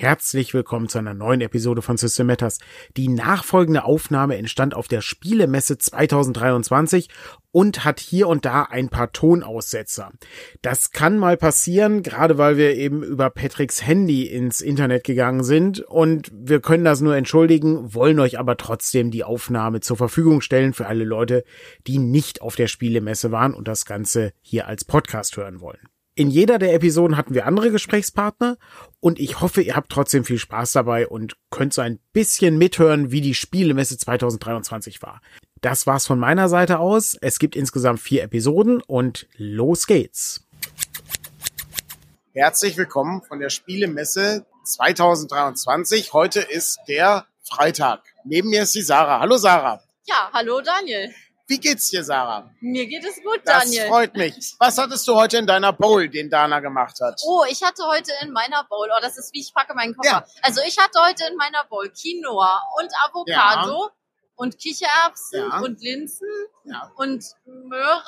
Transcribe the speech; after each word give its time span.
Herzlich 0.00 0.54
willkommen 0.54 0.88
zu 0.88 0.98
einer 0.98 1.12
neuen 1.12 1.40
Episode 1.40 1.82
von 1.82 1.96
System 1.96 2.28
Matters. 2.28 2.58
Die 2.96 3.08
nachfolgende 3.08 3.82
Aufnahme 3.82 4.36
entstand 4.36 4.72
auf 4.76 4.86
der 4.86 5.00
Spielemesse 5.00 5.76
2023 5.76 7.08
und 7.50 7.84
hat 7.84 7.98
hier 7.98 8.28
und 8.28 8.44
da 8.44 8.62
ein 8.62 8.90
paar 8.90 9.10
Tonaussetzer. 9.10 10.12
Das 10.62 10.92
kann 10.92 11.18
mal 11.18 11.36
passieren, 11.36 12.04
gerade 12.04 12.38
weil 12.38 12.56
wir 12.56 12.76
eben 12.76 13.02
über 13.02 13.28
Patricks 13.28 13.84
Handy 13.84 14.26
ins 14.26 14.60
Internet 14.60 15.02
gegangen 15.02 15.42
sind 15.42 15.80
und 15.80 16.30
wir 16.32 16.60
können 16.60 16.84
das 16.84 17.00
nur 17.00 17.16
entschuldigen, 17.16 17.92
wollen 17.92 18.20
euch 18.20 18.38
aber 18.38 18.56
trotzdem 18.56 19.10
die 19.10 19.24
Aufnahme 19.24 19.80
zur 19.80 19.96
Verfügung 19.96 20.42
stellen 20.42 20.74
für 20.74 20.86
alle 20.86 21.02
Leute, 21.02 21.42
die 21.88 21.98
nicht 21.98 22.40
auf 22.40 22.54
der 22.54 22.68
Spielemesse 22.68 23.32
waren 23.32 23.52
und 23.52 23.66
das 23.66 23.84
Ganze 23.84 24.32
hier 24.42 24.68
als 24.68 24.84
Podcast 24.84 25.36
hören 25.36 25.60
wollen. 25.60 25.88
In 26.18 26.30
jeder 26.30 26.58
der 26.58 26.74
Episoden 26.74 27.16
hatten 27.16 27.32
wir 27.32 27.46
andere 27.46 27.70
Gesprächspartner 27.70 28.58
und 28.98 29.20
ich 29.20 29.40
hoffe, 29.40 29.62
ihr 29.62 29.76
habt 29.76 29.88
trotzdem 29.92 30.24
viel 30.24 30.38
Spaß 30.38 30.72
dabei 30.72 31.06
und 31.06 31.36
könnt 31.48 31.72
so 31.72 31.80
ein 31.80 32.00
bisschen 32.12 32.58
mithören, 32.58 33.12
wie 33.12 33.20
die 33.20 33.34
Spielemesse 33.34 33.96
2023 33.96 35.00
war. 35.00 35.20
Das 35.60 35.86
war's 35.86 36.08
von 36.08 36.18
meiner 36.18 36.48
Seite 36.48 36.80
aus. 36.80 37.16
Es 37.20 37.38
gibt 37.38 37.54
insgesamt 37.54 38.00
vier 38.00 38.24
Episoden 38.24 38.82
und 38.82 39.28
los 39.36 39.86
geht's. 39.86 40.44
Herzlich 42.32 42.76
willkommen 42.76 43.22
von 43.22 43.38
der 43.38 43.50
Spielemesse 43.50 44.44
2023. 44.64 46.14
Heute 46.14 46.40
ist 46.40 46.80
der 46.88 47.26
Freitag. 47.44 48.02
Neben 48.24 48.50
mir 48.50 48.64
ist 48.64 48.74
die 48.74 48.82
Sarah. 48.82 49.20
Hallo 49.20 49.36
Sarah. 49.36 49.84
Ja, 50.04 50.30
hallo 50.32 50.60
Daniel. 50.62 51.14
Wie 51.48 51.58
geht's 51.58 51.88
dir, 51.88 52.04
Sarah? 52.04 52.50
Mir 52.60 52.86
geht 52.86 53.02
es 53.04 53.16
gut, 53.22 53.40
Das 53.44 53.64
Daniel. 53.64 53.88
freut 53.88 54.14
mich. 54.14 54.54
Was 54.58 54.76
hattest 54.76 55.08
du 55.08 55.14
heute 55.14 55.38
in 55.38 55.46
deiner 55.46 55.72
Bowl, 55.72 56.06
den 56.08 56.28
Dana 56.28 56.60
gemacht 56.60 57.00
hat? 57.00 57.18
Oh, 57.24 57.42
ich 57.48 57.62
hatte 57.62 57.84
heute 57.86 58.12
in 58.22 58.32
meiner 58.32 58.64
Bowl, 58.64 58.86
oh, 58.94 59.00
das 59.00 59.16
ist 59.16 59.32
wie 59.32 59.40
ich 59.40 59.54
packe 59.54 59.74
meinen 59.74 59.96
Koffer. 59.96 60.10
Ja. 60.10 60.26
Also 60.42 60.60
ich 60.66 60.76
hatte 60.78 61.00
heute 61.06 61.24
in 61.26 61.36
meiner 61.36 61.64
Bowl 61.64 61.88
Quinoa 61.90 62.62
und 62.78 62.90
Avocado 63.06 63.90
und 64.36 64.58
Kichererbsen 64.58 65.40
Ja. 65.50 65.60
und 65.60 65.80
Linsen 65.80 66.28
Ja. 66.64 66.92
und 66.96 67.24
Möhre. 67.46 68.02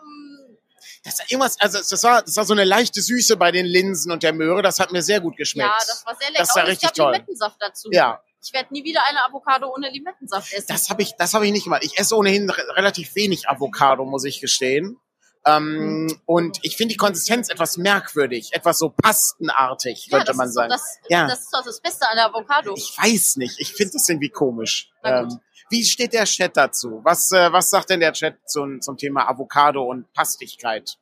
ähm, 0.00 0.56
Das 1.04 1.18
war 1.18 1.26
irgendwas, 1.28 1.60
also 1.60 1.78
das 1.78 2.02
war, 2.04 2.22
das 2.22 2.36
war 2.36 2.44
so 2.44 2.52
eine 2.54 2.64
leichte 2.64 3.02
Süße 3.02 3.36
bei 3.36 3.50
den 3.50 3.66
Linsen 3.66 4.12
und 4.12 4.22
der 4.22 4.32
Möhre. 4.32 4.62
Das 4.62 4.78
hat 4.78 4.92
mir 4.92 5.02
sehr 5.02 5.20
gut 5.20 5.36
geschmeckt. 5.36 5.68
Ja, 5.68 5.76
das 5.78 6.06
war 6.06 6.14
sehr 6.16 6.28
lecker. 6.30 6.42
Das 6.44 6.54
war 6.54 6.62
und 6.62 6.70
richtig 6.70 6.90
ich 6.90 6.96
toll. 6.96 7.12
Limettensaft 7.12 7.56
dazu. 7.60 7.88
Ja. 7.90 8.22
Ich 8.44 8.52
werde 8.52 8.72
nie 8.72 8.82
wieder 8.84 9.00
eine 9.08 9.24
Avocado 9.24 9.72
ohne 9.72 9.88
Limettensaft 9.90 10.52
essen. 10.52 10.66
Das 10.68 10.90
habe 10.90 11.02
ich, 11.02 11.14
das 11.16 11.32
habe 11.34 11.46
ich 11.46 11.52
nicht 11.52 11.64
gemacht. 11.64 11.84
Ich 11.84 11.98
esse 11.98 12.16
ohnehin 12.16 12.50
re 12.50 12.76
relativ 12.76 13.14
wenig 13.14 13.48
Avocado, 13.48 14.04
muss 14.04 14.24
ich 14.24 14.40
gestehen. 14.40 14.98
Ähm, 15.44 16.06
Mhm. 16.06 16.20
Und 16.26 16.58
ich 16.62 16.76
finde 16.76 16.92
die 16.94 16.96
Konsistenz 16.98 17.48
etwas 17.48 17.76
merkwürdig, 17.76 18.50
etwas 18.52 18.78
so 18.78 18.90
pastenartig, 18.90 20.06
ja, 20.10 20.18
könnte 20.18 20.34
man 20.34 20.50
sagen. 20.50 20.70
Doch 20.70 20.76
das, 20.76 20.98
Ja. 21.08 21.26
das 21.26 21.40
ist 21.40 21.54
doch 21.54 21.64
das 21.64 21.80
Beste 21.80 22.08
an 22.08 22.16
der 22.16 22.26
Avocado. 22.26 22.74
Ich 22.76 22.96
weiß 22.96 23.36
nicht. 23.36 23.58
Ich 23.58 23.72
finde 23.72 23.92
das 23.94 24.08
irgendwie 24.08 24.28
komisch. 24.30 24.90
Ähm, 25.04 25.40
wie 25.70 25.84
steht 25.84 26.12
der 26.12 26.24
Chat 26.24 26.56
dazu? 26.56 27.00
Was, 27.04 27.30
äh, 27.32 27.52
was 27.52 27.70
sagt 27.70 27.90
denn 27.90 28.00
der 28.00 28.12
Chat 28.12 28.38
zum, 28.48 28.80
zum 28.80 28.96
Thema 28.96 29.28
Avocado 29.28 29.82
und 29.84 30.12
Pastigkeit? 30.12 30.96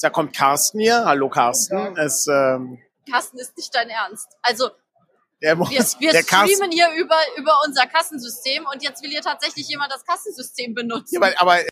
Da 0.00 0.10
kommt 0.10 0.36
Carsten 0.36 0.80
hier. 0.80 1.04
Hallo 1.06 1.30
Carsten. 1.30 1.96
Es, 1.96 2.26
ähm, 2.26 2.78
Carsten 3.10 3.38
ist 3.38 3.56
nicht 3.56 3.74
dein 3.74 3.88
Ernst. 3.88 4.28
Also 4.42 4.70
der 5.44 5.58
Wir, 5.58 5.68
wir 6.00 6.12
der 6.12 6.22
streamen 6.22 6.70
hier 6.72 6.88
über, 6.96 7.16
über 7.36 7.52
unser 7.66 7.86
Kassensystem 7.86 8.66
und 8.72 8.82
jetzt 8.82 9.02
will 9.02 9.10
hier 9.10 9.20
tatsächlich 9.22 9.68
jemand 9.68 9.92
das 9.92 10.04
Kassensystem 10.04 10.74
benutzen. 10.74 11.14
ja, 11.14 11.20
aber, 11.20 11.40
aber 11.40 11.62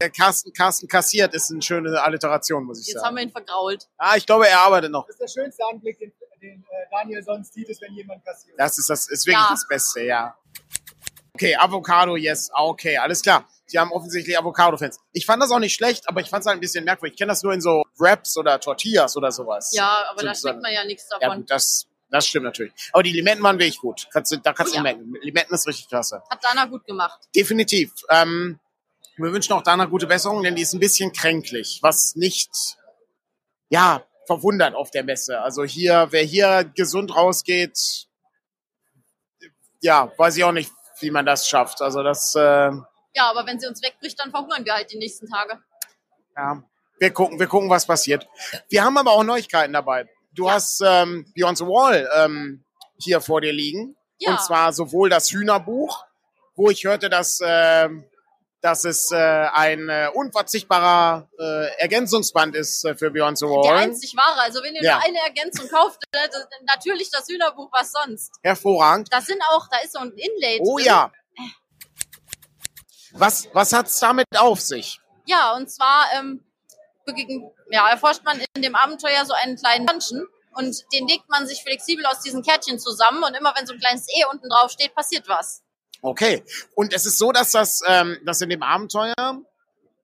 der 0.00 0.10
Carsten, 0.10 0.52
Carsten 0.52 0.88
kassiert 0.88 1.32
ist 1.32 1.50
eine 1.52 1.62
schöne 1.62 2.02
Alliteration, 2.02 2.64
muss 2.64 2.80
ich 2.80 2.88
jetzt 2.88 2.96
haben 2.96 3.04
sagen. 3.04 3.16
wir 3.16 3.22
ihn 3.22 3.30
vergrault. 3.30 3.88
Ah, 3.98 4.16
ich 4.16 4.26
glaube, 4.26 4.48
er 4.48 4.60
arbeitet 4.60 4.90
noch. 4.90 5.06
Das 5.06 5.14
ist 5.14 5.20
der 5.36 5.42
schönste 5.42 5.62
Anblick, 5.70 5.98
den, 6.00 6.12
den 6.42 6.62
äh, 6.64 6.86
Daniel 6.90 7.22
sonst 7.22 7.54
sieht, 7.54 7.68
ist, 7.68 7.80
wenn 7.80 7.94
jemand 7.94 8.24
kassiert. 8.24 8.58
Das 8.58 8.78
ist 8.78 8.90
das 8.90 9.08
ist 9.08 9.26
wirklich 9.26 9.42
Ja. 9.44 9.50
das 9.50 9.66
Beste, 9.68 10.02
ja. 10.02 10.36
Okay, 11.34 11.56
Avocado, 11.56 12.16
yes, 12.16 12.50
Ah, 12.52 12.64
okay, 12.64 12.98
alles 12.98 13.22
klar. 13.22 13.48
Sie 13.66 13.78
haben 13.78 13.90
offensichtlich 13.92 14.36
Avocado-Fans. 14.36 14.98
Ich 15.12 15.24
fand 15.24 15.42
das 15.42 15.50
auch 15.50 15.58
nicht 15.60 15.74
schlecht, 15.74 16.06
aber 16.08 16.20
ich 16.20 16.28
fand 16.28 16.42
es 16.42 16.46
halt 16.46 16.58
ein 16.58 16.60
bisschen 16.60 16.84
merkwürdig. 16.84 17.14
Ich 17.14 17.18
kenne 17.18 17.30
das 17.32 17.42
nur 17.42 17.54
in 17.54 17.60
so 17.62 17.84
Wraps 17.96 18.36
oder 18.36 18.60
Tortillas 18.60 19.16
oder 19.16 19.30
sowas. 19.32 19.70
Ja, 19.72 20.04
aber 20.10 20.22
da 20.22 20.28
Sozusagen. 20.34 20.54
schmeckt 20.56 20.62
man 20.62 20.72
ja 20.74 20.84
nichts 20.84 21.08
Ja, 21.10 21.18
davon. 21.20 21.38
gut, 21.38 21.50
das, 21.50 21.86
das 22.12 22.26
stimmt 22.28 22.44
natürlich. 22.44 22.72
Aber 22.92 23.02
die 23.02 23.10
Limetten 23.12 23.42
waren 23.42 23.58
wirklich 23.58 23.78
gut. 23.78 24.06
Kannst 24.12 24.32
da 24.44 24.52
kannst 24.52 24.72
Oh 24.72 24.74
du 24.74 24.76
ja. 24.76 24.82
merken. 24.82 25.14
Limetten 25.22 25.52
ist 25.54 25.66
richtig 25.66 25.88
klasse. 25.88 26.22
Hat 26.30 26.44
Dana 26.44 26.66
gut 26.66 26.84
gemacht. 26.86 27.18
Definitiv. 27.34 27.92
Ähm, 28.08 28.60
wir 29.16 29.32
wünschen 29.32 29.52
auch 29.52 29.62
Dana 29.62 29.86
gute 29.86 30.06
Besserung, 30.06 30.42
denn 30.42 30.54
die 30.54 30.62
ist 30.62 30.72
ein 30.72 30.80
bisschen 30.80 31.12
kränklich, 31.12 31.80
was 31.82 32.14
nicht, 32.14 32.50
ja, 33.68 34.04
verwundert 34.26 34.74
auf 34.74 34.90
der 34.90 35.04
Messe. 35.04 35.40
Also 35.40 35.64
hier, 35.64 36.06
wer 36.10 36.22
hier 36.22 36.64
gesund 36.76 37.14
rausgeht, 37.14 38.06
ja, 39.80 40.12
weiß 40.16 40.36
ich 40.36 40.44
auch 40.44 40.52
nicht, 40.52 40.70
wie 41.00 41.10
man 41.10 41.26
das 41.26 41.48
schafft. 41.48 41.82
Also 41.82 42.02
das, 42.02 42.34
äh, 42.34 42.40
Ja, 43.14 43.30
aber 43.30 43.46
wenn 43.46 43.58
sie 43.58 43.66
uns 43.66 43.82
wegbricht, 43.82 44.18
dann 44.20 44.30
verhungern 44.30 44.64
wir 44.64 44.74
halt 44.74 44.90
die 44.92 44.98
nächsten 44.98 45.28
Tage. 45.28 45.58
ja, 46.36 46.62
wir 46.98 47.10
gucken, 47.12 47.38
wir 47.40 47.48
gucken, 47.48 47.68
was 47.68 47.84
passiert. 47.86 48.28
Wir 48.68 48.84
haben 48.84 48.96
aber 48.96 49.10
auch 49.10 49.24
Neuigkeiten 49.24 49.72
dabei. 49.72 50.08
Du 50.34 50.50
hast 50.50 50.80
ähm, 50.84 51.30
Beyond 51.34 51.58
the 51.58 51.64
Wall 51.64 52.08
ähm, 52.16 52.64
hier 52.98 53.20
vor 53.20 53.40
dir 53.40 53.52
liegen. 53.52 53.96
Ja. 54.18 54.30
Und 54.32 54.40
zwar 54.42 54.72
sowohl 54.72 55.10
das 55.10 55.30
Hühnerbuch, 55.30 56.04
wo 56.54 56.70
ich 56.70 56.84
hörte, 56.84 57.10
dass, 57.10 57.40
ähm, 57.44 58.04
dass 58.60 58.84
es 58.84 59.10
äh, 59.10 59.16
ein 59.16 59.88
äh, 59.88 60.08
unverzichtbarer 60.14 61.28
äh, 61.38 61.66
Ergänzungsband 61.80 62.54
ist 62.54 62.84
äh, 62.84 62.94
für 62.94 63.10
Beyond 63.10 63.38
the 63.38 63.46
Der 63.46 63.54
Wall. 63.54 63.76
einzig 63.78 64.14
wahre. 64.16 64.40
Also 64.42 64.62
wenn 64.62 64.74
ihr 64.74 64.82
Ja. 64.82 64.94
nur 64.98 65.04
eine 65.04 65.18
Ergänzung 65.18 65.68
kauft, 65.68 66.02
äh, 66.12 66.28
das- 66.30 66.46
natürlich 66.66 67.10
das 67.10 67.28
Hühnerbuch, 67.28 67.68
was 67.72 67.92
sonst. 67.92 68.30
Hervorragend. 68.42 69.08
Da 69.12 69.20
sind 69.20 69.42
auch, 69.50 69.66
da 69.68 69.78
ist 69.78 69.92
so 69.92 69.98
ein 69.98 70.12
Inlay 70.12 70.60
Oh 70.62 70.76
drin. 70.76 70.86
ja. 70.86 71.12
Was, 73.14 73.48
was 73.52 73.72
hat's 73.72 73.98
damit 74.00 74.26
auf 74.38 74.60
sich? 74.60 74.98
Ja, 75.26 75.54
und 75.54 75.70
zwar 75.70 76.06
ähm, 76.18 76.42
ja, 77.70 77.88
erforscht 77.88 78.24
man 78.24 78.40
in 78.54 78.62
dem 78.62 78.74
Abenteuer 78.74 79.24
so 79.24 79.34
einen 79.34 79.56
kleinen 79.56 79.86
Dungeon 79.86 80.26
und 80.54 80.84
den 80.92 81.08
legt 81.08 81.28
man 81.28 81.46
sich 81.46 81.62
flexibel 81.62 82.04
aus 82.06 82.20
diesen 82.20 82.42
Kärtchen 82.42 82.78
zusammen 82.78 83.22
und 83.24 83.34
immer 83.34 83.54
wenn 83.56 83.66
so 83.66 83.72
ein 83.72 83.78
kleines 83.78 84.06
E 84.08 84.24
unten 84.30 84.48
drauf 84.48 84.70
steht, 84.70 84.94
passiert 84.94 85.28
was. 85.28 85.62
Okay. 86.02 86.44
Und 86.74 86.92
es 86.92 87.06
ist 87.06 87.18
so, 87.18 87.32
dass 87.32 87.52
das, 87.52 87.80
ähm, 87.86 88.18
dass 88.24 88.40
in 88.40 88.50
dem 88.50 88.62
Abenteuer 88.62 89.14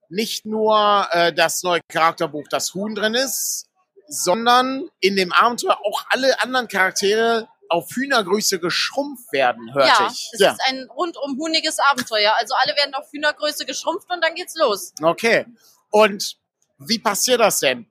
nicht 0.09 0.45
nur 0.45 1.07
äh, 1.11 1.33
das 1.33 1.61
neue 1.61 1.81
Charakterbuch 1.87 2.47
Das 2.49 2.73
Huhn 2.73 2.95
drin 2.95 3.13
ist, 3.13 3.67
sondern 4.07 4.89
in 4.99 5.15
dem 5.15 5.31
Abenteuer 5.31 5.77
auch 5.85 6.05
alle 6.09 6.41
anderen 6.41 6.67
Charaktere 6.67 7.47
auf 7.69 7.87
Hühnergröße 7.91 8.59
geschrumpft 8.59 9.31
werden, 9.31 9.71
hörte 9.75 10.03
ja, 10.03 10.09
ich. 10.11 10.31
es 10.33 10.41
ist 10.41 10.59
ein 10.65 10.87
rundum 10.89 11.37
huniges 11.37 11.77
Abenteuer. 11.77 12.33
Also 12.37 12.55
alle 12.63 12.75
werden 12.75 12.95
auf 12.95 13.11
Hühnergröße 13.11 13.67
geschrumpft 13.67 14.09
und 14.09 14.23
dann 14.23 14.33
geht's 14.33 14.55
los. 14.55 14.93
Okay. 15.03 15.45
Und 15.91 16.38
wie 16.79 16.99
passiert 16.99 17.39
das 17.41 17.59
denn? 17.59 17.89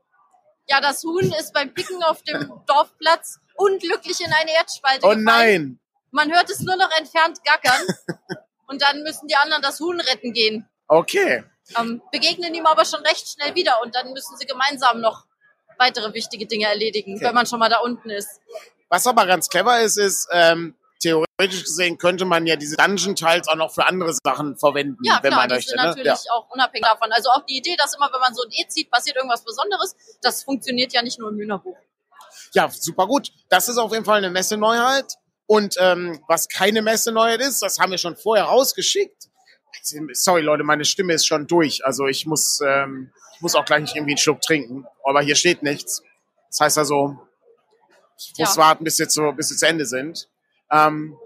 Ja, 0.67 0.81
das 0.81 1.03
Huhn 1.03 1.33
ist 1.39 1.53
beim 1.55 1.73
Picken 1.73 2.03
auf 2.03 2.23
dem 2.23 2.51
Dorfplatz 2.67 3.39
unglücklich 3.55 4.21
in 4.21 4.33
eine 4.33 4.53
Erdspalte 4.53 5.07
Oh 5.07 5.11
gefallen. 5.11 5.25
nein. 5.25 5.81
Man 6.11 6.33
hört 6.33 6.49
es 6.51 6.61
nur 6.61 6.77
noch 6.77 6.91
entfernt 6.99 7.39
gackern 7.45 7.87
und 8.67 8.81
dann 8.83 9.03
müssen 9.03 9.27
die 9.29 9.37
anderen 9.37 9.63
das 9.63 9.79
Huhn 9.81 10.01
retten 10.01 10.33
gehen. 10.33 10.69
Okay. 10.89 11.45
ähm, 11.79 12.01
begegnen 12.13 12.55
ihm 12.55 12.65
aber 12.67 12.85
schon 12.87 13.01
recht 13.01 13.29
schnell 13.29 13.55
wieder 13.55 13.83
und 13.83 13.95
dann 13.95 14.13
müssen 14.13 14.37
sie 14.39 14.47
gemeinsam 14.47 15.01
noch 15.01 15.27
weitere 15.79 16.13
wichtige 16.15 16.47
Dinge 16.47 16.67
erledigen, 16.67 17.17
Okay. 17.17 17.25
wenn 17.27 17.35
man 17.35 17.47
schon 17.47 17.59
mal 17.59 17.69
da 17.69 17.79
unten 17.81 18.09
ist. 18.11 18.41
Was 18.89 19.07
aber 19.07 19.27
ganz 19.27 19.49
clever 19.51 19.81
ist, 19.81 19.99
ist, 19.99 20.29
ähm, 20.33 20.75
theoretisch 21.01 21.63
gesehen 21.65 21.99
könnte 21.99 22.25
man 22.25 22.47
ja 22.47 22.57
diese 22.57 22.77
Dungeon-Tiles 22.77 23.49
auch 23.49 23.55
noch 23.57 23.73
für 23.73 23.87
andere 23.87 24.13
Sachen 24.25 24.57
verwenden, 24.57 24.99
Ja, 25.05 25.21
wenn 25.23 25.31
klar, 25.31 25.43
man 25.43 25.49
die 25.49 25.55
möchte. 25.57 25.71
sind 25.71 25.79
Ne? 25.81 25.85
natürlich 25.87 26.07
Ja. 26.25 26.33
auch 26.33 26.51
unabhängig 26.51 26.87
davon. 26.87 27.13
Also 27.13 27.31
auch 27.31 27.45
die 27.47 27.57
Idee, 27.59 27.77
dass 27.79 27.95
immer, 27.95 28.11
wenn 28.13 28.21
man 28.21 28.35
so 28.35 28.43
ein 28.43 28.51
E 28.53 28.67
zieht, 28.69 28.91
passiert 28.91 29.17
irgendwas 29.17 29.45
Besonderes, 29.45 29.95
das 30.23 30.43
funktioniert 30.43 30.93
ja 30.93 31.03
nicht 31.03 31.19
nur 31.19 31.31
im 31.31 31.39
Hühnerbuch. 31.39 31.77
ja, 32.53 32.69
super 32.71 33.07
gut. 33.07 33.31
Das 33.49 33.69
ist 33.69 33.79
auf 33.79 33.93
jeden 33.93 34.05
Fall 34.05 34.19
eine 34.19 34.31
Messeneuheit. 34.31 35.15
Und 35.47 35.77
ähm, 35.81 36.23
was 36.29 36.49
keine 36.49 36.83
Messeneuheit 36.83 37.41
ist, 37.41 37.63
das 37.63 37.79
haben 37.79 37.91
wir 37.91 37.99
schon 37.99 38.17
vorher 38.17 38.45
rausgeschickt. 38.47 39.29
Sorry, 40.13 40.43
Leute, 40.43 40.63
meine 40.65 40.85
Stimme 40.85 41.15
ist 41.15 41.27
schon 41.27 41.47
durch. 41.47 41.85
Also 41.87 42.07
ich 42.07 42.27
muss, 42.27 42.61
ähm, 42.67 43.13
ich 43.35 43.41
muss 43.41 43.55
auch 43.55 43.65
gleich 43.65 43.81
nicht 43.83 43.97
irgendwie 43.97 44.13
einen 44.13 44.19
Schluck 44.19 44.41
trinken. 44.43 44.87
Aber 45.05 45.23
hier 45.23 45.37
steht 45.37 45.63
nichts. 45.63 46.03
Das 46.51 46.61
heißt 46.61 46.79
also, 46.79 47.19
ich 48.19 48.35
muss 48.39 48.57
Ja. 48.57 48.63
warten, 48.63 48.85
bis 48.85 48.99
wir, 48.99 49.09
zu, 49.09 49.33
bis 49.33 49.51
wir 49.51 49.57
zu 49.57 49.67
Ende 49.67 49.87
sind. 49.87 50.29
Ähm, 50.71 51.17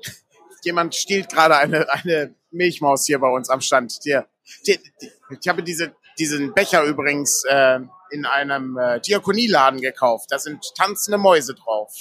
jemand 0.63 0.95
stiehlt 0.95 1.29
gerade 1.31 1.57
eine, 1.57 1.89
eine 1.93 2.35
Milchmaus 2.51 3.07
hier 3.07 3.19
bei 3.19 3.29
uns 3.29 3.51
am 3.51 3.61
Stand. 3.61 4.05
Die, 4.05 4.19
die, 4.67 4.79
die, 5.01 5.11
ich 5.41 5.49
habe 5.49 5.63
diese, 5.63 5.95
diesen 6.19 6.55
Becher 6.55 6.83
übrigens 6.85 7.45
äh, 7.49 7.81
in 8.11 8.27
einem 8.27 8.77
äh, 8.79 9.01
Diakonieladen 9.01 9.81
gekauft. 9.81 10.27
Da 10.31 10.39
sind 10.39 10.65
tanzende 10.77 11.19
Mäuse 11.19 11.55
drauf. 11.55 11.93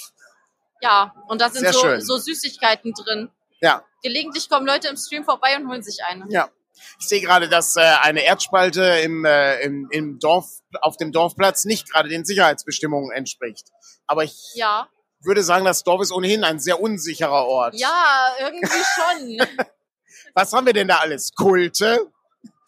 Ja, 0.80 1.14
und 1.28 1.40
da 1.40 1.48
sind 1.48 1.66
so, 1.72 2.00
so 2.00 2.16
Süßigkeiten 2.18 2.92
drin. 2.92 3.30
Ja, 3.60 3.84
Gelegentlich 4.02 4.48
kommen 4.48 4.66
Leute 4.66 4.88
im 4.88 4.96
Stream 4.96 5.24
vorbei 5.24 5.56
und 5.56 5.68
holen 5.68 5.82
sich 5.82 5.98
eine. 6.04 6.26
ja. 6.28 6.50
Ich 6.98 7.06
sehe 7.06 7.20
gerade, 7.20 7.48
dass 7.48 7.76
äh, 7.76 7.80
eine 7.80 8.24
Erdspalte 8.24 8.82
im, 8.82 9.24
äh, 9.24 9.60
im, 9.60 9.88
im 9.92 10.18
Dorf, 10.18 10.48
auf 10.80 10.96
dem 10.96 11.12
Dorfplatz 11.12 11.64
nicht 11.64 11.88
gerade 11.92 12.08
den 12.08 12.24
Sicherheitsbestimmungen 12.24 13.12
entspricht. 13.12 13.68
Aber 14.06 14.24
ich 14.24 14.36
Ja. 14.54 14.88
Würde 15.24 15.42
sagen, 15.42 15.64
das 15.64 15.84
Dorf 15.84 16.02
ist 16.02 16.12
ohnehin 16.12 16.44
ein 16.44 16.58
sehr 16.60 16.80
unsicherer 16.80 17.46
Ort. 17.46 17.74
Ja, 17.74 18.32
irgendwie 18.40 18.66
schon. 18.68 19.66
Was 20.34 20.52
haben 20.52 20.66
wir 20.66 20.72
denn 20.72 20.88
da 20.88 20.98
alles? 20.98 21.32
Kulte, 21.34 22.10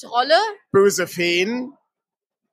Trolle, 0.00 0.38
böse 0.70 1.06
Feen, 1.06 1.76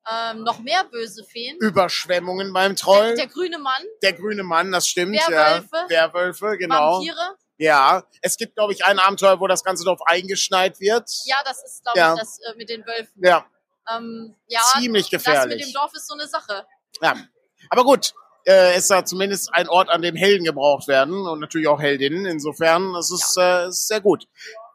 ähm, 0.10 0.44
noch 0.44 0.60
mehr 0.60 0.84
böse 0.86 1.24
Feen. 1.26 1.58
Überschwemmungen 1.60 2.54
beim 2.54 2.72
Der, 2.76 2.84
Troll, 2.84 3.16
der 3.16 3.28
grüne 3.28 3.58
Mann, 3.60 3.84
der 4.02 4.14
grüne 4.14 4.44
Mann, 4.44 4.72
das 4.72 4.88
stimmt. 4.88 5.16
Werwölfe. 5.16 5.68
Ja. 5.74 5.90
Werwölfe, 5.90 6.58
genau. 6.58 6.98
Vampire. 7.00 7.36
Ja, 7.58 8.04
es 8.22 8.38
gibt, 8.38 8.56
glaube 8.56 8.74
ich, 8.74 8.86
ein 8.86 8.98
Abenteuer, 8.98 9.40
wo 9.40 9.46
das 9.48 9.64
ganze 9.64 9.84
Dorf 9.84 10.00
eingeschneit 10.08 10.80
wird. 10.80 11.08
Ja, 11.26 11.38
das 11.46 11.64
ist, 11.64 11.84
glaube 11.84 12.00
Ja. 12.00 12.14
ich, 12.16 12.20
das 12.20 12.40
äh, 12.40 12.56
mit 12.58 12.70
den 12.70 12.84
Wölfen. 12.88 13.24
Ja, 13.24 13.46
Ähm, 13.96 14.36
ja, 14.48 14.62
ziemlich 14.80 15.10
das 15.10 15.12
mit 15.12 15.28
dem 15.28 15.34
gefährlich. 15.34 15.74
Dorf 15.74 15.94
ist 15.94 16.08
so 16.08 16.16
eine 16.16 16.28
Sache. 16.28 16.66
Ja. 17.02 17.16
Aber 17.70 17.84
gut, 17.84 18.14
äh, 18.48 18.78
ist 18.78 18.90
da 18.90 19.06
zumindest 19.06 19.54
ein 19.54 19.68
Ort, 19.70 19.90
an 19.90 20.02
dem 20.02 20.16
Helden 20.16 20.44
gebraucht 20.46 20.88
werden 20.88 21.26
und 21.28 21.40
natürlich 21.40 21.68
auch 21.68 21.80
Heldinnen. 21.82 22.26
Insofern, 22.26 22.94
das 22.94 23.12
ist, 23.12 23.38
äh, 23.40 23.68
ist 23.68 23.88
sehr 23.88 24.02
gut. 24.02 24.26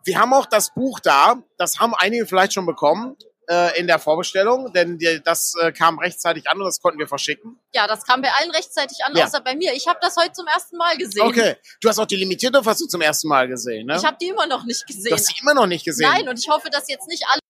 Wir 0.04 0.18
haben 0.20 0.32
auch 0.32 0.46
das 0.46 0.72
Buch 0.74 1.00
da, 1.00 1.36
das 1.58 1.78
haben 1.80 1.94
einige 1.94 2.26
vielleicht 2.26 2.52
schon 2.52 2.64
bekommen 2.66 3.16
äh, 3.48 3.78
in 3.78 3.86
der 3.86 3.98
Vorbestellung, 3.98 4.72
denn 4.72 4.98
die, 4.98 5.20
das 5.24 5.54
äh, 5.60 5.72
kam 5.72 5.98
rechtzeitig 5.98 6.48
an 6.48 6.58
und 6.58 6.64
das 6.64 6.80
konnten 6.80 6.98
wir 6.98 7.08
verschicken. 7.08 7.58
Ja, 7.74 7.86
das 7.86 8.04
kam 8.04 8.22
bei 8.22 8.30
allen 8.32 8.50
rechtzeitig 8.52 8.98
an, 9.04 9.16
Ja. 9.16 9.24
außer 9.26 9.40
bei 9.40 9.54
mir. 9.56 9.72
Ich 9.74 9.86
habe 9.88 9.98
das 10.00 10.16
heute 10.16 10.32
zum 10.32 10.46
ersten 10.46 10.76
Mal 10.76 10.96
gesehen. 10.96 11.26
Okay, 11.26 11.56
du 11.80 11.88
hast 11.88 11.98
auch 11.98 12.06
die 12.06 12.16
limitierte 12.16 12.62
Fassung 12.62 12.88
zum 12.88 13.00
ersten 13.00 13.28
Mal 13.28 13.48
gesehen, 13.48 13.86
ne? 13.86 13.96
Ich 13.96 14.04
habe 14.04 14.16
die 14.20 14.28
immer 14.28 14.46
noch 14.46 14.64
nicht 14.64 14.82
du 14.88 14.94
gesehen. 14.94 15.12
hast 15.12 15.26
sie 15.26 15.34
immer 15.40 15.54
noch 15.54 15.66
nicht 15.66 15.84
gesehen. 15.84 16.08
Nein, 16.10 16.28
und 16.28 16.38
ich 16.38 16.48
hoffe, 16.48 16.70
dass 16.70 16.88
jetzt 16.88 17.08
nicht 17.08 17.24
alle. 17.28 17.40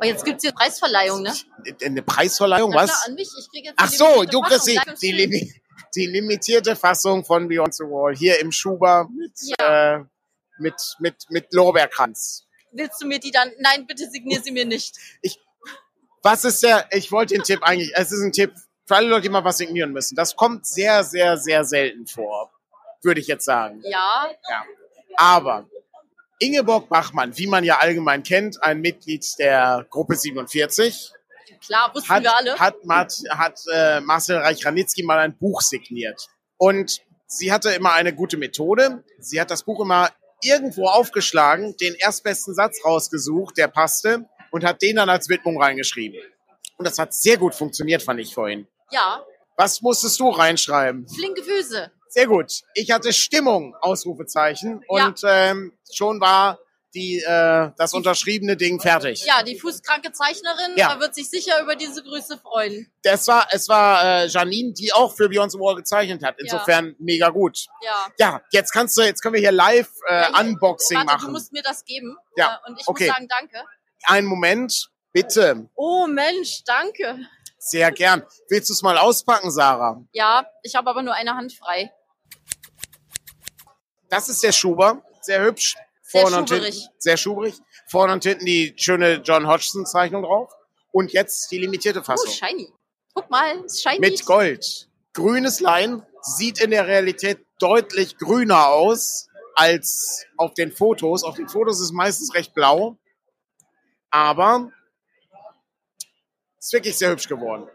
Oh, 0.00 0.04
jetzt 0.04 0.24
gibt's 0.24 0.42
hier 0.42 0.52
Preisverleihung, 0.52 1.22
ne? 1.22 1.34
Eine 1.84 2.02
Preisverleihung, 2.02 2.70
Na 2.70 2.82
was? 2.82 2.90
klar, 2.90 3.02
an 3.06 3.14
mich. 3.14 3.28
Ich 3.38 3.50
krieg 3.50 3.64
jetzt 3.64 3.74
Ach 3.76 3.90
so, 3.90 4.24
du 4.24 4.40
kriegst 4.40 4.66
die, 4.66 4.80
die, 5.02 5.12
limi 5.12 5.52
die 5.94 6.06
limitierte 6.06 6.76
Fassung 6.76 7.24
von 7.24 7.48
Beyond 7.48 7.74
the 7.74 7.84
Wall 7.84 8.14
hier 8.14 8.38
im 8.40 8.52
Schuber 8.52 9.08
mit, 9.14 9.32
äh, 9.58 9.98
mit, 10.58 10.74
mit, 11.00 11.16
mit 11.28 11.52
Lorbeerkranz. 11.52 12.46
Willst 12.72 13.02
du 13.02 13.06
mir 13.06 13.18
die 13.18 13.30
dann? 13.30 13.50
Nein, 13.58 13.86
bitte 13.86 14.08
signier 14.08 14.40
sie 14.40 14.52
mir 14.52 14.64
nicht. 14.64 14.96
Was 16.22 16.44
ist 16.44 16.62
der, 16.62 16.86
ich 16.92 17.10
wollte 17.12 17.34
den 17.34 17.42
Tipp 17.42 17.62
eigentlich, 17.62 17.92
es 17.94 18.12
ist 18.12 18.22
ein 18.22 18.32
Tipp 18.32 18.52
für 18.86 18.96
alle 18.96 19.08
Leute, 19.08 19.22
die 19.22 19.28
mal 19.28 19.44
was 19.44 19.58
signieren 19.58 19.92
müssen. 19.92 20.14
Das 20.16 20.36
kommt 20.36 20.66
sehr, 20.66 21.02
sehr, 21.04 21.36
sehr 21.36 21.64
selten 21.64 22.06
vor, 22.06 22.52
würde 23.02 23.20
ich 23.20 23.26
jetzt 23.26 23.44
sagen. 23.44 23.82
Ja, 23.84 24.30
Ja. 24.48 24.64
Aber 25.16 25.68
Ingeborg 26.40 26.88
Bachmann, 26.88 27.36
wie 27.36 27.46
man 27.46 27.64
ja 27.64 27.78
allgemein 27.78 28.22
kennt, 28.22 28.62
ein 28.64 28.80
Mitglied 28.80 29.24
der 29.38 29.86
Gruppe 29.90 30.16
47, 30.16 31.12
klar, 31.60 31.94
wussten 31.94 32.08
hat, 32.08 32.22
wir 32.22 32.36
alle. 32.36 32.58
hat, 32.58 32.76
hat, 32.88 33.14
hat 33.30 33.60
äh, 33.72 34.00
Marcel 34.00 34.38
Reich-Ranitzky 34.38 35.02
mal 35.02 35.18
ein 35.18 35.36
Buch 35.36 35.60
signiert. 35.60 36.28
Und 36.56 37.00
sie 37.26 37.52
hatte 37.52 37.70
immer 37.70 37.92
eine 37.92 38.14
gute 38.14 38.36
Methode. 38.38 39.04
Sie 39.18 39.40
hat 39.40 39.50
das 39.50 39.62
Buch 39.64 39.80
immer 39.80 40.10
irgendwo 40.42 40.86
aufgeschlagen, 40.86 41.76
den 41.76 41.94
erstbesten 41.94 42.54
Satz 42.54 42.82
rausgesucht, 42.84 43.58
der 43.58 43.68
passte, 43.68 44.24
und 44.50 44.64
hat 44.64 44.80
den 44.80 44.96
dann 44.96 45.10
als 45.10 45.28
Widmung 45.28 45.60
reingeschrieben. 45.62 46.18
Und 46.78 46.86
das 46.86 46.98
hat 46.98 47.12
sehr 47.12 47.36
gut 47.36 47.54
funktioniert, 47.54 48.02
fand 48.02 48.20
ich 48.20 48.32
vorhin. 48.34 48.66
Ja, 48.90 49.22
Was 49.56 49.82
musstest 49.82 50.18
du 50.18 50.30
reinschreiben? 50.30 51.06
flinke 51.06 51.42
Füße. 51.42 51.92
Sehr 52.12 52.26
gut. 52.26 52.62
Ich 52.74 52.90
hatte 52.90 53.12
Stimmung, 53.12 53.74
Ausrufezeichen. 53.80 54.82
Und 54.88 55.20
ähm, 55.24 55.72
schon 55.92 56.20
war 56.20 56.58
die, 56.92 57.20
äh, 57.24 57.70
das 57.78 57.94
unterschriebene 57.94 58.56
Ding 58.56 58.80
fertig. 58.80 59.24
Ja, 59.24 59.44
die 59.44 59.56
fußkranke 59.56 60.10
Zeichnerin 60.10 60.72
Ja. 60.74 60.98
wird 60.98 61.14
sich 61.14 61.30
sicher 61.30 61.62
über 61.62 61.76
diese 61.76 62.02
Grüße 62.02 62.36
freuen. 62.38 62.92
Das 63.04 63.28
war, 63.28 63.46
es 63.52 63.68
war 63.68 64.02
äh, 64.24 64.26
Janine, 64.26 64.72
die 64.72 64.92
auch 64.92 65.14
für 65.14 65.28
Beyond 65.28 65.52
the 65.52 65.58
Wall 65.60 65.76
gezeichnet 65.76 66.24
hat. 66.24 66.34
Insofern 66.40 66.96
mega 66.98 67.28
gut. 67.28 67.66
Ja. 67.84 68.06
Ja, 68.18 68.42
jetzt 68.50 68.72
kannst 68.72 68.96
du, 68.98 69.02
jetzt 69.02 69.22
können 69.22 69.34
wir 69.34 69.40
hier 69.40 69.52
live 69.52 69.88
äh, 70.08 70.14
Ja, 70.14 70.28
hier- 70.36 70.40
Unboxing 70.40 70.96
Warte, 70.98 71.10
du 71.12 71.16
machen. 71.22 71.32
musst 71.32 71.52
mir 71.52 71.62
das 71.62 71.84
geben. 71.84 72.16
Ja, 72.36 72.58
Äh, 72.66 72.70
Und 72.70 72.80
ich 72.80 72.88
okay. 72.88 73.06
muss 73.06 73.14
sagen, 73.14 73.28
danke. 73.28 73.64
Einen 74.06 74.26
Moment, 74.26 74.90
bitte. 75.12 75.68
Oh 75.76 76.08
Mensch, 76.08 76.64
danke. 76.64 77.20
Sehr 77.62 77.92
gern. 77.92 78.24
Willst 78.48 78.68
du 78.68 78.72
es 78.72 78.82
mal 78.82 78.98
auspacken, 78.98 79.52
Sarah? 79.52 80.02
Ja, 80.12 80.44
ich 80.64 80.74
habe 80.74 80.90
aber 80.90 81.02
nur 81.02 81.14
eine 81.14 81.36
Hand 81.36 81.52
frei. 81.52 81.92
Das 84.10 84.28
ist 84.28 84.42
der 84.42 84.52
Schuber. 84.52 85.02
Sehr 85.22 85.42
hübsch. 85.42 85.76
Sehr 86.02 86.22
Vorne 86.22 86.38
und 86.38 86.48
schuberig. 86.48 86.74
hinten. 86.74 86.94
Sehr 86.98 87.16
schuberig. 87.16 87.54
Vorne 87.86 88.12
und 88.12 88.24
hinten 88.24 88.44
die 88.44 88.74
schöne 88.76 89.14
John 89.24 89.46
Hodgson-Zeichnung 89.46 90.22
drauf. 90.24 90.52
Und 90.92 91.12
jetzt 91.12 91.50
die 91.52 91.58
limitierte 91.58 92.00
Oh, 92.00 92.04
Fassung. 92.04 92.30
shiny. 92.32 92.72
Guck 93.14 93.30
mal, 93.30 93.64
ist 93.64 93.82
shiny. 93.82 94.00
Mit 94.00 94.24
Gold. 94.26 94.88
Grünes 95.14 95.60
Lein 95.60 96.04
sieht 96.22 96.60
in 96.60 96.70
der 96.70 96.86
Realität 96.86 97.38
deutlich 97.58 98.16
grüner 98.18 98.68
aus 98.68 99.28
als 99.54 100.26
auf 100.36 100.54
den 100.54 100.72
Fotos. 100.72 101.22
Auf 101.24 101.36
den 101.36 101.48
Fotos 101.48 101.76
ist 101.78 101.86
es 101.86 101.92
meistens 101.92 102.34
recht 102.34 102.54
blau. 102.54 102.96
Aber 104.10 104.70
ist 106.58 106.72
wirklich 106.72 106.96
sehr 106.98 107.10
hübsch 107.10 107.28
geworden. 107.28 107.68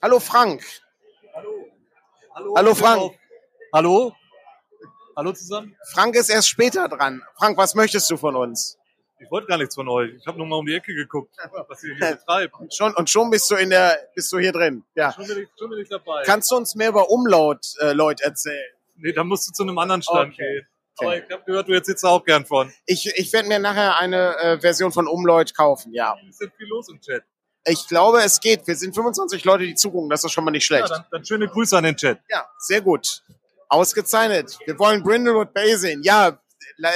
Hallo 0.00 0.20
Frank. 0.20 0.64
Hallo, 2.34 2.54
Hallo, 2.56 2.74
Frank. 2.74 3.18
Hallo? 3.74 4.12
Hallo 5.18 5.32
zusammen? 5.32 5.74
Frank 5.92 6.14
ist 6.14 6.28
erst 6.30 6.48
später 6.48 6.86
dran. 6.88 7.20
Frank, 7.36 7.58
was 7.58 7.74
möchtest 7.74 8.08
du 8.08 8.16
von 8.16 8.36
uns? 8.36 8.78
Ich 9.18 9.28
wollte 9.32 9.48
gar 9.48 9.58
nichts 9.58 9.74
von 9.74 9.88
euch. 9.88 10.12
Ich 10.16 10.24
habe 10.28 10.38
nur 10.38 10.46
mal 10.46 10.54
um 10.54 10.64
die 10.64 10.74
Ecke 10.76 10.94
geguckt, 10.94 11.34
was 11.66 11.82
ihr 11.82 11.96
hier 11.96 12.14
betreibt. 12.18 12.54
Schon, 12.72 12.94
und 12.94 13.10
schon 13.10 13.28
bist 13.28 13.50
du 13.50 13.56
in 13.56 13.70
der, 13.70 13.98
bist 14.14 14.32
du 14.32 14.38
hier 14.38 14.52
drin. 14.52 14.84
Ja. 14.94 15.12
Schon 15.12 15.26
bin 15.26 15.38
ich, 15.40 15.48
schon 15.58 15.70
bin 15.70 15.80
ich 15.80 15.88
dabei. 15.88 16.22
Kannst 16.24 16.52
du 16.52 16.56
uns 16.56 16.76
mehr 16.76 16.90
über 16.90 17.10
Umlaut, 17.10 17.66
äh, 17.80 17.94
Leute, 17.94 18.22
erzählen? 18.22 18.62
nee, 18.94 19.10
dann 19.12 19.26
musst 19.26 19.48
du 19.48 19.52
zu 19.52 19.64
einem 19.64 19.76
anderen 19.78 20.02
Stand 20.02 20.34
Okay. 20.34 20.36
gehen. 20.36 20.66
Aber 21.00 21.16
ich 21.16 21.28
habe 21.32 21.42
gehört, 21.44 21.66
du 21.66 21.72
jetzt 21.72 21.86
sitzt 21.86 22.04
da 22.04 22.10
auch 22.10 22.24
gern 22.24 22.46
von. 22.46 22.72
Ich, 22.86 23.06
ich 23.16 23.32
werde 23.32 23.48
mir 23.48 23.58
nachher 23.58 23.98
eine 23.98 24.36
äh, 24.36 24.60
Version 24.60 24.92
von 24.92 25.08
Umlaut 25.08 25.52
kaufen, 25.56 25.92
ja. 25.92 26.14
Ist 26.28 26.40
denn 26.40 26.52
viel 26.56 26.68
los 26.68 26.88
im 26.88 27.00
Chat? 27.00 27.24
Ich 27.64 27.88
glaube, 27.88 28.22
es 28.22 28.38
geht. 28.38 28.68
Wir 28.68 28.76
sind 28.76 28.94
25 28.94 29.44
Leute, 29.44 29.64
die 29.64 29.74
zugucken. 29.74 30.10
Das 30.10 30.22
ist 30.22 30.30
schon 30.30 30.44
mal 30.44 30.52
nicht 30.52 30.68
Ja, 30.70 30.78
schlecht. 30.78 30.90
dann, 30.92 31.04
dann 31.10 31.24
schöne 31.24 31.48
Grüße 31.48 31.76
an 31.76 31.82
den 31.84 31.96
Chat. 31.96 32.20
Ja, 32.30 32.46
sehr 32.58 32.80
gut. 32.82 33.24
Ausgezeichnet. 33.68 34.58
Wir 34.64 34.78
wollen 34.78 35.02
Brindlewood 35.02 35.52
Bay 35.52 35.76
sehen. 35.76 36.02
Ja, 36.02 36.40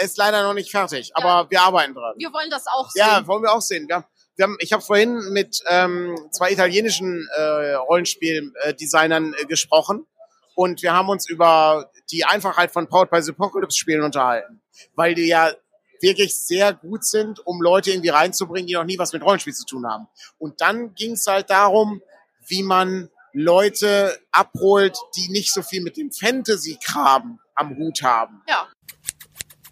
ist 0.03 0.17
leider 0.17 0.43
noch 0.43 0.55
nicht 0.55 0.71
fertig, 0.71 1.11
aber 1.15 1.51
wir 1.51 1.63
arbeiten 1.63 1.95
dran. 1.95 2.15
Wir 2.17 2.33
wollen 2.33 2.51
das 2.51 2.67
auch 2.67 2.91
sehen. 2.91 3.01
Ja, 3.01 3.27
wollen 3.27 3.43
wir 3.43 3.53
auch 3.53 3.61
sehen. 3.61 3.87
Ja. 3.91 4.05
Wir 4.37 4.45
haben, 4.45 4.57
ich 4.61 4.73
habe 4.73 4.83
vorhin 4.83 5.19
mit 5.33 5.63
ähm, 5.69 6.17
zwei 6.31 6.53
italienischen 6.53 7.29
äh, 7.37 7.75
Rollenspiel-Designern 7.75 9.35
äh, 9.35 9.45
gesprochen 9.45 10.07
und 10.55 10.83
wir 10.83 10.93
haben 10.93 11.09
uns 11.09 11.29
über 11.29 11.91
die 12.11 12.25
Einfachheit 12.25 12.71
von 12.71 12.89
Powered 12.89 13.11
by 13.11 13.21
the 13.23 13.33
Apocalypse 13.33 13.77
Spielen 13.77 14.03
unterhalten, 14.03 14.63
weil 14.95 15.15
die 15.15 15.27
ja 15.27 15.53
wirklich 16.01 16.37
sehr 16.37 16.73
gut 16.73 17.05
sind, 17.05 17.47
um 17.47 17.61
Leute 17.63 17.91
irgendwie 17.91 18.09
reinzubringen, 18.09 18.67
die 18.67 18.75
noch 18.75 18.85
nie 18.85 18.99
was 18.99 19.13
mit 19.13 19.23
Rollenspiel 19.23 19.55
zu 19.55 19.67
tun 19.67 19.87
haben. 19.87 20.09
Und 20.39 20.61
dann 20.61 20.95
ging 20.95 21.13
es 21.13 21.27
halt 21.27 21.51
darum, 21.51 22.03
wie 22.47 22.63
man 22.63 23.09
Leute 23.33 24.19
abholt, 24.31 24.97
die 25.17 25.29
nicht 25.31 25.53
so 25.53 25.63
viel 25.63 25.83
mit 25.83 25.97
dem 25.97 26.11
Fantasy-Kram 26.11 27.39
am 27.55 27.77
Hut 27.77 28.03
haben. 28.03 28.43
Ja. 28.49 28.69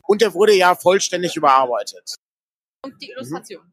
Und 0.07 0.23
der 0.23 0.35
wurde 0.35 0.55
ja 0.55 0.75
vollständig 0.75 1.37
überarbeitet. 1.37 2.15
Und 2.85 3.01
die 3.01 3.11
Illustration. 3.11 3.63
Mhm. 3.65 3.73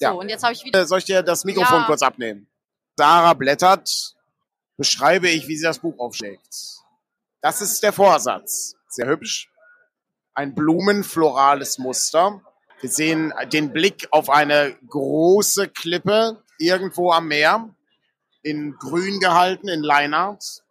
Ja. 0.00 0.10
So, 0.12 0.20
und 0.20 0.28
jetzt 0.28 0.42
habe 0.42 0.52
ich 0.52 0.64
wieder. 0.64 0.80
Äh, 0.80 0.86
Soll 0.86 0.98
ich 0.98 1.04
dir 1.04 1.22
das 1.22 1.44
Mikrofon 1.44 1.80
Ja. 1.80 1.86
kurz 1.86 2.02
abnehmen? 2.02 2.48
Sarah 2.96 3.34
blättert, 3.34 4.14
beschreibe 4.76 5.28
ich, 5.28 5.48
wie 5.48 5.56
sie 5.56 5.64
das 5.64 5.78
Buch 5.80 5.98
aufschlägt. 5.98 6.54
Das 7.40 7.60
ist 7.60 7.82
der 7.82 7.92
Vorsatz. 7.92 8.76
Sehr 8.88 9.06
hübsch. 9.06 9.50
Ein 10.34 10.54
blumenflorales 10.54 11.78
Muster. 11.78 12.40
Wir 12.80 12.90
sehen 12.90 13.32
den 13.52 13.72
Blick 13.72 14.08
auf 14.10 14.30
eine 14.30 14.76
große 14.88 15.68
Klippe 15.68 16.42
irgendwo 16.58 17.12
am 17.12 17.28
Meer. 17.28 17.74
In 18.44 18.76
grün 18.78 19.20
gehalten, 19.20 19.68
in 19.68 19.82
Leinart. 19.82 20.62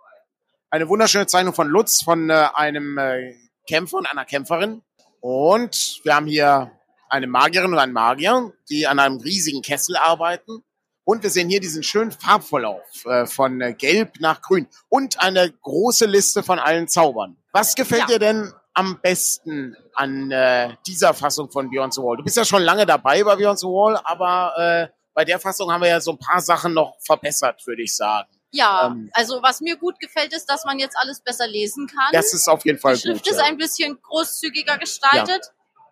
Eine 0.69 0.87
wunderschöne 0.89 1.25
Zeichnung 1.25 1.55
von 1.55 1.67
Lutz, 1.67 2.03
von 2.03 2.29
äh, 2.29 2.47
einem 2.53 2.99
äh, 2.99 3.33
Kämpfer 3.67 3.97
und 3.97 4.05
einer 4.05 4.25
Kämpferin. 4.25 4.83
Und 5.21 5.99
wir 6.03 6.15
haben 6.15 6.27
hier 6.27 6.71
eine 7.09 7.25
Magierin 7.25 7.73
und 7.73 7.79
einen 7.79 7.93
Magier, 7.93 8.53
die 8.69 8.85
an 8.85 8.99
einem 8.99 9.17
riesigen 9.17 9.63
Kessel 9.63 9.95
arbeiten. 9.97 10.63
Und 11.03 11.23
wir 11.23 11.31
sehen 11.31 11.49
hier 11.49 11.59
diesen 11.59 11.81
schönen 11.81 12.11
Farbverlauf 12.11 13.05
äh, 13.05 13.25
von 13.25 13.59
äh, 13.59 13.73
Gelb 13.73 14.19
nach 14.19 14.41
Grün 14.43 14.67
und 14.89 15.19
eine 15.21 15.51
große 15.51 16.05
Liste 16.05 16.43
von 16.43 16.59
allen 16.59 16.87
Zaubern. 16.87 17.37
Was 17.53 17.73
gefällt 17.73 18.01
Ja. 18.01 18.07
dir 18.07 18.19
denn 18.19 18.53
am 18.75 18.99
besten 19.01 19.75
an 19.95 20.29
äh, 20.29 20.75
dieser 20.85 21.15
Fassung 21.15 21.49
von 21.51 21.71
Beyond 21.71 21.95
the 21.95 22.01
Wall? 22.01 22.17
Du 22.17 22.23
bist 22.23 22.37
ja 22.37 22.45
schon 22.45 22.61
lange 22.61 22.85
dabei 22.85 23.23
bei 23.23 23.35
Beyond 23.35 23.59
the 23.59 23.65
Wall, 23.65 23.99
aber 24.03 24.53
äh, 24.57 24.87
bei 25.13 25.25
der 25.25 25.39
Fassung 25.39 25.71
haben 25.71 25.81
wir 25.81 25.89
ja 25.89 26.01
so 26.01 26.11
ein 26.11 26.17
paar 26.17 26.41
Sachen 26.41 26.73
noch 26.73 26.95
verbessert, 27.05 27.65
würde 27.65 27.83
ich 27.83 27.95
sagen. 27.95 28.29
Ja, 28.51 28.87
ähm, 28.87 29.09
also 29.13 29.41
was 29.41 29.61
mir 29.61 29.77
gut 29.77 29.99
gefällt, 29.99 30.33
ist, 30.33 30.45
dass 30.45 30.63
man 30.65 30.77
jetzt 30.77 30.95
alles 30.97 31.21
besser 31.21 31.47
lesen 31.47 31.87
kann. 31.87 32.11
Das 32.11 32.33
ist 32.33 32.47
auf 32.47 32.63
jeden 32.65 32.77
Fall 32.77 32.95
die 32.95 33.01
Schrift 33.01 33.23
gut. 33.23 33.31
ist 33.31 33.39
ja. 33.39 33.45
ein 33.45 33.57
bisschen 33.57 33.99
großzügiger 34.01 34.77
gestaltet. 34.77 35.51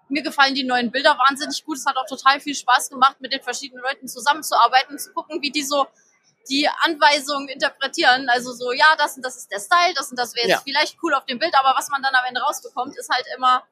mir 0.10 0.22
gefallen 0.22 0.54
die 0.54 0.64
neuen 0.64 0.92
Bilder 0.92 1.18
wahnsinnig 1.18 1.64
gut. 1.64 1.78
Es 1.78 1.86
hat 1.86 1.96
auch 1.98 2.06
total 2.06 2.40
viel 2.40 2.54
Spaß 2.54 2.90
gemacht, 2.90 3.16
mit 3.20 3.34
den 3.34 3.42
verschiedenen 3.42 3.82
Leuten 3.82 4.08
zusammenzuarbeiten 4.08 4.92
und 4.94 5.00
zu 5.00 5.12
gucken, 5.14 5.42
wie 5.42 5.52
die 5.52 5.64
so 5.64 5.88
die 6.50 6.68
Anweisungen 6.84 7.48
interpretieren. 7.48 8.28
Also 8.30 8.52
so, 8.52 8.72
ja, 8.74 8.96
das 8.98 9.16
und 9.16 9.24
das 9.24 9.38
ist 9.38 9.52
der 9.52 9.60
Style, 9.60 9.94
das 9.96 10.12
und 10.12 10.20
das 10.20 10.36
wäre 10.36 10.48
jetzt 10.48 10.58
Ja. 10.58 10.62
vielleicht 10.64 10.98
cool 11.02 11.14
auf 11.14 11.26
dem 11.26 11.40
Bild, 11.40 11.54
aber 11.56 11.78
was 11.78 11.90
man 11.90 12.02
dann 12.04 12.14
am 12.14 12.26
Ende 12.28 12.42
rausbekommt, 12.42 12.98
ist 12.98 13.10
halt 13.10 13.26
immer 13.38 13.64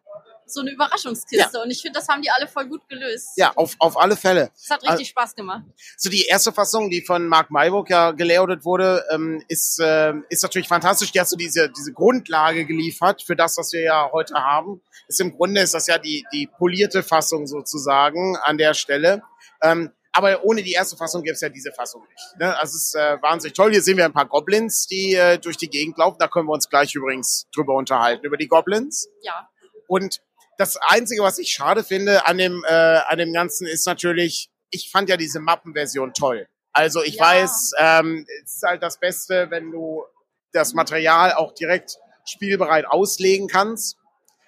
so 0.52 0.62
eine 0.62 0.72
Überraschungskiste. 0.72 1.62
Und 1.62 1.72
ich 1.72 1.82
finde, 1.82 2.00
das 2.00 2.08
haben 2.08 2.22
die 2.22 2.30
alle 2.30 2.48
voll 2.48 2.68
gut 2.68 2.88
gelöst. 2.88 3.30
Ja, 3.36 3.52
auf, 3.56 3.76
auf 3.80 3.98
alle 3.98 4.16
Fälle. 4.16 4.52
Es 4.56 4.70
hat 4.70 4.84
richtig 4.84 5.10
Spaß 5.10 5.36
gemacht. 5.36 5.64
So 5.98 6.10
die 6.10 6.26
erste 6.26 6.52
Fassung, 6.52 6.90
die 6.90 7.02
von 7.02 7.28
Mark 7.28 7.52
Mayburg 7.52 7.90
ja 7.90 8.12
gelayoutet 8.12 8.66
wurde, 8.66 9.06
ähm, 9.12 9.44
ist, 9.48 9.80
äh, 9.80 10.14
ist 10.30 10.44
natürlich 10.44 10.68
fantastisch. 10.68 11.12
Die 11.12 11.20
hat 11.20 11.30
so 11.30 11.36
diese, 11.36 11.70
diese 11.70 11.94
Grundlage 11.94 12.66
geliefert 12.66 13.22
für 13.22 13.36
das, 13.36 13.58
was 13.58 13.74
wir 13.74 13.82
ja 13.82 14.10
heute 14.12 14.36
haben. 14.36 14.82
Ist 15.08 15.22
Im 15.22 15.36
Grunde 15.36 15.62
ist 15.62 15.74
das 15.74 15.88
ja 15.88 15.98
die, 15.98 16.26
die 16.34 16.48
polierte 16.48 17.04
Fassung 17.04 17.48
sozusagen 17.48 18.38
an 18.38 18.58
der 18.58 18.74
Stelle. 18.74 19.24
Ähm, 19.62 19.92
aber 20.12 20.44
ohne 20.44 20.64
die 20.64 20.72
erste 20.72 20.98
Fassung 20.98 21.24
gäbe 21.24 21.34
es 21.34 21.42
ja 21.42 21.50
diese 21.50 21.72
Fassung 21.72 22.02
nicht. 22.10 22.40
Ne? 22.40 22.58
Also 22.58 22.76
es 22.76 22.88
ist 22.88 22.96
äh, 22.96 23.22
wahnsinnig 23.22 23.56
toll. 23.56 23.72
Hier 23.72 23.82
sehen 23.82 23.98
wir 23.98 24.06
ein 24.06 24.14
paar 24.14 24.28
Goblins, 24.28 24.88
die 24.88 25.14
äh, 25.14 25.38
durch 25.38 25.58
die 25.58 25.70
Gegend 25.70 25.98
laufen. 25.98 26.18
Da 26.20 26.28
können 26.28 26.48
wir 26.48 26.54
uns 26.54 26.70
gleich 26.70 26.96
übrigens 26.96 27.48
drüber 27.54 27.76
unterhalten, 27.76 28.26
über 28.26 28.38
die 28.38 28.48
Goblins. 28.48 29.08
Ja. 29.22 29.50
Und 29.88 30.22
das 30.60 30.78
Einzige, 30.90 31.24
was 31.24 31.38
ich 31.40 31.52
schade 31.52 31.86
finde 31.86 32.28
an 32.28 32.38
dem, 32.38 32.66
äh, 32.68 32.74
an 32.74 33.18
dem 33.18 33.32
Ganzen, 33.32 33.66
ist 33.66 33.88
natürlich, 33.88 34.50
ich 34.72 34.92
fand 34.92 35.08
ja 35.08 35.16
diese 35.16 35.40
Mappenversion 35.40 36.14
toll. 36.14 36.48
Also 36.74 37.02
ich 37.02 37.16
Ja. 37.16 37.24
weiß, 37.24 37.72
ähm, 37.80 38.26
es 38.44 38.56
ist 38.56 38.64
halt 38.64 38.84
das 38.84 39.00
Beste, 39.00 39.48
wenn 39.52 39.72
du 39.72 40.04
das 40.52 40.74
Material 40.74 41.32
auch 41.34 41.54
direkt 41.54 41.98
spielbereit 42.26 42.86
auslegen 42.86 43.48
kannst. 43.48 43.96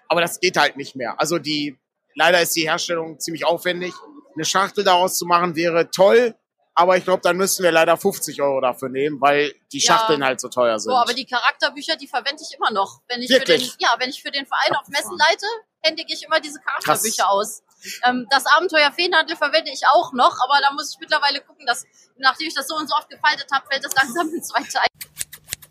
Aber 0.09 0.19
das 0.19 0.41
geht 0.41 0.57
halt 0.57 0.75
nicht 0.75 0.97
mehr. 0.97 1.17
Also 1.17 1.39
die, 1.39 1.79
leider 2.13 2.41
ist 2.41 2.57
die 2.57 2.63
Herstellung 2.63 3.17
ziemlich 3.21 3.45
aufwendig. 3.45 3.93
Eine 4.35 4.43
Schachtel 4.43 4.83
daraus 4.83 5.17
zu 5.17 5.25
machen 5.25 5.55
wäre 5.55 5.91
toll, 5.91 6.35
aber 6.75 6.97
ich 6.97 7.03
glaube, 7.03 7.21
dann 7.21 7.37
müssten 7.37 7.63
wir 7.63 7.71
leider 7.71 7.97
50 7.97 8.41
Euro 8.41 8.61
dafür 8.61 8.89
nehmen, 8.89 9.19
weil 9.21 9.53
die 9.71 9.79
Ja. 9.79 9.93
Schachteln 9.93 10.23
halt 10.23 10.39
so 10.39 10.47
teuer 10.49 10.79
sind. 10.79 10.91
So, 10.91 10.97
aber 10.97 11.13
die 11.13 11.25
Charakterbücher, 11.25 11.95
die 11.95 12.07
verwende 12.07 12.41
ich 12.47 12.55
immer 12.57 12.71
noch. 12.71 13.01
Wenn 13.07 13.21
ich 13.21 13.29
Wirklich? 13.29 13.71
für 13.71 13.77
den, 13.77 13.77
ja, 13.79 13.95
wenn 13.99 14.09
ich 14.09 14.21
für 14.21 14.31
den 14.31 14.45
Verein 14.45 14.75
auf 14.75 14.87
Messen 14.87 15.17
leite, 15.17 15.45
händige 15.81 16.13
ich 16.13 16.23
immer 16.23 16.39
diese 16.39 16.59
Charakterbücher 16.59 17.23
Krass. 17.23 17.31
aus. 17.31 17.63
Ähm, 18.03 18.27
das 18.29 18.45
Abenteuer 18.45 18.91
Feenhandel 18.91 19.35
verwende 19.35 19.71
ich 19.71 19.81
auch 19.91 20.13
noch, 20.13 20.37
aber 20.43 20.59
da 20.61 20.71
muss 20.73 20.91
ich 20.93 20.99
mittlerweile 20.99 21.41
gucken, 21.41 21.65
dass 21.65 21.85
nachdem 22.17 22.47
ich 22.47 22.53
das 22.53 22.67
so 22.67 22.75
und 22.75 22.87
so 22.87 22.95
oft 22.95 23.09
gefaltet 23.09 23.47
habe, 23.51 23.65
fällt 23.69 23.83
das 23.83 23.93
langsam 23.95 24.27
eine 24.29 24.41
zweite 24.41 24.79
ein. 24.81 24.87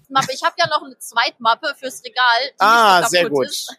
Mappe. 0.09 0.33
Ich 0.33 0.43
habe 0.43 0.57
ja 0.59 0.67
noch 0.69 0.83
eine 0.83 0.99
Zweitmappe 0.99 1.73
fürs 1.79 2.03
Regal. 2.05 2.51
Ah, 2.59 3.07
sehr 3.09 3.31
gut. 3.31 3.47
Ist. 3.47 3.73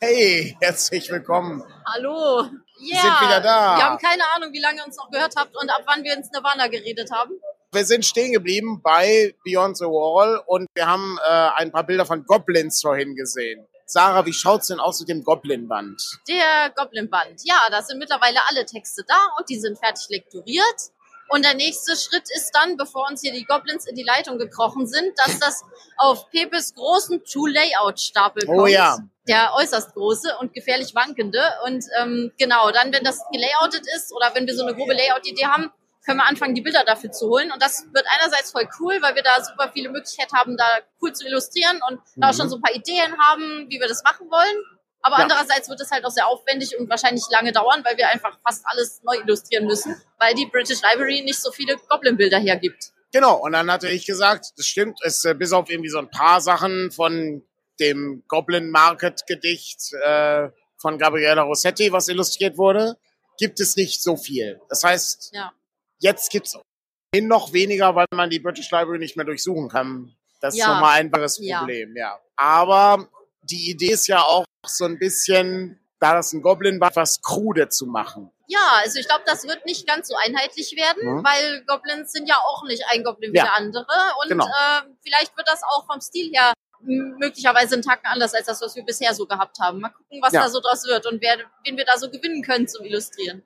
Hey, 0.00 0.56
herzlich 0.60 1.10
willkommen. 1.10 1.62
Hallo. 1.86 2.48
Ja, 2.80 3.00
sind 3.00 3.20
wieder 3.20 3.40
da. 3.40 3.76
Wir 3.76 3.84
haben 3.84 3.98
keine 3.98 4.22
Ahnung, 4.34 4.52
wie 4.52 4.60
lange 4.60 4.78
ihr 4.78 4.86
uns 4.86 4.96
noch 4.96 5.10
gehört 5.10 5.34
habt 5.36 5.56
und 5.56 5.70
ab 5.70 5.82
wann 5.86 6.04
wir 6.04 6.14
ins 6.14 6.30
Nirvana 6.30 6.68
geredet 6.68 7.10
haben. 7.12 7.32
Wir 7.72 7.84
sind 7.84 8.04
stehen 8.04 8.32
geblieben 8.32 8.80
bei 8.82 9.34
Beyond 9.44 9.76
the 9.76 9.84
Wall 9.84 10.42
und 10.46 10.68
wir 10.74 10.86
haben 10.86 11.18
äh, 11.22 11.50
ein 11.56 11.70
paar 11.70 11.84
Bilder 11.84 12.06
von 12.06 12.24
Goblins 12.24 12.80
vorhin 12.80 13.14
gesehen. 13.14 13.66
Sarah, 13.84 14.24
wie 14.26 14.32
schaut's 14.32 14.66
denn 14.68 14.80
aus 14.80 15.00
mit 15.00 15.08
dem 15.08 15.24
Goblin-Band? 15.24 16.18
Der 16.28 16.70
Goblin-Band. 16.76 17.40
Ja, 17.44 17.58
da 17.70 17.82
sind 17.82 17.98
mittlerweile 17.98 18.38
alle 18.48 18.66
Texte 18.66 19.02
da 19.06 19.16
und 19.38 19.48
die 19.48 19.58
sind 19.58 19.78
fertig 19.78 20.08
lektoriert. 20.10 20.90
Und 21.28 21.44
der 21.44 21.54
nächste 21.54 21.94
Schritt 21.96 22.24
ist 22.34 22.52
dann, 22.52 22.76
bevor 22.76 23.06
uns 23.08 23.20
hier 23.20 23.32
die 23.32 23.44
Goblins 23.44 23.86
in 23.86 23.94
die 23.94 24.02
Leitung 24.02 24.38
gekrochen 24.38 24.86
sind, 24.86 25.12
dass 25.24 25.38
das 25.38 25.62
auf 25.98 26.30
Pepes 26.30 26.74
großen 26.74 27.22
Two-Layout-Stapel 27.24 28.46
kommt. 28.46 28.58
Oh 28.58 28.66
ja. 28.66 28.98
Der 29.28 29.52
äußerst 29.54 29.92
große 29.92 30.36
und 30.40 30.54
gefährlich 30.54 30.94
wankende. 30.94 31.42
Und 31.66 31.84
ähm, 32.00 32.32
genau, 32.38 32.70
dann, 32.70 32.92
wenn 32.92 33.04
das 33.04 33.22
gelayoutet 33.30 33.86
ist 33.94 34.12
oder 34.14 34.34
wenn 34.34 34.46
wir 34.46 34.56
so 34.56 34.64
eine 34.64 34.74
grobe 34.74 34.94
Layout-Idee 34.94 35.46
haben, 35.46 35.70
können 36.08 36.20
wir 36.20 36.26
anfangen, 36.26 36.54
die 36.54 36.62
Bilder 36.62 36.84
dafür 36.84 37.12
zu 37.12 37.28
holen. 37.28 37.52
Und 37.52 37.62
das 37.62 37.84
wird 37.92 38.06
einerseits 38.18 38.50
voll 38.52 38.66
cool, 38.80 38.96
weil 39.02 39.14
wir 39.14 39.22
da 39.22 39.44
super 39.44 39.70
viele 39.70 39.90
Möglichkeiten 39.90 40.34
haben, 40.34 40.56
da 40.56 40.78
cool 41.02 41.12
zu 41.12 41.26
illustrieren 41.26 41.78
und 41.90 42.00
da 42.16 42.30
auch 42.30 42.34
schon 42.34 42.48
so 42.48 42.56
ein 42.56 42.62
paar 42.62 42.74
Ideen 42.74 43.18
haben, 43.18 43.66
wie 43.68 43.78
wir 43.78 43.88
das 43.88 44.02
machen 44.02 44.30
wollen. 44.30 44.56
Aber 45.02 45.16
Ja. 45.18 45.22
andererseits 45.22 45.68
wird 45.68 45.80
es 45.80 45.90
halt 45.90 46.04
auch 46.04 46.10
sehr 46.10 46.26
aufwendig 46.26 46.76
und 46.78 46.88
wahrscheinlich 46.90 47.24
lange 47.30 47.52
dauern, 47.52 47.82
weil 47.84 47.96
wir 47.96 48.08
einfach 48.08 48.38
fast 48.44 48.64
alles 48.66 49.00
neu 49.04 49.16
illustrieren 49.16 49.66
müssen, 49.66 50.00
weil 50.18 50.34
die 50.34 50.46
British 50.46 50.82
Library 50.82 51.22
nicht 51.22 51.38
so 51.40 51.50
viele 51.52 51.76
Goblin-Bilder 51.88 52.38
hergibt. 52.38 52.92
Genau, 53.12 53.36
und 53.36 53.52
dann 53.52 53.70
hatte 53.70 53.88
ich 53.88 54.04
gesagt, 54.06 54.46
das 54.56 54.66
stimmt, 54.66 54.98
es 55.02 55.24
äh, 55.24 55.34
bis 55.34 55.52
auf 55.52 55.70
irgendwie 55.70 55.88
so 55.88 55.98
ein 55.98 56.10
paar 56.10 56.40
Sachen 56.40 56.90
von 56.90 57.42
dem 57.80 58.24
Goblin 58.28 58.70
Market 58.70 59.26
Gedicht 59.26 59.92
äh, 60.04 60.48
von 60.76 60.98
Gabriella 60.98 61.42
Rossetti, 61.42 61.90
was 61.92 62.08
illustriert 62.08 62.58
wurde, 62.58 62.96
gibt 63.38 63.60
es 63.60 63.76
nicht 63.76 64.02
so 64.02 64.16
viel. 64.16 64.60
Das 64.68 64.82
heißt, 64.84 65.30
Ja. 65.32 65.52
jetzt 66.00 66.30
gibt's 66.30 66.58
noch 67.14 67.52
weniger, 67.52 67.94
weil 67.94 68.06
man 68.12 68.28
die 68.30 68.40
British 68.40 68.70
Library 68.70 68.98
nicht 68.98 69.16
mehr 69.16 69.24
durchsuchen 69.24 69.68
kann. 69.68 70.14
Das 70.40 70.54
ist 70.54 70.60
Ja. 70.60 70.74
nochmal 70.74 70.98
ein 71.00 71.10
weiteres 71.10 71.38
Ja. 71.40 71.58
Problem, 71.60 71.96
ja. 71.96 72.18
Aber 72.36 73.08
die 73.50 73.70
Idee 73.70 73.92
ist 73.92 74.06
ja 74.06 74.22
auch 74.22 74.44
so 74.66 74.84
ein 74.84 74.98
bisschen, 74.98 75.78
da 76.00 76.14
das 76.14 76.32
ein 76.32 76.42
Goblin 76.42 76.80
war, 76.80 76.94
was 76.94 77.20
krude 77.22 77.68
zu 77.68 77.86
machen. 77.86 78.30
Ja, 78.46 78.80
also 78.82 78.98
ich 78.98 79.06
glaube, 79.06 79.24
das 79.26 79.44
wird 79.44 79.66
nicht 79.66 79.86
ganz 79.86 80.08
so 80.08 80.14
einheitlich 80.16 80.74
werden, 80.76 81.16
Mhm. 81.16 81.24
weil 81.24 81.64
Goblins 81.66 82.12
sind 82.12 82.28
ja 82.28 82.36
auch 82.36 82.64
nicht 82.64 82.82
ein 82.90 83.04
Goblin 83.04 83.32
wie 83.32 83.36
Ja. 83.36 83.44
der 83.44 83.54
andere. 83.56 83.86
Und 84.22 84.28
Genau. 84.30 84.46
äh, 84.46 84.82
vielleicht 85.02 85.36
wird 85.36 85.46
das 85.48 85.60
auch 85.62 85.86
vom 85.86 86.00
Stil 86.00 86.30
her 86.32 86.52
möglicherweise 86.80 87.74
einen 87.74 87.82
Tacken 87.82 88.06
anders 88.06 88.34
als 88.34 88.46
das, 88.46 88.60
was 88.62 88.74
wir 88.76 88.84
bisher 88.84 89.12
so 89.14 89.26
gehabt 89.26 89.58
haben. 89.60 89.80
Mal 89.80 89.90
gucken, 89.90 90.20
was 90.22 90.32
Ja. 90.32 90.42
da 90.42 90.48
so 90.48 90.60
draus 90.60 90.84
wird 90.86 91.06
und 91.06 91.20
wer, 91.20 91.36
wen 91.64 91.76
wir 91.76 91.84
da 91.84 91.98
so 91.98 92.08
gewinnen 92.10 92.42
können 92.42 92.68
zum 92.68 92.84
Illustrieren. 92.84 93.42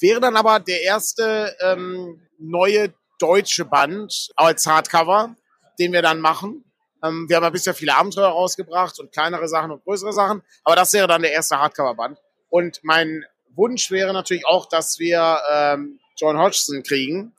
Wäre 0.00 0.20
dann 0.20 0.36
aber 0.36 0.60
der 0.60 0.82
erste 0.82 1.54
ähm, 1.60 2.26
neue 2.38 2.94
deutsche 3.18 3.64
Band 3.64 4.28
als 4.36 4.66
Hardcover, 4.66 5.34
den 5.78 5.92
wir 5.92 6.02
dann 6.02 6.20
machen. 6.20 6.65
Ähm, 7.02 7.28
wir 7.28 7.36
haben 7.36 7.44
ja 7.44 7.50
bisher 7.50 7.74
viele 7.74 7.94
Abenteuer 7.94 8.28
rausgebracht 8.28 8.98
und 8.98 9.12
kleinere 9.12 9.48
Sachen 9.48 9.70
und 9.70 9.84
größere 9.84 10.12
Sachen, 10.12 10.42
aber 10.64 10.76
das 10.76 10.92
wäre 10.92 11.06
dann 11.06 11.22
der 11.22 11.32
erste 11.32 11.58
Hardcover-Band. 11.58 12.18
Und 12.48 12.80
mein 12.82 13.24
Wunsch 13.54 13.90
wäre 13.90 14.12
natürlich 14.12 14.46
auch, 14.46 14.66
dass 14.66 14.98
wir 14.98 15.40
ähm, 15.52 15.98
John 16.16 16.38
Hodgson 16.38 16.82
kriegen, 16.82 17.34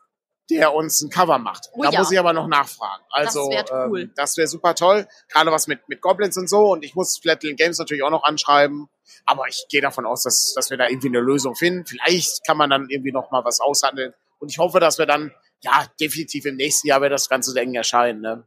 der 0.49 0.73
uns 0.73 1.01
ein 1.01 1.09
Cover 1.09 1.37
macht. 1.37 1.69
Oh 1.73 1.83
da 1.83 1.89
ja. 1.89 1.99
muss 1.99 2.11
ich 2.11 2.19
aber 2.19 2.33
noch 2.33 2.47
nachfragen. 2.47 3.03
Also 3.09 3.49
wär 3.49 3.65
cool. 3.89 4.01
ähm, 4.01 4.11
das 4.15 4.37
wäre 4.37 4.47
super 4.47 4.75
toll, 4.75 5.07
gerade 5.29 5.51
was 5.51 5.67
mit 5.67 5.87
mit 5.89 6.01
Goblins 6.01 6.37
und 6.37 6.49
so. 6.49 6.71
Und 6.71 6.83
ich 6.83 6.95
muss 6.95 7.17
Flatland 7.17 7.57
Games 7.57 7.77
natürlich 7.79 8.03
auch 8.03 8.11
noch 8.11 8.23
anschreiben. 8.23 8.89
Aber 9.25 9.47
ich 9.47 9.65
gehe 9.69 9.81
davon 9.81 10.05
aus, 10.05 10.23
dass, 10.23 10.53
dass 10.55 10.69
wir 10.69 10.77
da 10.77 10.87
irgendwie 10.87 11.09
eine 11.09 11.19
Lösung 11.19 11.55
finden. 11.55 11.85
Vielleicht 11.85 12.45
kann 12.45 12.57
man 12.57 12.69
dann 12.69 12.87
irgendwie 12.89 13.11
noch 13.11 13.29
mal 13.31 13.43
was 13.43 13.59
aushandeln. 13.59 14.13
Und 14.39 14.49
ich 14.49 14.57
hoffe, 14.57 14.79
dass 14.79 14.97
wir 14.97 15.05
dann, 15.05 15.33
ja, 15.61 15.85
definitiv 15.99 16.45
im 16.45 16.55
nächsten 16.55 16.87
Jahr 16.87 17.01
wird 17.01 17.11
das 17.11 17.27
Ganze 17.27 17.57
eng 17.59 17.73
erscheinen. 17.73 18.21
Ne? 18.21 18.43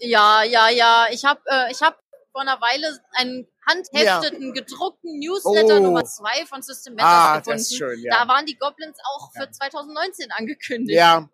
Ja, 0.00 0.42
ja, 0.42 0.68
ja. 0.68 1.06
Ich 1.10 1.24
habe 1.24 1.40
äh, 1.46 1.70
ich 1.70 1.80
hab 1.82 1.98
vor 2.32 2.40
einer 2.42 2.60
Weile 2.60 2.98
einen 3.12 3.46
handhefteten, 3.68 4.52
gedruckten 4.54 5.18
Newsletter 5.18 5.76
Oh. 5.78 5.82
Nummer 5.82 6.04
zwei 6.04 6.46
von 6.46 6.62
System 6.62 6.94
Matters 6.94 7.10
Ah, 7.12 7.38
gefunden. 7.38 7.58
das 7.58 7.70
ist 7.70 7.76
schön, 7.76 8.00
ja. 8.02 8.12
Da 8.22 8.28
waren 8.28 8.46
die 8.46 8.56
Goblins 8.56 8.96
auch 9.14 9.30
für 9.32 9.50
2019 9.50 10.30
angekündigt. 10.32 10.96
Ja, 10.96 11.28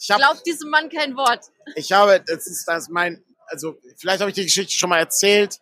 ich 0.00 0.10
habe 0.10 0.20
Glaubt 0.20 0.46
diesem 0.46 0.70
Mann 0.70 0.88
kein 0.90 1.16
Wort. 1.16 1.46
Ich 1.76 1.92
habe, 1.92 2.22
das 2.26 2.46
ist 2.46 2.66
das 2.66 2.88
mein, 2.88 3.24
also 3.46 3.76
vielleicht 3.96 4.20
habe 4.20 4.30
ich 4.30 4.34
die 4.34 4.44
Geschichte 4.44 4.72
schon 4.72 4.90
mal 4.90 4.98
erzählt, 4.98 5.60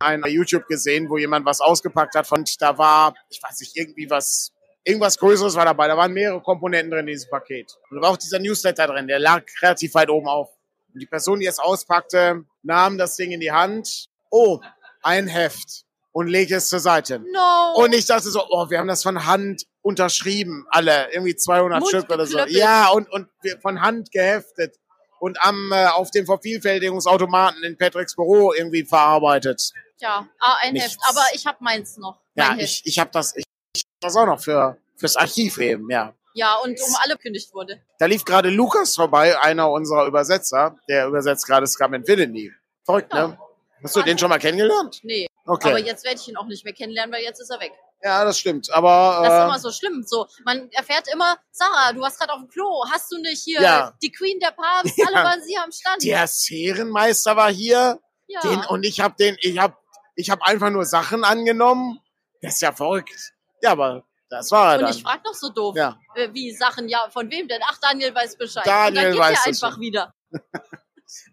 ein 0.00 0.22
YouTube 0.26 0.66
gesehen, 0.66 1.08
wo 1.08 1.18
jemand 1.18 1.46
was 1.46 1.60
ausgepackt 1.60 2.14
hat 2.14 2.26
von, 2.26 2.44
da 2.58 2.76
war, 2.78 3.14
ich 3.30 3.42
weiß 3.42 3.60
nicht, 3.60 3.76
irgendwie 3.76 4.08
was, 4.10 4.52
irgendwas 4.84 5.18
Größeres 5.18 5.54
war 5.56 5.64
dabei, 5.64 5.88
da 5.88 5.96
waren 5.96 6.12
mehrere 6.12 6.42
Komponenten 6.42 6.90
drin 6.90 7.00
in 7.08 7.14
diesem 7.14 7.30
Paket. 7.30 7.76
Und 7.90 7.96
da 7.96 8.02
war 8.02 8.10
auch 8.10 8.16
dieser 8.16 8.38
Newsletter 8.38 8.86
drin, 8.86 9.06
der 9.08 9.18
lag 9.18 9.42
relativ 9.62 9.94
weit 9.94 10.10
oben 10.10 10.28
auf. 10.28 10.50
Und 10.94 11.00
die 11.00 11.06
Person, 11.06 11.40
die 11.40 11.46
es 11.46 11.58
auspackte, 11.58 12.44
nahm 12.62 12.98
das 12.98 13.16
Ding 13.16 13.32
in 13.32 13.40
die 13.40 13.50
Hand, 13.50 14.06
oh, 14.30 14.60
ein 15.02 15.26
Heft 15.26 15.84
und 16.12 16.28
legte 16.28 16.54
es 16.54 16.68
zur 16.68 16.78
Seite. 16.78 17.18
No. 17.18 17.74
Und 17.74 17.92
ich 17.92 18.06
dachte 18.06 18.30
so, 18.30 18.44
oh, 18.48 18.70
wir 18.70 18.78
haben 18.78 18.86
das 18.86 19.02
von 19.02 19.26
Hand 19.26 19.66
unterschrieben, 19.82 20.66
alle, 20.70 21.12
irgendwie 21.12 21.34
200 21.34 21.80
Mund 21.80 21.88
Stück 21.88 22.10
oder 22.10 22.26
so. 22.26 22.38
Ja, 22.46 22.88
und, 22.90 23.10
und 23.12 23.28
von 23.60 23.80
Hand 23.80 24.12
geheftet 24.12 24.76
und 25.18 25.42
am, 25.42 25.72
äh, 25.72 25.86
auf 25.86 26.12
dem 26.12 26.26
Vervielfältigungsautomaten 26.26 27.64
in 27.64 27.76
Patricks 27.76 28.14
Büro 28.14 28.52
irgendwie 28.52 28.84
verarbeitet. 28.84 29.72
ja, 29.98 30.28
ah, 30.38 30.56
ein 30.62 30.74
Nichts. 30.74 30.92
Heft. 30.92 31.00
Aber 31.08 31.24
ich 31.34 31.44
habe 31.46 31.58
meins 31.60 31.96
noch. 31.96 32.20
Ja, 32.36 32.52
Heft. 32.52 32.62
ich, 32.62 32.82
ich 32.84 32.98
habe 33.00 33.10
das, 33.12 33.34
ich, 33.34 33.44
ich 33.74 33.82
hab 33.82 34.00
das 34.00 34.16
auch 34.16 34.26
noch 34.26 34.40
für, 34.40 34.78
fürs 34.96 35.16
Archiv 35.16 35.58
eben, 35.58 35.90
ja. 35.90 36.14
Ja, 36.34 36.56
und 36.56 36.78
um 36.80 36.96
alle 37.02 37.14
gekündigt 37.16 37.54
wurde. 37.54 37.80
Da 37.98 38.06
lief 38.06 38.24
gerade 38.24 38.50
Lukas 38.50 38.96
vorbei, 38.96 39.40
einer 39.40 39.70
unserer 39.70 40.06
Übersetzer, 40.06 40.76
der 40.88 41.06
übersetzt 41.06 41.46
gerade 41.46 41.66
Scum 41.66 41.94
and 41.94 42.06
Villainy. 42.08 42.52
Verrückt, 42.84 43.12
Ja. 43.14 43.28
ne? 43.28 43.38
Hast 43.82 43.94
du 43.96 44.02
den 44.02 44.18
schon 44.18 44.28
mal 44.30 44.38
kennengelernt? 44.38 45.00
Nee, 45.02 45.28
Okay. 45.46 45.68
aber 45.68 45.78
jetzt 45.78 46.04
werde 46.04 46.18
ich 46.18 46.26
ihn 46.28 46.36
auch 46.36 46.46
nicht 46.46 46.64
mehr 46.64 46.72
kennenlernen, 46.72 47.14
weil 47.14 47.22
jetzt 47.22 47.38
ist 47.40 47.50
er 47.50 47.60
weg. 47.60 47.72
ja, 48.02 48.24
das 48.24 48.38
stimmt. 48.38 48.70
Aber 48.72 49.20
Das 49.22 49.32
ist 49.32 49.38
äh, 49.40 49.44
immer 49.44 49.58
so 49.58 49.70
schlimm. 49.70 50.04
So, 50.06 50.26
man 50.44 50.68
erfährt 50.72 51.06
immer, 51.12 51.36
Sarah, 51.52 51.92
du 51.92 52.00
warst 52.00 52.18
gerade 52.18 52.32
auf 52.32 52.40
dem 52.40 52.48
Klo, 52.48 52.84
hast 52.90 53.10
du 53.12 53.18
nicht 53.18 53.42
hier 53.44 53.60
Ja. 53.62 53.94
die 54.02 54.10
Queen, 54.10 54.38
der 54.40 54.50
Papst, 54.52 54.96
Ja. 54.98 55.06
alle 55.06 55.16
waren 55.24 55.42
sie 55.42 55.56
am 55.56 55.70
Stand. 55.70 56.02
der 56.02 56.26
Sphärenmeister 56.26 57.36
war 57.36 57.50
hier. 57.52 58.00
ja. 58.26 58.40
Den, 58.40 58.64
und 58.66 58.84
ich 58.84 59.00
habe 59.00 59.14
den, 59.18 59.36
ich 59.40 59.58
habe 59.58 59.76
ich 60.16 60.30
hab 60.30 60.42
einfach 60.42 60.70
nur 60.70 60.84
Sachen 60.84 61.22
angenommen 61.24 62.00
Das 62.42 62.54
ist 62.54 62.62
ja 62.62 62.72
verrückt. 62.72 63.32
Ja, 63.62 63.72
aber 63.72 64.04
das 64.30 64.50
war 64.50 64.72
er 64.72 64.78
Und 64.78 64.82
dann. 64.84 64.90
ich 64.96 65.02
frage 65.02 65.22
noch 65.24 65.34
so 65.34 65.48
doof, 65.50 65.76
Ja. 65.76 65.98
äh, 66.14 66.28
wie 66.32 66.50
Sachen, 66.52 66.88
ja, 66.88 67.08
von 67.10 67.30
wem 67.30 67.46
denn? 67.48 67.60
Ach, 67.68 67.78
Daniel 67.80 68.14
weiß 68.14 68.36
Bescheid. 68.36 68.66
Daniel 68.66 68.88
und 68.88 69.04
dann 69.04 69.12
geht 69.12 69.20
weiß 69.20 69.46
er 69.46 69.50
es 69.52 69.62
einfach 69.62 69.72
schon. 69.74 69.80
wieder. 69.82 70.14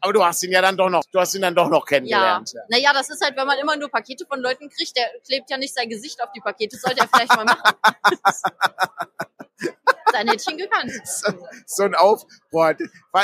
Aber 0.02 0.14
du 0.14 0.24
hast 0.24 0.44
ihn 0.44 0.52
ja 0.52 0.62
dann 0.62 0.78
doch 0.78 0.90
noch, 0.90 1.02
du 1.12 1.20
hast 1.20 1.34
ihn 1.34 1.42
dann 1.42 1.56
doch 1.56 1.68
noch 1.70 1.82
Ja. 1.90 1.98
kennengelernt. 1.98 2.52
Ja. 2.54 2.62
Naja, 2.70 2.94
das 2.94 3.10
ist 3.10 3.24
halt, 3.24 3.36
wenn 3.36 3.48
man 3.48 3.58
immer 3.58 3.76
nur 3.78 3.90
Pakete 3.90 4.26
von 4.28 4.40
Leuten 4.40 4.70
kriegt, 4.70 4.96
der 4.96 5.10
klebt 5.26 5.50
ja 5.50 5.58
nicht 5.58 5.74
sein 5.74 5.90
Gesicht 5.90 6.22
auf 6.22 6.30
die 6.36 6.42
Pakete, 6.42 6.78
sollte 6.78 7.00
er 7.02 7.08
vielleicht 7.08 7.36
mal 7.36 7.46
machen. 7.46 7.74
Sein 10.12 10.28
Händchen 10.28 10.58
gekannt. 10.58 10.92
So, 11.06 11.32
so 11.66 11.84
ein 11.84 11.96
Auf, 11.96 12.26
boah, 12.52 12.76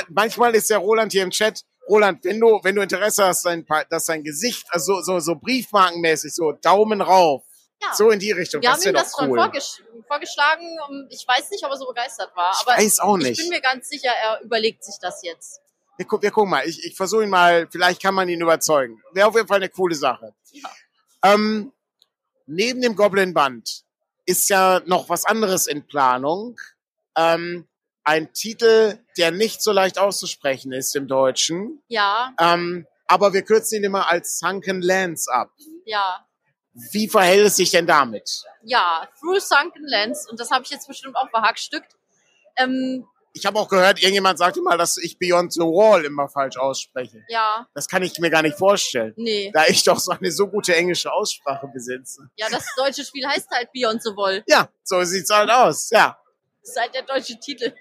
manchmal 0.10 0.56
ist 0.56 0.70
der 0.70 0.78
Roland 0.78 1.12
hier 1.12 1.24
im 1.24 1.32
Chat. 1.32 1.62
Roland, 1.90 2.24
wenn 2.24 2.40
du, 2.40 2.60
wenn 2.64 2.76
du 2.76 2.82
Interesse 2.82 3.26
hast, 3.26 3.46
dass 3.90 4.06
sein 4.06 4.24
Gesicht, 4.24 4.66
also 4.70 5.02
so, 5.02 5.20
so 5.20 5.36
briefmarkenmäßig, 5.36 6.34
so 6.34 6.54
Daumen 6.54 7.02
rauf, 7.02 7.44
Ja. 7.82 7.94
so 7.94 8.10
in 8.10 8.20
die 8.20 8.32
Richtung, 8.32 8.62
Wir 8.62 8.70
das 8.72 8.80
haben 8.80 8.90
ihm 8.90 8.94
das 8.96 9.12
doch 9.12 9.20
schon 9.20 9.30
cool. 9.32 9.38
vorgesch 9.40 9.84
vorgeschlagen. 10.08 11.08
Ich 11.10 11.28
weiß 11.28 11.52
nicht, 11.52 11.64
ob 11.66 11.72
er 11.72 11.78
so 11.78 11.86
begeistert 11.88 12.36
war. 12.36 12.52
Ich 12.54 12.68
aber 12.68 12.78
weiß 12.82 13.00
auch 13.00 13.18
Ich 13.20 13.24
nicht. 13.26 13.38
bin 13.40 13.50
mir 13.50 13.62
ganz 13.62 13.90
sicher, 13.90 14.10
er 14.10 14.42
überlegt 14.42 14.84
sich 14.84 14.96
das 15.02 15.22
jetzt. 15.24 15.62
Wir, 15.98 16.06
gu 16.06 16.22
wir 16.22 16.32
gucken 16.32 16.50
mal, 16.52 16.66
ich, 16.68 16.84
ich 16.86 16.96
versuche 16.96 17.24
ihn 17.24 17.30
mal, 17.30 17.68
vielleicht 17.72 18.02
kann 18.02 18.14
man 18.16 18.30
ihn 18.30 18.42
überzeugen. 18.42 19.02
Wäre 19.14 19.28
auf 19.28 19.36
jeden 19.36 19.48
Fall 19.48 19.58
eine 19.58 19.70
coole 19.70 19.96
Sache. 19.96 20.34
Ja. 20.52 20.70
Ähm, 21.24 21.72
neben 22.46 22.82
dem 22.82 22.96
Goblin 22.96 23.34
Band 23.34 23.84
ist 24.26 24.50
ja 24.50 24.82
noch 24.86 25.10
was 25.10 25.26
anderes 25.26 25.68
in 25.68 25.86
Planung. 25.88 26.60
Ähm, 27.16 27.68
ein 28.04 28.32
Titel, 28.34 28.98
der 29.18 29.32
nicht 29.32 29.62
so 29.62 29.72
leicht 29.72 29.98
auszusprechen 30.00 30.72
ist 30.72 30.96
im 30.96 31.08
Deutschen. 31.08 31.82
Ja, 31.90 32.34
Ähm, 32.40 32.88
aber 33.08 33.34
wir 33.34 33.42
kürzen 33.42 33.78
ihn 33.80 33.84
immer 33.86 34.10
als 34.10 34.40
Sunken 34.40 34.82
Lands 34.82 35.28
ab. 35.28 35.52
ja, 35.86 36.27
Wie 36.92 37.08
verhält 37.10 37.48
es 37.48 37.56
sich 37.56 37.72
denn 37.72 37.88
damit? 37.88 38.44
ja. 38.64 39.08
Through 39.20 39.40
Sunken 39.40 39.88
Lands. 39.88 40.30
Und 40.30 40.40
das 40.40 40.52
habe 40.52 40.64
ich 40.64 40.70
jetzt 40.70 40.88
bestimmt 40.88 41.16
auch 41.16 41.30
verhackstückt. 41.30 41.96
Ähm, 42.56 43.06
Ich 43.34 43.46
habe 43.46 43.58
auch 43.60 43.68
gehört, 43.70 44.00
irgendjemand 44.00 44.38
sagte 44.40 44.62
mal, 44.62 44.78
dass 44.78 44.98
ich 44.98 45.18
Beyond 45.20 45.54
the 45.54 45.60
Wall 45.62 46.04
immer 46.06 46.28
falsch 46.28 46.58
ausspreche. 46.58 47.24
ja, 47.30 47.68
Das 47.74 47.88
kann 47.88 48.04
ich 48.04 48.18
mir 48.20 48.30
gar 48.30 48.42
nicht 48.42 48.58
vorstellen, 48.58 49.14
nee. 49.16 49.52
da 49.54 49.66
ich 49.68 49.84
doch 49.84 50.00
so 50.00 50.12
eine 50.12 50.32
so 50.32 50.48
gute 50.48 50.76
englische 50.76 51.12
Aussprache 51.12 51.68
besitze. 51.68 52.30
Ja, 52.36 52.48
das 52.50 52.66
deutsche 52.76 53.04
Spiel 53.06 53.26
heißt 53.28 53.50
halt 53.52 53.72
Beyond 53.74 54.02
the 54.04 54.10
Wall. 54.16 54.44
Ja, 54.48 54.70
so 54.84 55.04
sieht's 55.04 55.30
halt 55.30 55.50
aus. 55.50 55.90
Ja, 55.92 56.18
Das 56.62 56.70
ist 56.72 56.80
halt 56.82 56.94
der 56.96 57.04
deutsche 57.04 57.40
Titel. 57.40 57.74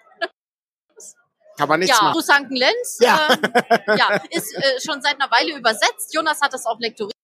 kann 1.56 1.68
man 1.68 1.80
nichts 1.80 1.96
ja, 1.96 2.02
machen. 2.04 2.12
Through 2.20 2.34
Sunken 2.34 2.56
Lands. 2.56 2.98
Ja. 3.00 3.28
Ähm, 3.30 3.96
ja, 3.98 4.20
ist 4.30 4.54
äh, 4.54 4.80
schon 4.84 5.00
seit 5.00 5.14
einer 5.20 5.30
Weile 5.30 5.56
übersetzt. 5.56 6.14
Jonas 6.14 6.40
hat 6.42 6.52
das 6.52 6.66
auch 6.66 6.78
lektoriert 6.78 7.15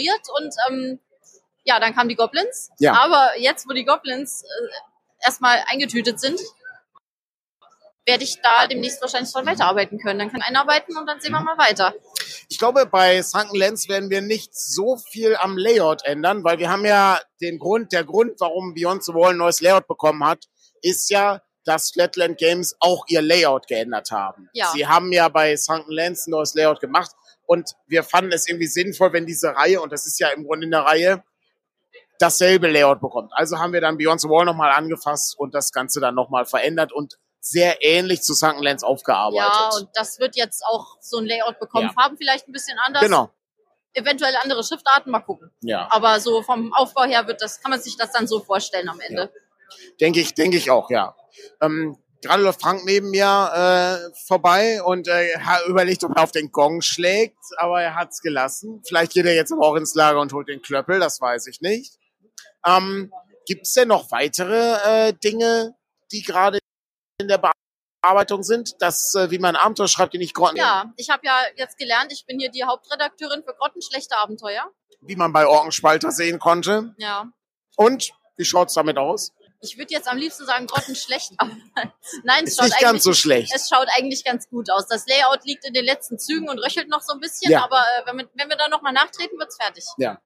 und 0.00 0.54
ähm, 0.68 0.98
ja, 1.64 1.80
dann 1.80 1.94
kamen 1.94 2.08
die 2.08 2.16
Goblins. 2.16 2.70
Ja. 2.78 2.94
Aber 2.94 3.38
jetzt, 3.38 3.68
wo 3.68 3.72
die 3.72 3.84
Goblins 3.84 4.42
äh, 4.42 5.24
erstmal 5.24 5.62
eingetütet 5.66 6.20
sind, 6.20 6.40
werde 8.06 8.24
ich 8.24 8.40
da 8.42 8.66
demnächst 8.66 9.00
wahrscheinlich 9.00 9.32
dran 9.32 9.46
weiterarbeiten 9.46 9.98
können. 9.98 10.18
Dann 10.18 10.30
kann 10.30 10.40
ich 10.40 10.46
einarbeiten 10.46 10.96
und 10.98 11.06
dann 11.06 11.20
sehen 11.20 11.32
wir 11.32 11.40
Mhm. 11.40 11.46
mal 11.46 11.58
weiter. 11.58 11.94
Ich 12.48 12.58
glaube, 12.58 12.84
bei 12.84 13.22
Sunken 13.22 13.56
Lands 13.56 13.88
werden 13.88 14.10
wir 14.10 14.20
nicht 14.20 14.54
so 14.54 14.96
viel 14.96 15.36
am 15.36 15.56
Layout 15.56 16.04
ändern, 16.04 16.44
weil 16.44 16.58
wir 16.58 16.70
haben 16.70 16.84
ja 16.84 17.18
den 17.40 17.58
Grund, 17.58 17.92
der 17.92 18.04
Grund, 18.04 18.38
warum 18.40 18.74
Beyond 18.74 19.04
the 19.04 19.14
Wall 19.14 19.30
ein 19.30 19.38
neues 19.38 19.60
Layout 19.62 19.88
bekommen 19.88 20.22
hat, 20.26 20.44
ist 20.82 21.08
ja, 21.08 21.40
dass 21.64 21.92
Flatland 21.92 22.36
Games 22.36 22.76
auch 22.78 23.06
ihr 23.08 23.22
Layout 23.22 23.68
geändert 23.68 24.10
haben. 24.10 24.50
Ja. 24.52 24.70
Sie 24.74 24.86
haben 24.86 25.10
ja 25.12 25.30
bei 25.30 25.56
Sunken 25.56 25.92
Lands 25.92 26.26
ein 26.26 26.32
neues 26.32 26.52
Layout 26.54 26.80
gemacht 26.80 27.12
und 27.46 27.72
wir 27.86 28.02
fanden 28.02 28.32
es 28.32 28.48
irgendwie 28.48 28.66
sinnvoll, 28.66 29.12
wenn 29.12 29.26
diese 29.26 29.48
Reihe, 29.48 29.80
und 29.80 29.92
das 29.92 30.06
ist 30.06 30.18
ja 30.18 30.28
im 30.28 30.44
Grunde 30.44 30.64
in 30.66 30.70
der 30.70 30.82
Reihe, 30.82 31.22
dasselbe 32.18 32.68
Layout 32.70 33.00
bekommt. 33.00 33.32
Also 33.34 33.58
haben 33.58 33.72
wir 33.72 33.80
dann 33.80 33.98
Beyond 33.98 34.20
the 34.20 34.28
Wall 34.28 34.44
nochmal 34.44 34.72
angefasst 34.72 35.38
und 35.38 35.54
das 35.54 35.72
Ganze 35.72 36.00
dann 36.00 36.14
nochmal 36.14 36.46
verändert 36.46 36.92
und 36.92 37.18
sehr 37.40 37.82
ähnlich 37.84 38.22
zu 38.22 38.32
Sunken 38.32 38.62
Lands 38.62 38.82
aufgearbeitet. 38.82 39.52
Ja, 39.52 39.70
und 39.76 39.88
das 39.94 40.18
wird 40.18 40.34
jetzt 40.36 40.64
auch 40.66 40.96
so 41.00 41.18
ein 41.18 41.26
Layout 41.26 41.60
bekommen. 41.60 41.88
Ja. 41.88 41.92
Farben 41.92 42.16
vielleicht 42.16 42.48
ein 42.48 42.52
bisschen 42.52 42.78
anders. 42.78 43.02
genau. 43.02 43.30
Eventuell 43.92 44.34
andere 44.42 44.64
Schriftarten, 44.64 45.12
mal 45.12 45.20
gucken. 45.20 45.52
Ja. 45.60 45.88
Aber 45.90 46.18
so 46.18 46.42
vom 46.42 46.72
Aufbau 46.72 47.04
her 47.04 47.28
wird 47.28 47.40
das, 47.42 47.60
kann 47.60 47.70
man 47.70 47.80
sich 47.80 47.96
das 47.96 48.10
dann 48.10 48.26
so 48.26 48.40
vorstellen 48.40 48.88
am 48.88 48.98
Ende. 48.98 49.32
Denke 50.00 50.20
ich, 50.20 50.34
denke 50.34 50.56
ich 50.56 50.70
auch, 50.70 50.90
ja. 50.90 51.14
Ähm, 51.60 51.96
gerade 52.24 52.42
läuft 52.42 52.60
Frank 52.62 52.84
neben 52.84 53.10
mir 53.10 53.24
äh, 53.54 54.14
vorbei 54.26 54.82
und 54.82 55.06
äh, 55.08 55.28
er 55.32 55.46
hat 55.46 55.66
überlegt, 55.66 56.02
ob 56.04 56.16
er 56.16 56.22
auf 56.24 56.32
den 56.32 56.50
Gong 56.50 56.80
schlägt, 56.80 57.38
aber 57.58 57.82
er 57.82 57.94
hat's 57.94 58.20
gelassen. 58.20 58.82
Vielleicht 58.86 59.12
geht 59.12 59.26
er 59.26 59.34
jetzt 59.34 59.52
aber 59.52 59.66
auch 59.66 59.76
ins 59.76 59.94
Lager 59.94 60.20
und 60.20 60.32
holt 60.32 60.48
den 60.48 60.62
Klöppel, 60.62 60.98
das 60.98 61.20
weiß 61.20 61.46
ich 61.46 61.60
nicht. 61.60 61.98
Ähm, 62.66 63.12
Gibt 63.46 63.66
es 63.66 63.74
denn 63.74 63.88
noch 63.88 64.10
weitere 64.10 65.08
äh, 65.08 65.12
Dinge, 65.12 65.74
die 66.12 66.22
gerade 66.22 66.58
in 67.20 67.28
der 67.28 67.38
Bearbeitung 68.02 68.42
sind? 68.42 68.74
Das, 68.80 69.14
äh, 69.14 69.30
wie 69.30 69.38
man 69.38 69.54
Abenteuer 69.54 69.88
schreibt, 69.88 70.14
die 70.14 70.18
nicht 70.18 70.34
Grotten, 70.34 70.56
Ja, 70.56 70.92
ich 70.96 71.10
habe 71.10 71.26
ja 71.26 71.36
jetzt 71.56 71.76
gelernt, 71.76 72.10
ich 72.12 72.24
bin 72.26 72.38
hier 72.38 72.50
die 72.50 72.64
Hauptredakteurin 72.64 73.42
für 73.44 73.54
Grottenschlechte 73.54 74.16
Abenteuer. 74.16 74.70
wie 75.02 75.16
man 75.16 75.32
bei 75.34 75.46
Orkenspalter 75.46 76.10
sehen 76.10 76.38
konnte. 76.38 76.94
Ja. 76.96 77.26
Und 77.76 78.12
wie 78.38 78.44
schaut's 78.46 78.72
damit 78.72 78.96
aus? 78.96 79.32
Ich 79.64 79.78
würde 79.78 79.92
jetzt 79.92 80.06
am 80.08 80.16
liebsten 80.16 80.46
sagen 80.46 80.66
grottenschlecht, 80.66 81.32
aber 81.38 81.50
nein, 82.24 82.44
es 82.44 82.50
Ist 82.50 82.56
schaut, 82.58 82.64
nicht 82.66 82.80
ganz 82.80 82.90
eigentlich, 82.90 83.02
so 83.02 83.12
schlecht. 83.14 83.52
es 83.54 83.68
schaut 83.68 83.88
eigentlich 83.96 84.24
ganz 84.24 84.48
gut 84.48 84.70
aus. 84.70 84.86
Das 84.86 85.06
Layout 85.06 85.44
liegt 85.44 85.64
in 85.66 85.72
den 85.74 85.84
letzten 85.84 86.18
Zügen 86.18 86.48
und 86.48 86.58
röchelt 86.58 86.88
noch 86.88 87.00
so 87.00 87.12
ein 87.14 87.20
bisschen, 87.20 87.50
Ja. 87.50 87.64
aber 87.64 87.78
äh, 87.78 88.06
wenn, 88.06 88.18
wir, 88.18 88.28
wenn 88.34 88.48
wir 88.48 88.56
da 88.56 88.68
nochmal 88.68 88.92
nachtreten, 88.92 89.38
wird's 89.38 89.56
fertig. 89.56 89.84
Ja. 89.98 90.20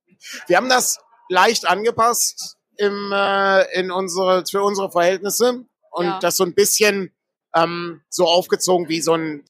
Wir 0.46 0.56
haben 0.56 0.68
das 0.68 0.98
leicht 1.28 1.66
angepasst 1.66 2.56
im, 2.76 3.12
äh, 3.12 3.62
in 3.78 3.90
unsere, 3.90 4.44
für 4.46 4.62
unsere 4.62 4.90
Verhältnisse 4.90 5.64
und 5.92 6.04
Ja. 6.06 6.18
das 6.20 6.36
so 6.36 6.44
ein 6.44 6.54
bisschen 6.54 7.14
ähm, 7.54 8.02
so 8.10 8.26
aufgezogen 8.26 8.88
wie 8.88 9.00
so 9.00 9.14
ein 9.14 9.44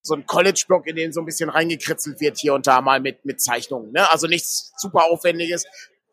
so 0.00 0.14
ein 0.14 0.24
College-Block, 0.26 0.86
in 0.86 0.96
den 0.96 1.12
so 1.12 1.20
ein 1.20 1.26
bisschen 1.26 1.50
reingekritzelt 1.50 2.18
wird 2.20 2.38
hier 2.38 2.54
und 2.54 2.66
da 2.66 2.80
mal 2.80 2.98
mit, 2.98 3.26
mit 3.26 3.42
Zeichnungen. 3.42 3.92
Ne? 3.92 4.10
Also 4.10 4.26
nichts 4.26 4.72
super 4.78 5.04
Aufwendiges. 5.04 5.64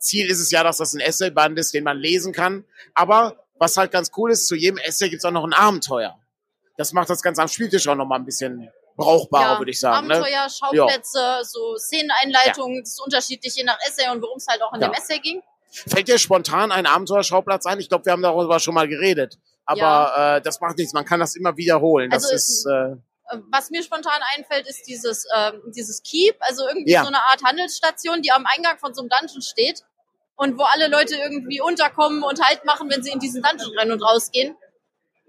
Ziel 0.06 0.30
ist 0.30 0.39
es 0.39 0.52
ja, 0.52 0.63
dass 0.63 0.78
das 0.78 0.94
ein 0.94 1.00
Essayband 1.02 1.58
ist, 1.60 1.74
den 1.74 1.84
man 1.84 1.98
lesen 1.98 2.34
kann. 2.34 2.65
Aber 2.94 3.36
was 3.58 3.78
halt 3.78 3.91
ganz 3.91 4.12
cool 4.18 4.32
ist, 4.32 4.48
zu 4.48 4.56
jedem 4.56 4.78
Essay 4.78 5.10
gibt's 5.10 5.26
auch 5.26 5.32
noch 5.32 5.44
ein 5.46 5.54
Abenteuer. 5.54 6.20
Das 6.78 6.94
macht 6.94 7.10
das 7.10 7.22
Ganze 7.22 7.41
am 7.41 7.48
Spieltisch 7.48 7.88
auch 7.88 7.96
noch 7.96 8.06
mal 8.06 8.18
ein 8.18 8.26
bisschen 8.26 8.70
brauchbarer, 8.98 9.60
würde 9.60 9.72
ich 9.72 9.80
sagen. 9.80 10.08
Ne? 10.08 10.15
Abenteuer, 10.15 10.48
Schauplätze, 10.50 11.39
so 11.44 11.76
Szeneneinleitungen, 11.78 12.82
das 12.82 12.91
ist 12.94 13.02
unterschiedlich 13.02 13.56
je 13.56 13.63
nach 13.63 13.78
Essay 13.88 14.10
und 14.10 14.22
worum 14.22 14.38
es 14.38 14.48
halt 14.48 14.62
auch 14.62 14.74
in 14.74 14.82
Ja. 14.82 14.88
dem 14.89 14.94
Essay 14.94 15.20
ging. 15.20 15.41
Fällt 15.72 16.08
dir 16.08 16.18
spontan 16.18 16.72
ein 16.72 16.86
Abenteuerschauplatz 16.86 17.65
ein? 17.65 17.80
Ich 17.80 17.89
glaube, 17.89 18.06
wir 18.06 18.13
haben 18.13 18.22
darüber 18.22 18.60
schon 18.60 18.74
mal 18.74 18.88
geredet. 18.88 19.38
Aber 19.65 20.38
äh, 20.38 20.41
das 20.41 20.62
macht 20.62 20.78
nichts, 20.78 20.94
man 20.94 21.06
kann 21.06 21.20
das 21.20 21.36
immer 21.36 21.58
wiederholen. 21.58 22.10
Das 22.12 22.24
Also, 22.26 22.36
ist 22.36 22.65
äh, 22.68 22.96
Äh, 23.32 23.39
Was 23.52 23.72
mir 23.72 23.82
spontan 23.82 24.22
einfällt, 24.38 24.68
ist 24.68 24.84
dieses, 24.88 25.26
ähm, 25.36 25.60
dieses 25.76 26.04
Keep, 26.04 26.36
also 26.41 26.68
irgendwie 26.68 26.91
Ja. 26.91 27.02
so 27.02 27.08
eine 27.08 27.18
Art 27.24 27.41
Handelsstation, 27.44 28.22
die 28.22 28.32
am 28.32 28.46
Eingang 28.46 28.78
von 28.78 28.94
so 28.94 29.02
einem 29.02 29.10
Dungeon 29.10 29.41
steht 29.41 29.82
und 30.36 30.58
wo 30.58 30.63
alle 30.63 30.88
Leute 30.88 31.15
irgendwie 31.15 31.62
unterkommen 31.62 32.24
und 32.24 32.41
Halt 32.41 32.65
machen, 32.65 32.89
wenn 32.89 33.04
sie 33.04 33.12
in 33.12 33.19
diesen 33.19 33.41
Dungeon 33.41 33.78
rein 33.78 33.91
und 33.91 34.02
rausgehen. 34.02 34.56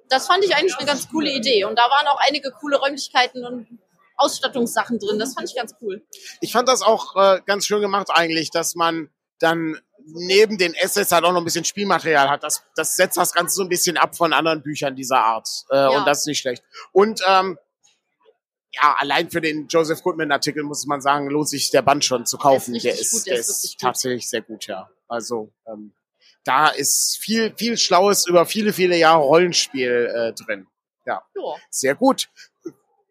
Das 0.08 0.26
fand 0.26 0.44
ich 0.44 0.54
eigentlich 0.54 0.76
eine 0.76 0.86
ganz 0.86 1.08
coole 1.08 1.30
Idee. 1.30 1.64
Und 1.64 1.76
da 1.76 1.82
waren 1.82 2.06
auch 2.08 2.20
einige 2.28 2.50
coole 2.52 2.76
Räumlichkeiten 2.78 3.44
und 3.44 3.66
Ausstattungssachen 4.16 4.98
drin. 4.98 5.18
Das 5.18 5.34
fand 5.34 5.48
ich 5.48 5.56
ganz 5.56 5.74
cool. 5.82 6.02
ich 6.40 6.52
fand 6.52 6.68
das 6.68 6.82
auch 6.82 7.16
äh, 7.16 7.40
ganz 7.44 7.66
schön 7.66 7.80
gemacht 7.80 8.08
eigentlich, 8.10 8.50
dass 8.50 8.74
man 8.74 9.10
dann 9.38 9.80
neben 10.06 10.56
den 10.58 10.74
Essays 10.74 11.10
halt 11.10 11.24
auch 11.24 11.32
noch 11.32 11.40
ein 11.40 11.44
bisschen 11.44 11.64
Spielmaterial 11.64 12.30
hat. 12.30 12.42
Das, 12.44 12.62
das 12.76 12.94
setzt 12.96 13.16
das 13.16 13.32
Ganze 13.32 13.56
so 13.56 13.62
ein 13.62 13.68
bisschen 13.68 13.96
ab 13.96 14.16
von 14.16 14.32
anderen 14.32 14.62
Büchern 14.62 14.94
dieser 14.94 15.20
Art. 15.22 15.48
Äh, 15.70 15.88
Und 15.88 16.06
das 16.06 16.20
ist 16.20 16.26
nicht 16.26 16.38
schlecht. 16.38 16.62
Und 16.92 17.20
ähm, 17.26 17.58
ja, 18.76 18.94
allein 18.98 19.30
für 19.30 19.40
den 19.40 19.66
Joseph 19.68 20.02
Goodman-Artikel 20.02 20.62
muss 20.62 20.86
man 20.86 21.00
sagen, 21.00 21.28
lohnt 21.28 21.48
sich 21.48 21.70
der 21.70 21.82
Band 21.82 22.04
schon 22.04 22.26
zu 22.26 22.36
kaufen. 22.38 22.72
Der 22.74 22.76
ist 22.76 22.84
Der 22.84 23.00
ist, 23.00 23.10
gut, 23.12 23.26
der 23.26 23.32
der 23.34 23.40
ist 23.40 23.48
ist 23.48 23.56
wirklich 23.62 23.72
gut. 23.72 23.80
tatsächlich 23.80 24.28
sehr 24.28 24.42
gut, 24.42 24.66
ja. 24.66 24.90
Also 25.08 25.52
ähm, 25.66 25.92
da 26.44 26.68
ist 26.68 27.18
viel, 27.20 27.54
viel 27.56 27.76
Schlaues 27.76 28.26
über 28.26 28.46
viele, 28.46 28.72
viele 28.72 28.96
Jahre 28.96 29.22
Rollenspiel 29.22 30.12
äh, 30.14 30.32
drin. 30.44 30.66
Ja. 31.06 31.22
Sehr 31.70 31.94
gut. 31.94 32.28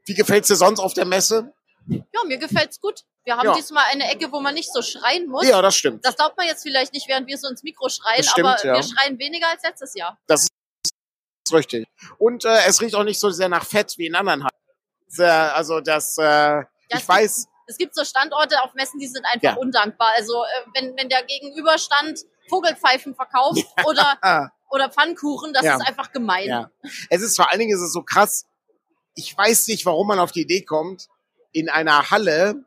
Wie 0.06 0.14
gefällt's 0.14 0.48
dir 0.50 0.56
sonst 0.56 0.80
auf 0.80 0.94
der 0.94 1.06
Messe? 1.06 1.54
ja, 1.88 2.24
mir 2.28 2.38
gefällt's 2.38 2.80
gut. 2.80 3.04
Wir 3.24 3.38
haben 3.38 3.46
Ja. 3.46 3.56
diesmal 3.56 3.84
eine 3.92 4.10
Ecke, 4.12 4.32
wo 4.32 4.40
man 4.40 4.54
nicht 4.54 4.72
so 4.72 4.82
schreien 4.82 5.28
muss. 5.28 5.48
Ja, 5.48 5.62
das 5.62 5.76
stimmt. 5.76 6.06
Das 6.06 6.16
glaubt 6.16 6.38
man 6.38 6.46
jetzt 6.48 6.62
vielleicht 6.64 6.94
nicht, 6.94 7.08
während 7.08 7.28
wir 7.28 7.38
so 7.38 7.48
ins 7.48 7.64
Mikro 7.64 7.90
schreien, 7.90 8.24
stimmt, 8.24 8.48
aber 8.48 8.66
ja. 8.66 8.74
wir 8.76 8.84
schreien 8.84 9.18
weniger 9.18 9.48
als 9.50 9.64
letztes 9.64 9.96
Jahr. 9.96 10.20
Das 10.28 10.44
ist 10.44 11.54
richtig. 11.54 11.88
Und 12.20 12.46
äh, 12.46 12.66
es 12.68 12.82
riecht 12.82 12.96
auch 12.96 13.04
nicht 13.04 13.20
so 13.20 13.30
sehr 13.32 13.50
nach 13.50 13.66
Fett 13.66 13.96
wie 13.98 14.06
in 14.08 14.16
anderen 14.16 14.44
Hallen. 14.44 14.52
Sehr, 15.08 15.56
Also 15.56 15.80
das, 15.82 16.18
äh, 16.18 16.64
Das 16.90 17.02
ich 17.02 17.08
weiß, 17.08 17.48
Es 17.68 17.78
gibt 17.78 17.96
so 17.96 18.04
Standorte 18.04 18.62
auf 18.62 18.74
Messen, 18.76 19.00
die 19.00 19.08
sind 19.08 19.26
einfach 19.26 19.42
Ja. 19.42 19.56
undankbar. 19.56 20.10
Also 20.16 20.44
äh, 20.44 20.48
wenn, 20.76 20.96
wenn 20.98 21.10
der 21.10 21.24
Gegenüberstand 21.24 22.20
Vogelpfeifen 22.50 23.16
verkauft 23.16 23.66
oder, 23.88 24.18
ah, 24.22 24.50
oder 24.70 24.90
Pfannkuchen, 24.90 25.52
das 25.54 25.64
Ja. 25.64 25.78
ist 25.78 25.88
einfach 25.88 26.12
gemein. 26.12 26.48
ja. 26.48 26.72
Es 27.10 27.22
ist 27.22 27.36
vor 27.36 27.50
allen 27.50 27.60
Dingen 27.60 27.76
ist 27.76 27.82
es 27.82 27.92
so 27.94 28.04
krass. 28.04 28.46
Ich 29.16 29.36
weiß 29.36 29.68
nicht, 29.68 29.86
warum 29.86 30.08
man 30.08 30.20
auf 30.20 30.32
die 30.32 30.42
Idee 30.42 30.62
kommt, 30.62 31.08
in 31.54 31.70
einer 31.70 32.12
Halle 32.12 32.66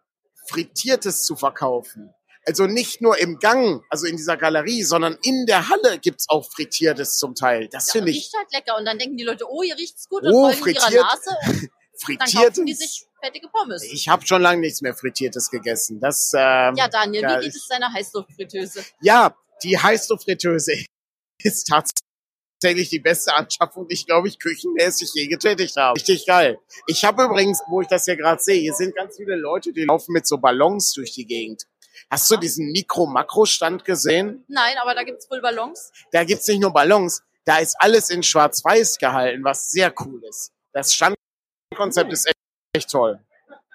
Frittiertes 0.49 1.25
zu 1.25 1.37
verkaufen. 1.37 2.13
Also 2.47 2.65
nicht 2.67 3.03
nur 3.03 3.19
im 3.19 3.39
Gang, 3.39 3.85
also 3.91 4.07
in 4.07 4.17
dieser 4.17 4.39
Galerie, 4.39 4.83
sondern 4.83 5.19
in 5.23 5.45
der 5.45 5.69
Halle 5.69 5.99
gibt's 5.99 6.27
auch 6.31 6.51
Frittiertes 6.51 7.19
zum 7.19 7.35
Teil. 7.35 7.69
Das 7.69 7.89
Ja, 7.89 7.93
finde 7.93 8.11
ich 8.13 8.17
riecht 8.17 8.35
halt 8.35 8.51
lecker. 8.53 8.79
Und 8.79 8.87
dann 8.87 8.99
denken 8.99 9.19
die 9.19 9.25
Leute, 9.25 9.45
oh, 9.47 9.63
hier 9.63 9.77
riecht's 9.77 10.09
gut 10.09 10.23
Oh, 10.25 10.47
und 10.47 10.53
ihrer 10.55 10.57
frittiert. 10.57 11.03
Nase. 11.05 11.69
Frittiertes. 12.03 12.65
die 12.65 12.75
sich 12.75 13.07
fettige 13.23 13.49
Pommes. 13.49 13.83
Ich 13.83 14.09
habe 14.09 14.27
schon 14.27 14.43
lange 14.43 14.61
nichts 14.61 14.81
mehr 14.81 14.95
Frittiertes 14.95 15.51
gegessen. 15.51 16.01
Das, 16.01 16.33
ähm, 16.35 16.75
ja, 16.77 16.89
Daniel, 16.89 17.23
ja, 17.23 17.41
wie 17.41 17.45
geht 17.45 17.55
es 17.55 17.67
deiner 17.69 17.93
Heißluftfritteuse? 17.93 18.85
ja, 19.01 19.37
die 19.63 19.79
Heißluftfritteuse 19.79 20.85
ist 21.43 21.69
tatsächlich 21.69 22.91
die 22.91 23.01
beste 23.01 23.35
Anschaffung, 23.35 23.89
die 23.89 23.95
ich, 23.95 24.07
glaube 24.07 24.29
ich, 24.29 24.39
küchenmäßig 24.39 25.11
je 25.15 25.27
getätigt 25.27 25.77
habe. 25.77 25.97
Richtig 25.97 26.27
geil. 26.27 26.59
Ich 26.87 27.05
habe 27.05 27.25
übrigens, 27.25 27.61
wo 27.69 27.81
ich 27.81 27.89
das 27.89 28.05
hier 28.05 28.17
gerade 28.17 28.43
sehe, 28.43 28.61
hier 28.61 28.75
sind 28.75 28.95
ganz 28.95 29.17
viele 29.17 29.37
Leute, 29.37 29.73
die 29.73 29.85
laufen 29.85 30.13
mit 30.13 30.27
so 30.27 30.39
Ballons 30.39 30.93
durch 30.93 31.13
die 31.13 31.27
Gegend. 31.27 31.65
Hast 32.11 32.31
du 32.31 32.37
diesen 32.37 32.71
Mikro-Makro-Stand 32.73 33.85
gesehen? 33.85 34.45
Nein, 34.49 34.77
aber 34.81 34.95
da 34.95 35.03
gibt's 35.03 35.29
wohl 35.31 35.41
Ballons. 35.41 35.93
Da 36.13 36.25
gibt's 36.25 36.47
nicht 36.47 36.61
nur 36.61 36.73
Ballons, 36.73 37.23
da 37.45 37.59
ist 37.59 37.77
alles 37.81 38.11
in 38.11 38.23
Schwarz-Weiß 38.23 38.99
gehalten, 38.99 39.43
was 39.43 39.71
sehr 39.71 39.93
cool 40.01 40.23
ist. 40.29 40.53
Das 40.73 40.95
Standkonzept 41.73 42.13
ist 42.13 42.27
echt, 42.27 42.37
echt 42.73 42.91
toll. 42.91 43.21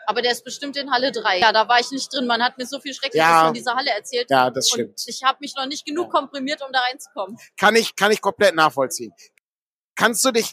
Aber 0.06 0.21
der 0.21 0.32
ist 0.34 0.43
bestimmt 0.43 0.75
in 0.75 0.91
Halle 0.91 1.12
3. 1.13 1.39
Ja, 1.39 1.53
da 1.53 1.67
war 1.69 1.79
ich 1.79 1.89
nicht 1.91 2.13
drin. 2.13 2.27
Man 2.27 2.43
hat 2.43 2.58
mir 2.58 2.65
so 2.65 2.79
viel 2.79 2.93
Schreckliches 2.93 3.25
Ja. 3.25 3.45
von 3.45 3.53
dieser 3.53 3.75
Halle 3.75 3.91
erzählt. 3.91 4.29
Ja, 4.29 4.49
das 4.49 4.67
stimmt. 4.67 5.01
ich 5.06 5.23
habe 5.23 5.38
mich 5.39 5.56
noch 5.56 5.65
nicht 5.65 5.86
genug 5.86 6.12
komprimiert, 6.12 6.62
um 6.62 6.71
da 6.73 6.79
reinzukommen. 6.82 7.38
Kann 7.58 7.75
ich, 7.75 7.95
kann 7.95 8.12
ich 8.12 8.19
komplett 8.19 8.53
nachvollziehen. 8.53 9.13
Kannst 9.95 10.25
du 10.25 10.32
dich 10.32 10.51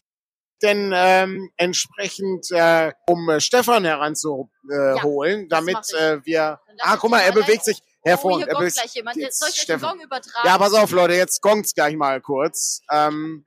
denn 0.62 0.92
ähm, 0.94 1.50
entsprechend, 1.56 2.50
äh, 2.52 2.92
um 3.08 3.28
äh, 3.30 3.40
Stefan 3.40 3.84
heranzuholen, 3.84 4.50
äh, 4.70 5.00
holen, 5.02 5.48
damit 5.48 5.78
äh, 5.98 6.24
wir... 6.24 6.60
Ah, 6.82 6.96
guck 6.96 7.10
mal, 7.10 7.20
er 7.20 7.32
bewegt 7.32 7.64
sich 7.64 7.78
Oh, 8.02 8.08
hervorragend. 8.08 8.44
hier 8.44 8.52
er 8.54 8.58
bewegt 8.58 8.74
gleich 8.76 8.94
jemand. 8.94 9.16
Jetzt 9.16 9.38
Soll 9.40 9.48
ich 9.50 9.58
euch 9.58 9.66
den. 9.66 9.80
Gong 9.80 10.00
übertragen? 10.00 10.46
Ja, 10.48 10.56
pass 10.58 10.72
auf, 10.72 10.90
Leute, 10.90 11.14
jetzt 11.14 11.42
gongt's 11.42 11.74
gleich 11.74 11.96
mal 11.96 12.20
kurz. 12.22 12.80
Ähm, 12.90 13.46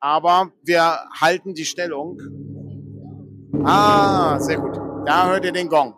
aber 0.00 0.52
wir 0.62 1.08
halten 1.20 1.54
die 1.54 1.64
Stellung. 1.64 2.20
Ah, 3.64 4.38
sehr 4.40 4.58
gut. 4.58 4.76
Da 5.06 5.28
hört 5.28 5.44
ihr 5.44 5.52
den 5.52 5.68
Gong. 5.68 5.96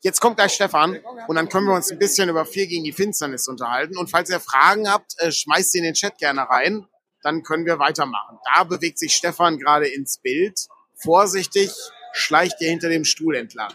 Jetzt 0.00 0.20
kommt 0.20 0.36
gleich 0.36 0.52
Stefan 0.52 0.98
und 1.28 1.36
dann 1.36 1.48
können 1.48 1.68
wir 1.68 1.74
uns 1.74 1.92
ein 1.92 1.98
bisschen 1.98 2.28
über 2.28 2.44
vier 2.44 2.66
gegen 2.66 2.82
die 2.82 2.92
Finsternis 2.92 3.46
unterhalten. 3.46 3.96
Und 3.96 4.10
falls 4.10 4.30
ihr 4.30 4.40
Fragen 4.40 4.90
habt, 4.90 5.14
äh, 5.18 5.30
schmeißt 5.30 5.70
sie 5.70 5.78
in 5.78 5.84
den 5.84 5.94
Chat 5.94 6.18
gerne 6.18 6.42
rein. 6.42 6.86
Dann 7.22 7.44
können 7.44 7.66
wir 7.66 7.78
weitermachen. 7.78 8.38
Da 8.52 8.64
bewegt 8.64 8.98
sich 8.98 9.14
Stefan 9.14 9.58
gerade 9.58 9.86
ins 9.86 10.18
Bild. 10.18 10.66
Vorsichtig 10.96 11.70
schleicht 12.12 12.60
ihr 12.60 12.68
hinter 12.68 12.88
dem 12.88 13.04
Stuhl 13.04 13.36
entlang. 13.36 13.72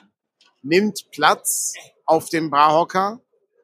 Nimmt 0.64 1.10
Platz 1.12 1.74
auf 2.06 2.28
dem 2.28 2.50
Barhocker 2.50 3.22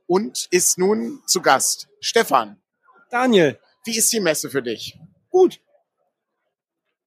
und 0.07 0.47
ist 0.49 0.77
nun 0.77 1.21
zu 1.27 1.41
Gast. 1.41 1.89
Stefan, 1.99 2.61
Daniel, 3.09 3.59
wie 3.85 3.97
ist 3.97 4.11
die 4.13 4.19
Messe 4.19 4.49
für 4.49 4.61
dich? 4.61 4.97
gut. 5.29 5.55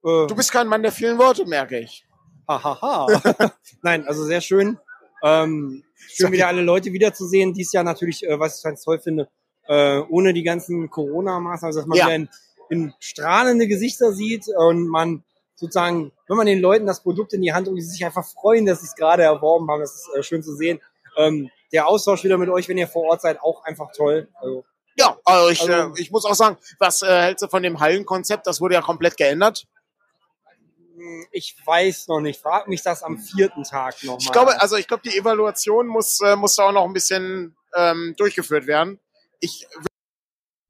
Äh, 0.04 0.26
Du 0.26 0.34
bist 0.34 0.50
kein 0.52 0.66
Mann 0.66 0.82
der 0.82 0.92
vielen 0.92 1.18
Worte, 1.18 1.44
merke 1.46 1.78
ich. 1.78 2.04
Hahaha. 2.48 3.52
Nein, 3.82 4.06
also 4.06 4.24
sehr 4.24 4.40
schön. 4.40 4.78
Ähm, 5.22 5.82
schön 5.96 6.32
wieder 6.32 6.48
alle 6.48 6.62
Leute 6.62 6.92
wiederzusehen. 6.92 7.54
Dies 7.54 7.72
Jahr 7.72 7.84
natürlich, 7.84 8.24
äh, 8.26 8.38
was 8.38 8.58
ich 8.58 8.62
ganz 8.64 8.82
toll 8.82 8.98
finde, 9.00 9.28
äh, 9.68 9.98
ohne 10.08 10.32
die 10.32 10.42
ganzen 10.42 10.90
Corona-Maßnahmen, 10.90 11.66
also 11.68 11.80
dass 11.80 11.86
man 11.86 11.98
Ja. 11.98 12.06
wieder 12.06 12.14
in, 12.16 12.28
in 12.68 12.94
strahlende 13.00 13.66
Gesichter 13.66 14.12
sieht 14.12 14.46
und 14.56 14.86
man 14.88 15.24
sozusagen, 15.56 16.12
wenn 16.28 16.36
man 16.36 16.46
den 16.46 16.60
Leuten 16.60 16.86
das 16.86 17.02
Produkt 17.02 17.32
in 17.32 17.42
die 17.42 17.52
Hand 17.52 17.66
drückt, 17.66 17.78
die 17.78 17.82
sich 17.82 18.04
einfach 18.04 18.24
freuen, 18.24 18.66
dass 18.66 18.80
sie 18.80 18.86
es 18.86 18.94
gerade 18.94 19.22
erworben 19.22 19.68
haben. 19.70 19.80
Das 19.80 19.94
ist 19.94 20.08
äh, 20.16 20.22
schön 20.22 20.42
zu 20.42 20.54
sehen. 20.54 20.80
Ähm, 21.16 21.50
der 21.72 21.88
Austausch 21.88 22.22
wieder 22.24 22.38
mit 22.38 22.48
euch, 22.48 22.68
wenn 22.68 22.78
ihr 22.78 22.86
vor 22.88 23.04
Ort 23.04 23.22
seid, 23.22 23.40
auch 23.40 23.64
einfach 23.64 23.90
toll. 23.92 24.28
Also, 24.34 24.64
Ja, 24.96 25.16
also 25.24 25.48
ich, 25.50 25.61
Also- 25.61 25.72
äh, 25.72 26.00
ich 26.00 26.11
muss 26.11 26.24
auch 26.24 26.35
sagen, 26.35 26.56
was 26.78 27.02
äh, 27.02 27.06
hältst 27.22 27.42
du 27.42 27.48
von 27.48 27.62
dem 27.62 27.80
Hallenkonzept? 27.80 28.46
Das 28.46 28.61
wurde 28.61 28.74
ja 28.74 28.82
komplett 28.82 29.16
geändert. 29.16 29.66
mh, 30.96 31.26
ich 31.32 31.54
weiß 31.64 32.09
noch 32.09 32.20
nicht. 32.20 32.40
Frag 32.40 32.68
mich 32.68 32.82
das 32.82 33.02
am 33.02 33.18
vierten 33.18 33.62
Tag 33.64 34.02
nochmal. 34.02 34.18
Ich 34.22 34.32
glaube, 34.32 34.61
also 34.61 34.76
ich 34.76 34.88
glaube, 34.88 35.02
die 35.09 35.16
Evaluation 35.16 35.87
muss, 35.87 36.20
äh, 36.20 36.37
muss 36.37 36.56
da 36.56 36.64
auch 36.68 36.72
noch 36.72 36.85
ein 36.85 36.92
bisschen 36.94 37.56
ähm, 37.74 38.14
durchgeführt 38.16 38.66
werden. 38.66 38.98
Ich 39.40 39.66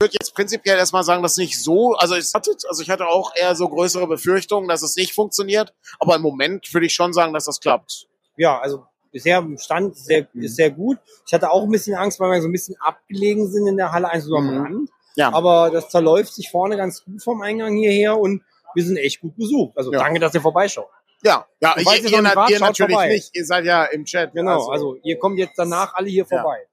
würde 0.01 0.15
jetzt 0.21 0.35
prinzipiell 0.35 0.77
erstmal 0.77 1.05
sagen, 1.05 1.23
dass 1.23 1.37
nicht 1.37 1.63
so, 1.63 1.95
also 1.95 2.17
es 2.17 2.35
hatte, 2.35 2.55
also 2.69 2.83
ich 2.83 2.91
hatte 2.91 3.07
auch 3.07 3.33
eher 3.37 3.55
so 3.55 3.69
größere 3.69 4.07
Befürchtungen, 4.09 4.69
dass 4.69 4.83
es 4.83 4.97
nicht 4.97 5.15
funktioniert, 5.15 5.73
aber 6.01 6.17
im 6.17 6.23
Moment 6.23 6.75
würde 6.75 6.87
ich 6.87 6.93
schon 6.95 7.13
sagen, 7.15 7.33
dass 7.33 7.45
das 7.47 7.61
klappt. 7.61 8.07
ja, 8.37 8.59
also 8.61 8.85
bisher 9.17 9.39
im 9.39 9.57
Stand 9.59 9.97
sehr, 9.97 10.27
ist 10.35 10.57
sehr 10.57 10.71
gut. 10.71 10.99
Ich 11.27 11.33
hatte 11.33 11.51
auch 11.51 11.63
ein 11.65 11.71
bisschen 11.71 11.97
Angst, 11.97 12.21
weil 12.21 12.31
wir 12.31 12.43
so 12.43 12.49
ein 12.49 12.53
bisschen 12.53 12.77
abgelegen 12.81 13.51
sind 13.51 13.67
in 13.67 13.77
der 13.77 13.93
Halle, 13.93 14.09
eins 14.11 14.25
so 14.25 14.37
am 14.37 14.47
Mhm. 14.47 14.59
Rand. 14.61 14.91
Ja. 15.17 15.33
Aber 15.33 15.71
das 15.71 15.89
zerläuft 15.89 16.35
sich 16.35 16.51
vorne 16.51 16.77
ganz 16.77 17.03
gut 17.05 17.23
vom 17.23 17.41
Eingang 17.41 17.75
hierher 17.77 18.19
und 18.19 18.43
wir 18.75 18.85
sind 18.85 18.99
echt 18.99 19.21
gut 19.23 19.35
besucht. 19.37 19.77
Also 19.77 19.91
Ja. 19.93 20.01
danke, 20.01 20.21
dass 20.21 20.35
ihr 20.35 20.43
vorbeischaut. 20.43 20.89
Ja, 21.23 21.47
ja, 21.61 21.75
ihr, 21.79 21.85
ihr 22.05 22.11
ihr, 22.11 22.25
wart, 22.37 22.51
ihr 22.51 22.61
natürlich 22.61 22.91
vorbei. 22.95 23.09
nicht, 23.09 23.31
ihr 23.35 23.45
seid 23.47 23.65
ja 23.65 23.85
im 23.85 24.05
Chat. 24.05 24.33
Genau, 24.35 24.69
also, 24.69 24.97
ihr 25.03 25.19
kommt 25.19 25.39
jetzt 25.39 25.55
danach 25.57 25.95
alle 25.95 26.09
hier 26.09 26.27
Ja. 26.31 26.37
vorbei. 26.43 26.67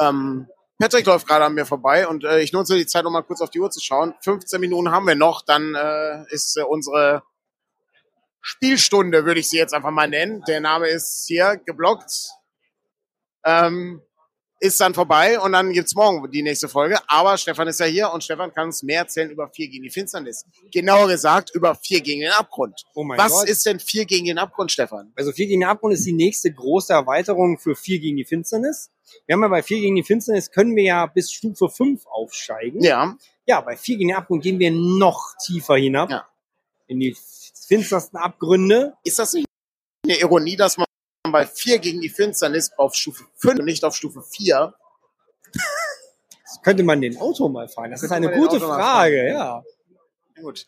Ähm, 0.00 0.46
Patrick 0.78 1.06
läuft 1.06 1.28
gerade 1.28 1.44
an 1.44 1.54
mir 1.54 1.66
vorbei 1.66 2.08
und 2.08 2.24
äh, 2.24 2.40
ich 2.40 2.52
nutze 2.52 2.74
die 2.76 2.86
Zeit, 2.86 3.04
um 3.04 3.12
mal 3.12 3.22
kurz 3.22 3.40
auf 3.42 3.50
die 3.50 3.60
Uhr 3.60 3.70
zu 3.70 3.80
schauen. 3.80 4.14
15 4.22 4.60
Minuten 4.60 4.90
haben 4.90 5.06
wir 5.06 5.14
noch, 5.14 5.42
dann 5.42 5.74
äh, 5.74 6.24
ist 6.34 6.56
äh, 6.56 6.62
unsere 6.62 7.22
Spielstunde, 8.46 9.24
würde 9.24 9.40
ich 9.40 9.48
sie 9.48 9.56
jetzt 9.56 9.72
einfach 9.72 9.90
mal 9.90 10.06
nennen. 10.06 10.42
Der 10.46 10.60
Name 10.60 10.88
ist 10.88 11.24
hier 11.26 11.58
geblockt. 11.64 12.28
Ähm, 13.42 14.02
ist 14.60 14.80
dann 14.80 14.92
vorbei 14.92 15.40
und 15.40 15.52
dann 15.52 15.72
gibt's 15.72 15.94
morgen 15.94 16.30
die 16.30 16.42
nächste 16.42 16.68
Folge. 16.68 16.98
Aber 17.06 17.38
Stefan 17.38 17.68
ist 17.68 17.80
ja 17.80 17.86
hier 17.86 18.12
und 18.12 18.22
Stefan 18.22 18.52
kann 18.52 18.66
uns 18.66 18.82
mehr 18.82 19.00
erzählen 19.00 19.30
über 19.30 19.48
vier 19.48 19.68
gegen 19.68 19.82
die 19.82 19.90
Finsternis. 19.90 20.44
Genauer 20.70 21.08
gesagt 21.08 21.54
über 21.54 21.74
vier 21.74 22.02
gegen 22.02 22.20
den 22.20 22.32
Abgrund. 22.32 22.84
Oh 22.94 23.02
mein 23.02 23.18
Was 23.18 23.32
Gott. 23.32 23.48
ist 23.48 23.64
denn 23.64 23.80
vier 23.80 24.04
gegen 24.04 24.26
den 24.26 24.36
Abgrund, 24.36 24.70
Stefan? 24.70 25.10
Also 25.16 25.32
4 25.32 25.46
gegen 25.46 25.60
den 25.60 25.68
Abgrund 25.68 25.94
ist 25.94 26.04
die 26.04 26.12
nächste 26.12 26.52
große 26.52 26.92
Erweiterung 26.92 27.58
für 27.58 27.74
4 27.74 27.98
gegen 27.98 28.18
die 28.18 28.26
Finsternis. 28.26 28.90
Wir 29.26 29.34
haben 29.34 29.42
ja 29.42 29.48
bei 29.48 29.62
4 29.62 29.80
gegen 29.80 29.96
die 29.96 30.02
Finsternis 30.04 30.50
können 30.50 30.76
wir 30.76 30.84
ja 30.84 31.06
bis 31.06 31.32
Stufe 31.32 31.70
5 31.70 32.06
aufsteigen. 32.06 32.82
Ja, 32.82 33.16
Ja, 33.46 33.62
bei 33.62 33.76
4 33.76 33.96
gegen 33.96 34.08
den 34.08 34.16
Abgrund 34.18 34.42
gehen 34.42 34.58
wir 34.58 34.70
noch 34.70 35.34
tiefer 35.44 35.76
hinab. 35.76 36.10
Ja. 36.10 36.28
In 36.86 37.00
die 37.00 37.16
finstersten 37.54 38.18
Abgründe. 38.18 38.94
ist 39.04 39.18
das 39.18 39.32
nicht 39.32 39.46
eine 40.04 40.18
Ironie, 40.18 40.56
dass 40.56 40.76
man 40.76 40.86
bei 41.30 41.46
vier 41.46 41.78
gegen 41.78 42.00
die 42.00 42.10
Finsternis 42.10 42.72
auf 42.76 42.94
Stufe 42.94 43.24
5 43.36 43.60
und 43.60 43.64
nicht 43.64 43.84
auf 43.84 43.96
Stufe 43.96 44.22
4 44.22 44.74
Könnte 46.62 46.82
man 46.82 47.00
den 47.00 47.16
Auto 47.18 47.48
mal 47.48 47.68
fahren? 47.68 47.90
Das 47.90 48.02
ist 48.02 48.10
Könnte 48.10 48.28
eine 48.28 48.38
gute 48.38 48.60
Frage, 48.60 49.28
ja. 49.28 49.62
Gut. 50.40 50.66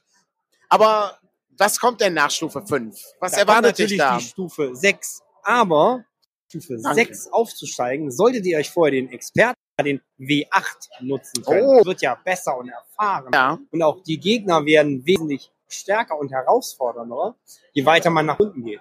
Aber 0.69 1.19
was 1.57 1.79
kommt 1.79 2.01
denn 2.01 2.15
nach 2.15 2.31
Stufe 2.31 2.65
5? 2.67 2.99
Was 3.21 3.33
Da 3.33 3.39
erwartet 3.39 3.79
dich 3.79 3.85
natürlich 3.85 3.99
da? 3.99 4.19
die 4.19 4.25
Stufe 4.25 4.75
6. 4.75 5.23
Aber 5.43 6.05
Stufe 6.49 6.79
Danke. 6.83 6.95
6 6.95 7.29
aufzusteigen, 7.33 8.11
solltet 8.11 8.47
ihr 8.47 8.59
euch 8.59 8.71
vorher 8.71 8.93
den 8.93 9.11
Experten, 9.11 9.59
den 9.83 10.01
W8 10.19 11.01
nutzen 11.01 11.43
können. 11.45 11.67
Oh. 11.67 11.77
Das 11.79 11.87
wird 11.87 12.03
ja 12.03 12.15
besser 12.15 12.57
und 12.57 12.69
erfahren. 12.69 13.31
Ja, 13.33 13.59
Und 13.71 13.83
auch 13.83 14.03
die 14.03 14.19
Gegner 14.19 14.65
werden 14.65 15.05
wesentlich 15.07 15.51
stärker 15.69 16.19
und 16.19 16.31
herausfordernder, 16.33 17.37
je 17.73 17.85
weiter 17.87 18.11
man 18.11 18.27
nach 18.27 18.39
unten 18.39 18.65
geht. 18.65 18.81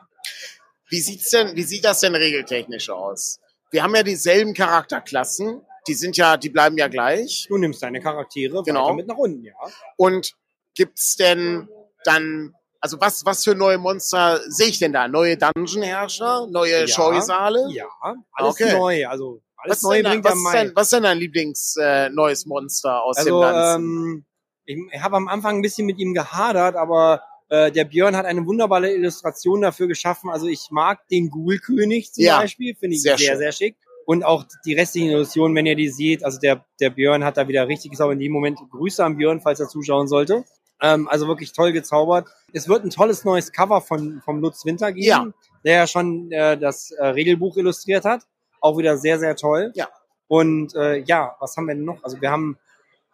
wie 0.89 1.01
sieht's 1.01 1.29
denn, 1.31 1.55
wie 1.55 1.63
sieht 1.63 1.83
das 1.83 1.99
denn 2.01 2.15
regeltechnisch 2.15 2.89
aus? 2.89 3.39
Wir 3.71 3.83
haben 3.83 3.95
ja 3.95 4.03
dieselben 4.03 4.53
Charakterklassen, 4.53 5.61
die 5.87 5.93
sind 5.95 6.15
ja, 6.17 6.37
die 6.37 6.49
bleiben 6.49 6.77
ja 6.77 6.87
gleich. 6.87 7.45
Du 7.49 7.57
nimmst 7.57 7.81
deine 7.83 7.99
Charaktere 8.01 8.63
Genau. 8.63 8.93
mit 8.93 9.07
nach 9.07 9.17
unten, 9.17 9.43
ja. 9.43 9.53
Und 9.97 10.33
gibt's 10.75 11.15
denn 11.15 11.67
dann, 12.03 12.53
also 12.79 12.99
was, 13.01 13.25
was 13.25 13.43
für 13.43 13.55
neue 13.55 13.77
Monster 13.79 14.39
sehe 14.47 14.67
ich 14.67 14.79
denn 14.79 14.93
da? 14.93 15.07
Neue 15.07 15.37
Dungeon-Herrscher? 15.37 16.47
Neue 16.49 16.81
Ja. 16.81 16.87
Scheusale? 16.87 17.67
Ja, 17.71 17.87
alles 18.33 18.51
Okay. 18.53 18.71
neu. 18.77 19.07
Also 19.07 19.41
alles 19.57 19.77
Was, 19.77 19.81
neu 19.83 20.03
bringt 20.03 20.25
am 20.27 20.43
was, 20.43 20.53
ist 20.53 20.53
denn, 20.53 20.75
was 20.75 20.83
ist 20.83 20.93
denn 20.93 21.03
dein 21.03 21.17
Lieblings 21.17 21.75
äh, 21.81 22.09
neues 22.09 22.45
Monster 22.45 23.03
aus 23.03 23.17
Also 23.17 23.29
dem 23.31 23.41
Ganzen? 23.41 23.83
ähm, 23.83 24.25
ich, 24.65 24.77
ich 24.91 25.01
habe 25.01 25.15
am 25.17 25.27
Anfang 25.27 25.57
ein 25.57 25.61
bisschen 25.61 25.85
mit 25.85 25.97
ihm 25.99 26.13
gehadert, 26.13 26.75
aber 26.75 27.21
äh, 27.49 27.71
der 27.71 27.85
Björn 27.85 28.15
hat 28.15 28.25
eine 28.25 28.45
wunderbare 28.45 28.91
Illustration 28.91 29.61
dafür 29.61 29.87
geschaffen. 29.87 30.29
Also 30.29 30.47
ich 30.47 30.67
mag 30.71 31.07
den 31.09 31.29
Ghoul-König 31.29 32.11
zum 32.13 32.23
Ja, 32.23 32.39
Beispiel, 32.39 32.75
finde 32.75 32.95
ich 32.95 33.01
sehr 33.03 33.17
sehr, 33.17 33.37
sehr, 33.37 33.51
schick. 33.51 33.75
Und 34.05 34.23
auch 34.23 34.45
die 34.65 34.73
restlichen 34.75 35.09
Illusionen, 35.09 35.55
wenn 35.55 35.65
ihr 35.65 35.75
die 35.75 35.89
seht, 35.89 36.23
also 36.23 36.39
der, 36.39 36.63
der 36.79 36.91
Björn 36.91 37.23
hat 37.23 37.37
da 37.37 37.47
wieder 37.47 37.67
richtig 37.67 37.91
gezaubert. 37.91 38.13
In 38.15 38.19
dem 38.19 38.31
Moment 38.31 38.59
Grüße 38.69 39.03
an 39.03 39.17
Björn, 39.17 39.41
falls 39.41 39.59
er 39.59 39.67
zuschauen 39.67 40.07
sollte. 40.07 40.43
Ähm, 40.81 41.07
also 41.07 41.27
wirklich 41.27 41.53
toll 41.53 41.71
gezaubert. 41.71 42.27
Es 42.53 42.67
wird 42.67 42.83
ein 42.83 42.89
tolles 42.91 43.23
neues 43.23 43.51
Cover 43.51 43.81
von, 43.81 44.21
vom 44.23 44.41
Lutz 44.41 44.65
Winter 44.65 44.91
geben, 44.91 45.05
Ja. 45.07 45.27
der 45.63 45.73
ja 45.73 45.87
schon 45.87 46.31
äh, 46.31 46.57
das 46.57 46.91
äh, 46.91 47.05
Regelbuch 47.07 47.57
illustriert 47.57 48.05
hat. 48.05 48.23
Auch 48.61 48.77
wieder 48.77 48.97
sehr, 48.97 49.17
sehr 49.19 49.35
toll. 49.35 49.71
Ja. 49.75 49.87
Und 50.27 50.75
äh, 50.75 50.97
ja, 50.97 51.35
was 51.39 51.55
haben 51.55 51.67
wir 51.67 51.75
denn 51.75 51.85
noch? 51.85 52.03
Also 52.03 52.19
wir 52.21 52.29
haben 52.31 52.57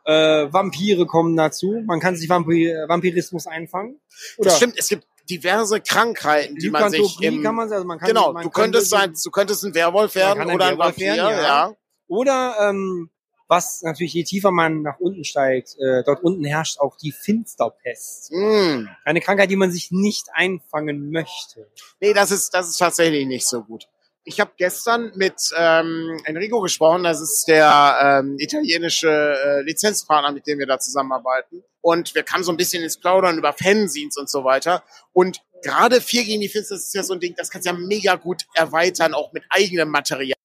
äh, 0.06 0.52
Vampire 0.52 1.06
kommen 1.06 1.36
dazu. 1.36 1.84
Man 1.86 2.00
kann 2.00 2.16
sich 2.16 2.30
Vampir 2.30 2.86
Vampirismus 2.88 3.48
einfangen. 3.48 4.00
Oder 4.38 4.50
Das 4.50 4.58
stimmt, 4.58 4.76
es 4.78 4.90
gibt 4.90 5.06
diverse 5.30 5.80
Krankheiten, 5.82 6.56
die 6.56 6.70
man 6.70 6.92
sich 6.92 7.22
im, 7.22 7.44
kann 7.44 7.56
man, 7.56 7.72
also 7.72 7.86
man 7.86 8.00
kann, 8.00 8.08
genau, 8.08 8.34
man 8.34 8.44
du 8.44 8.50
könntest 8.50 8.90
sein, 8.90 9.14
du 9.24 9.32
könntest 9.32 9.64
ein 9.64 9.74
Werwolf 9.74 10.16
werden 10.16 10.42
ein 10.42 10.56
oder 10.56 10.66
ein 10.66 10.78
Werwolf 10.78 10.98
Vampir, 10.98 11.14
werden, 11.14 11.38
ja. 11.38 11.42
ja. 11.42 11.76
Oder 12.08 12.56
ähm, 12.62 13.10
was 13.48 13.82
natürlich, 13.82 14.14
je 14.14 14.24
tiefer 14.24 14.52
man 14.52 14.82
nach 14.82 15.00
unten 15.00 15.26
steigt, 15.26 15.76
äh, 15.78 16.04
dort 16.06 16.24
unten 16.24 16.46
herrscht 16.46 16.80
auch 16.80 16.96
die 16.96 17.12
Finsterpest. 17.12 18.32
Hm. 18.32 18.90
Eine 19.04 19.20
Krankheit, 19.20 19.50
die 19.50 19.58
man 19.58 19.72
sich 19.72 19.92
nicht 19.92 20.28
einfangen 20.34 21.12
möchte. 21.12 21.70
Nee, 22.00 22.14
das 22.14 22.32
ist, 22.32 22.54
das 22.54 22.70
ist 22.70 22.78
tatsächlich 22.78 23.28
nicht 23.28 23.46
so 23.46 23.64
gut. 23.64 23.90
Ich 24.24 24.40
habe 24.40 24.52
gestern 24.56 25.12
mit 25.16 25.34
ähm, 25.58 26.20
Enrico 26.26 26.62
gesprochen, 26.62 27.04
das 27.04 27.20
ist 27.22 27.46
der 27.48 28.20
ähm, 28.24 28.36
italienische 28.38 29.10
äh, 29.10 29.62
Lizenzpartner, 29.64 30.32
mit 30.32 30.46
dem 30.46 30.60
wir 30.60 30.68
da 30.68 30.78
zusammenarbeiten. 30.78 31.64
Und 31.82 32.14
wir 32.14 32.22
kamen 32.22 32.44
so 32.44 32.52
ein 32.52 32.58
bisschen 32.58 32.84
ins 32.84 33.00
Plaudern 33.00 33.40
über 33.40 33.52
Fanzines 33.54 34.18
und 34.18 34.30
so 34.30 34.44
weiter. 34.44 34.84
Und 35.14 35.42
gerade 35.64 36.02
4 36.02 36.24
gegen 36.24 36.42
die 36.42 36.50
Finsternis 36.50 36.86
ist 36.86 36.94
ja 36.94 37.02
so 37.02 37.14
ein 37.14 37.20
Ding, 37.20 37.34
das 37.36 37.50
kannst 37.50 37.68
du 37.68 37.72
ja 37.72 37.78
mega 37.78 38.16
gut 38.16 38.44
erweitern, 38.54 39.16
auch 39.16 39.34
mit 39.34 39.44
eigenem 39.50 39.90
Material. 39.90 40.36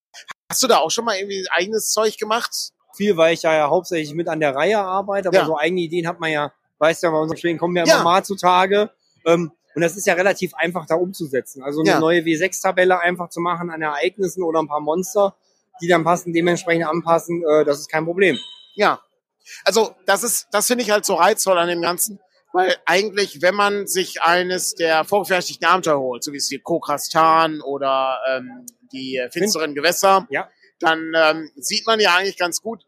Hast 0.51 0.63
du 0.63 0.69
da 0.69 0.79
auch 0.79 0.91
schon 0.91 1.05
mal 1.05 1.17
irgendwie 1.19 1.45
eigenes 1.51 1.91
Zeug 1.91 2.17
gemacht? 2.17 2.51
Viel, 2.97 3.19
weil 3.19 3.35
ich 3.35 3.43
ja, 3.43 3.55
ja 3.55 3.69
hauptsächlich 3.69 4.15
mit 4.15 4.29
an 4.29 4.41
der 4.41 4.55
Reihe 4.55 4.79
arbeite, 4.79 5.29
aber 5.29 5.37
Ja. 5.39 5.45
so 5.45 5.59
eigene 5.59 5.83
Ideen 5.83 6.07
hat 6.09 6.19
man 6.19 6.31
ja, 6.33 6.51
weißt 6.79 7.03
ja, 7.03 7.11
bei 7.11 7.19
unseren 7.19 7.37
Spielen 7.37 7.59
kommen 7.59 7.77
ja 7.77 7.83
immer 7.83 7.93
Ja. 7.97 8.03
mal 8.03 8.25
zutage. 8.25 8.89
Ähm, 9.27 9.53
und 9.77 9.83
das 9.83 9.97
ist 9.97 10.07
ja 10.07 10.15
relativ 10.15 10.55
einfach 10.55 10.87
da 10.87 10.95
umzusetzen. 10.97 11.63
Also 11.63 11.81
eine 11.83 11.91
Ja. 11.91 12.01
neue 12.01 12.23
W6-Tabelle 12.25 12.99
einfach 12.99 13.29
zu 13.29 13.41
machen 13.41 13.71
an 13.71 13.83
Ereignissen 13.83 14.43
oder 14.43 14.61
ein 14.61 14.67
paar 14.69 14.81
Monster, 14.81 15.37
die 15.81 15.87
dann 15.87 16.03
passen, 16.03 16.33
dementsprechend 16.33 16.87
anpassen, 16.87 17.45
äh, 17.49 17.65
das 17.65 17.79
ist 17.81 17.89
kein 17.91 18.05
Problem. 18.07 18.39
Ja. 18.75 19.01
Also 19.65 19.95
das 20.07 20.25
ist, 20.25 20.49
das 20.51 20.67
finde 20.67 20.83
ich 20.83 20.91
halt 20.91 21.05
so 21.05 21.15
reizvoll 21.15 21.59
an 21.59 21.69
dem 21.69 21.83
Ganzen, 21.83 22.19
weil 22.53 22.75
eigentlich, 22.87 23.43
wenn 23.43 23.55
man 23.55 23.87
sich 23.87 24.23
eines 24.23 24.75
der 24.75 25.05
vorgefertigten 25.05 25.69
Abenteuer 25.69 26.01
holt, 26.01 26.25
so 26.25 26.33
wie 26.33 26.39
es 26.39 26.49
die 26.49 26.59
Kokastan 26.59 27.61
oder 27.61 28.19
ähm, 28.31 28.65
die 28.93 29.23
finsteren 29.31 29.75
Gewässer, 29.75 30.27
Ja. 30.31 30.49
dann 30.81 31.13
ähm, 31.15 31.51
sieht 31.57 31.87
man 31.87 32.01
ja 32.01 32.17
eigentlich 32.17 32.39
ganz 32.39 32.63
gut, 32.63 32.85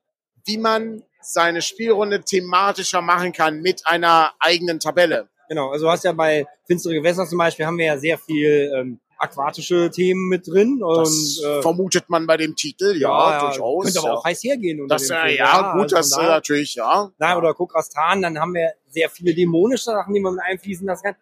wie 0.46 0.56
man 0.58 1.02
seine 1.20 1.60
Spielrunde 1.60 2.22
thematischer 2.22 3.02
machen 3.02 3.32
kann 3.32 3.60
mit 3.60 3.86
einer 3.86 4.32
eigenen 4.40 4.80
Tabelle. 4.80 5.28
Genau, 5.48 5.70
also 5.70 5.86
du 5.86 5.90
hast 5.90 6.04
ja 6.04 6.12
bei 6.12 6.46
Finstere 6.66 6.94
Gewässer 6.94 7.26
zum 7.26 7.38
Beispiel, 7.38 7.66
haben 7.66 7.78
wir 7.78 7.86
ja 7.86 7.98
sehr 7.98 8.18
viel 8.18 8.72
ähm, 8.76 9.00
aquatische 9.18 9.90
Themen 9.90 10.28
mit 10.28 10.46
drin. 10.46 10.78
Das 10.80 11.38
und, 11.38 11.44
äh, 11.44 11.62
vermutet 11.62 12.04
man 12.08 12.26
bei 12.26 12.36
dem 12.36 12.54
Titel, 12.54 12.96
ja, 13.00 13.40
durchaus. 13.40 13.84
Könnte 13.84 13.98
aber 14.00 14.08
ja. 14.08 14.14
auch 14.14 14.24
heiß 14.24 14.42
hergehen. 14.44 14.80
unter 14.80 14.94
das, 14.96 15.06
dem 15.08 15.16
äh, 15.16 15.26
Film. 15.26 15.36
ja, 15.38 15.72
gut, 15.72 15.82
also 15.82 15.96
das 15.96 16.12
äh, 16.12 16.16
daher- 16.16 16.30
natürlich, 16.30 16.74
ja. 16.74 17.10
Na, 17.18 17.30
ja. 17.30 17.38
oder 17.38 17.54
Kokrastan, 17.54 18.22
dann 18.22 18.38
haben 18.38 18.54
wir 18.54 18.72
sehr 18.88 19.08
viele 19.10 19.34
dämonische 19.34 19.84
Sachen, 19.84 20.14
die 20.14 20.20
man 20.20 20.34
mit 20.34 20.42
einfließen 20.44 20.86
lassen 20.86 21.02
kann. 21.04 21.16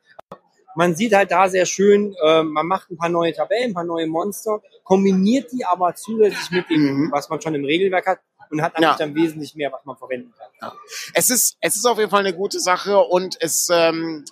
Man 0.79 0.95
sieht 0.95 1.15
halt 1.15 1.31
da 1.31 1.49
sehr 1.49 1.65
schön, 1.65 2.15
äh, 2.23 2.43
man 2.43 2.67
macht 2.67 2.91
ein 2.91 2.99
paar 2.99 3.09
neue 3.09 3.33
Tabellen, 3.33 3.71
ein 3.71 3.75
paar 3.75 3.85
neue 3.85 4.07
Monster, 4.07 4.61
kombiniert 4.85 5.51
die 5.53 5.65
aber 5.65 5.95
zusätzlich 5.95 6.51
mit 6.51 6.69
dem, 6.69 6.83
Mhm. 7.07 7.13
was 7.13 7.31
man 7.31 7.41
schon 7.41 7.55
im 7.55 7.65
Regelwerk 7.65 8.07
hat 8.07 8.19
und 8.51 8.63
hat 8.63 8.75
Ja. 8.75 8.81
natürlich 8.93 8.99
dann 8.99 9.15
wesentlich 9.15 9.55
mehr, 9.55 9.73
was 9.73 9.85
man 9.85 9.97
verwenden 9.97 10.33
kann. 10.61 10.73
es 11.15 11.31
ist, 11.31 11.57
es 11.61 11.77
ist 11.77 11.85
auf 11.85 11.99
jeden 11.99 12.11
Fall 12.11 12.21
eine 12.21 12.35
gute 12.35 12.61
Sache 12.61 12.99
und 12.99 13.37
es, 13.41 13.69
ähm, 13.73 14.25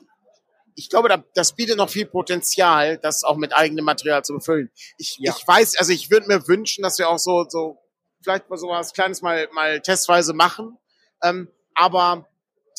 ich 0.75 0.91
glaube, 0.91 1.09
da, 1.09 1.23
das 1.35 1.53
bietet 1.55 1.77
noch 1.77 1.89
viel 1.89 2.07
Potenzial, 2.07 2.99
das 2.99 3.23
auch 3.25 3.37
mit 3.37 3.57
eigenem 3.57 3.85
Material 3.85 4.25
zu 4.25 4.35
befüllen. 4.35 4.71
Ich, 4.99 5.19
Ja. 5.19 5.35
ich 5.37 5.47
weiß, 5.47 5.77
also 5.79 5.93
ich 5.93 6.11
würde 6.11 6.27
mir 6.27 6.49
wünschen, 6.49 6.83
dass 6.83 6.99
wir 6.99 7.09
auch 7.09 7.19
so, 7.19 7.45
so 7.49 7.79
vielleicht 8.23 8.49
mal 8.51 8.57
so 8.57 8.69
was 8.69 8.93
Kleines 8.93 9.23
mal, 9.23 9.49
mal 9.53 9.81
testweise 9.81 10.33
machen. 10.33 10.77
Ähm, 11.23 11.49
aber 11.75 12.27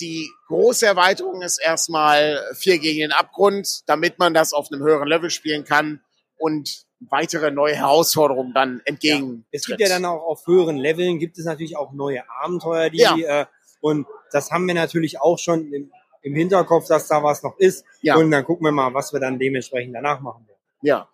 die 0.01 0.29
große 0.47 0.85
Erweiterung 0.85 1.41
ist 1.41 1.57
erstmal 1.57 2.43
vier 2.55 2.79
gegen 2.79 2.99
den 2.99 3.11
Abgrund, 3.13 3.87
damit 3.87 4.19
man 4.19 4.33
das 4.33 4.51
auf 4.51 4.69
einem 4.71 4.81
höheren 4.83 5.07
Level 5.07 5.29
spielen 5.29 5.63
kann 5.63 6.01
und 6.37 6.85
weitere 6.99 7.51
neue 7.51 7.75
Herausforderungen 7.75 8.53
dann 8.53 8.81
entgegen. 8.85 9.45
Es 9.51 9.65
gibt 9.65 9.79
ja 9.81 9.89
dann 9.89 10.05
auch 10.05 10.23
auf 10.23 10.47
höheren 10.47 10.77
Leveln, 10.77 11.19
gibt 11.19 11.37
es 11.37 11.45
natürlich 11.45 11.77
auch 11.77 11.91
neue 11.93 12.23
Abenteuer, 12.41 12.89
die, 12.89 12.97
Ja. 12.99 13.15
äh, 13.17 13.45
und 13.81 14.07
das 14.31 14.51
haben 14.51 14.65
wir 14.67 14.73
natürlich 14.73 15.21
auch 15.21 15.37
schon 15.37 15.71
im, 15.73 15.91
im 16.21 16.35
Hinterkopf, 16.35 16.87
dass 16.87 17.07
da 17.07 17.21
was 17.21 17.43
noch 17.43 17.57
ist. 17.59 17.85
Ja. 18.01 18.15
Und 18.15 18.31
dann 18.31 18.43
gucken 18.43 18.65
wir 18.65 18.71
mal, 18.71 18.93
was 18.93 19.13
wir 19.13 19.19
dann 19.19 19.37
dementsprechend 19.37 19.93
danach 19.95 20.21
machen 20.21 20.47
werden. 20.47 20.59
Ja. 20.81 21.07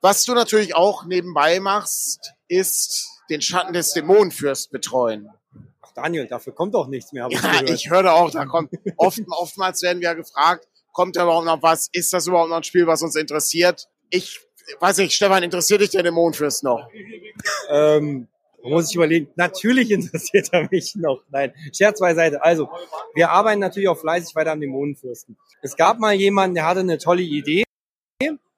Was 0.00 0.24
du 0.24 0.34
natürlich 0.34 0.74
auch 0.74 1.04
nebenbei 1.06 1.60
machst, 1.60 2.34
ist 2.48 3.08
den 3.30 3.40
Schatten 3.40 3.72
des 3.72 3.92
Dämonenfürst 3.94 4.70
betreuen. 4.70 5.30
Ach 5.80 5.92
Daniel, 5.94 6.26
dafür 6.26 6.52
kommt 6.54 6.74
doch 6.74 6.88
nichts 6.88 7.12
mehr, 7.12 7.26
ich 7.30 7.40
Ja, 7.40 7.52
gehört. 7.52 7.70
ich 7.70 7.88
höre 7.90 8.12
auch, 8.12 8.30
da 8.30 8.44
kommt 8.44 8.70
oft, 8.98 9.20
oftmals 9.30 9.80
werden 9.82 10.02
wir 10.02 10.14
gefragt, 10.14 10.68
kommt 10.94 11.16
da 11.16 11.24
überhaupt 11.24 11.44
noch 11.44 11.62
was? 11.62 11.90
Ist 11.92 12.14
das 12.14 12.26
überhaupt 12.26 12.48
noch 12.48 12.56
ein 12.56 12.64
Spiel, 12.64 12.86
was 12.86 13.02
uns 13.02 13.16
interessiert? 13.16 13.86
Ich 14.08 14.40
weiß 14.80 14.96
nicht, 14.98 15.12
Stefan, 15.12 15.42
interessiert 15.42 15.82
dich 15.82 15.90
der 15.90 16.02
Dämonenfürst 16.02 16.64
noch? 16.64 16.88
Ähm, 17.68 18.28
muss 18.62 18.88
ich 18.88 18.96
überlegen. 18.96 19.28
Natürlich 19.36 19.90
interessiert 19.90 20.48
er 20.52 20.66
mich 20.70 20.94
noch. 20.96 21.22
Nein, 21.30 21.52
Scherz 21.76 22.00
beiseite. 22.00 22.42
Also, 22.42 22.70
wir 23.14 23.30
arbeiten 23.30 23.60
natürlich 23.60 23.88
auch 23.90 23.98
fleißig 23.98 24.34
weiter 24.34 24.52
am 24.52 24.60
Dämonenfürsten. 24.60 25.36
Es 25.60 25.76
gab 25.76 25.98
mal 25.98 26.14
jemanden, 26.14 26.54
der 26.54 26.64
hatte 26.66 26.80
eine 26.80 26.96
tolle 26.96 27.22
Idee. 27.22 27.64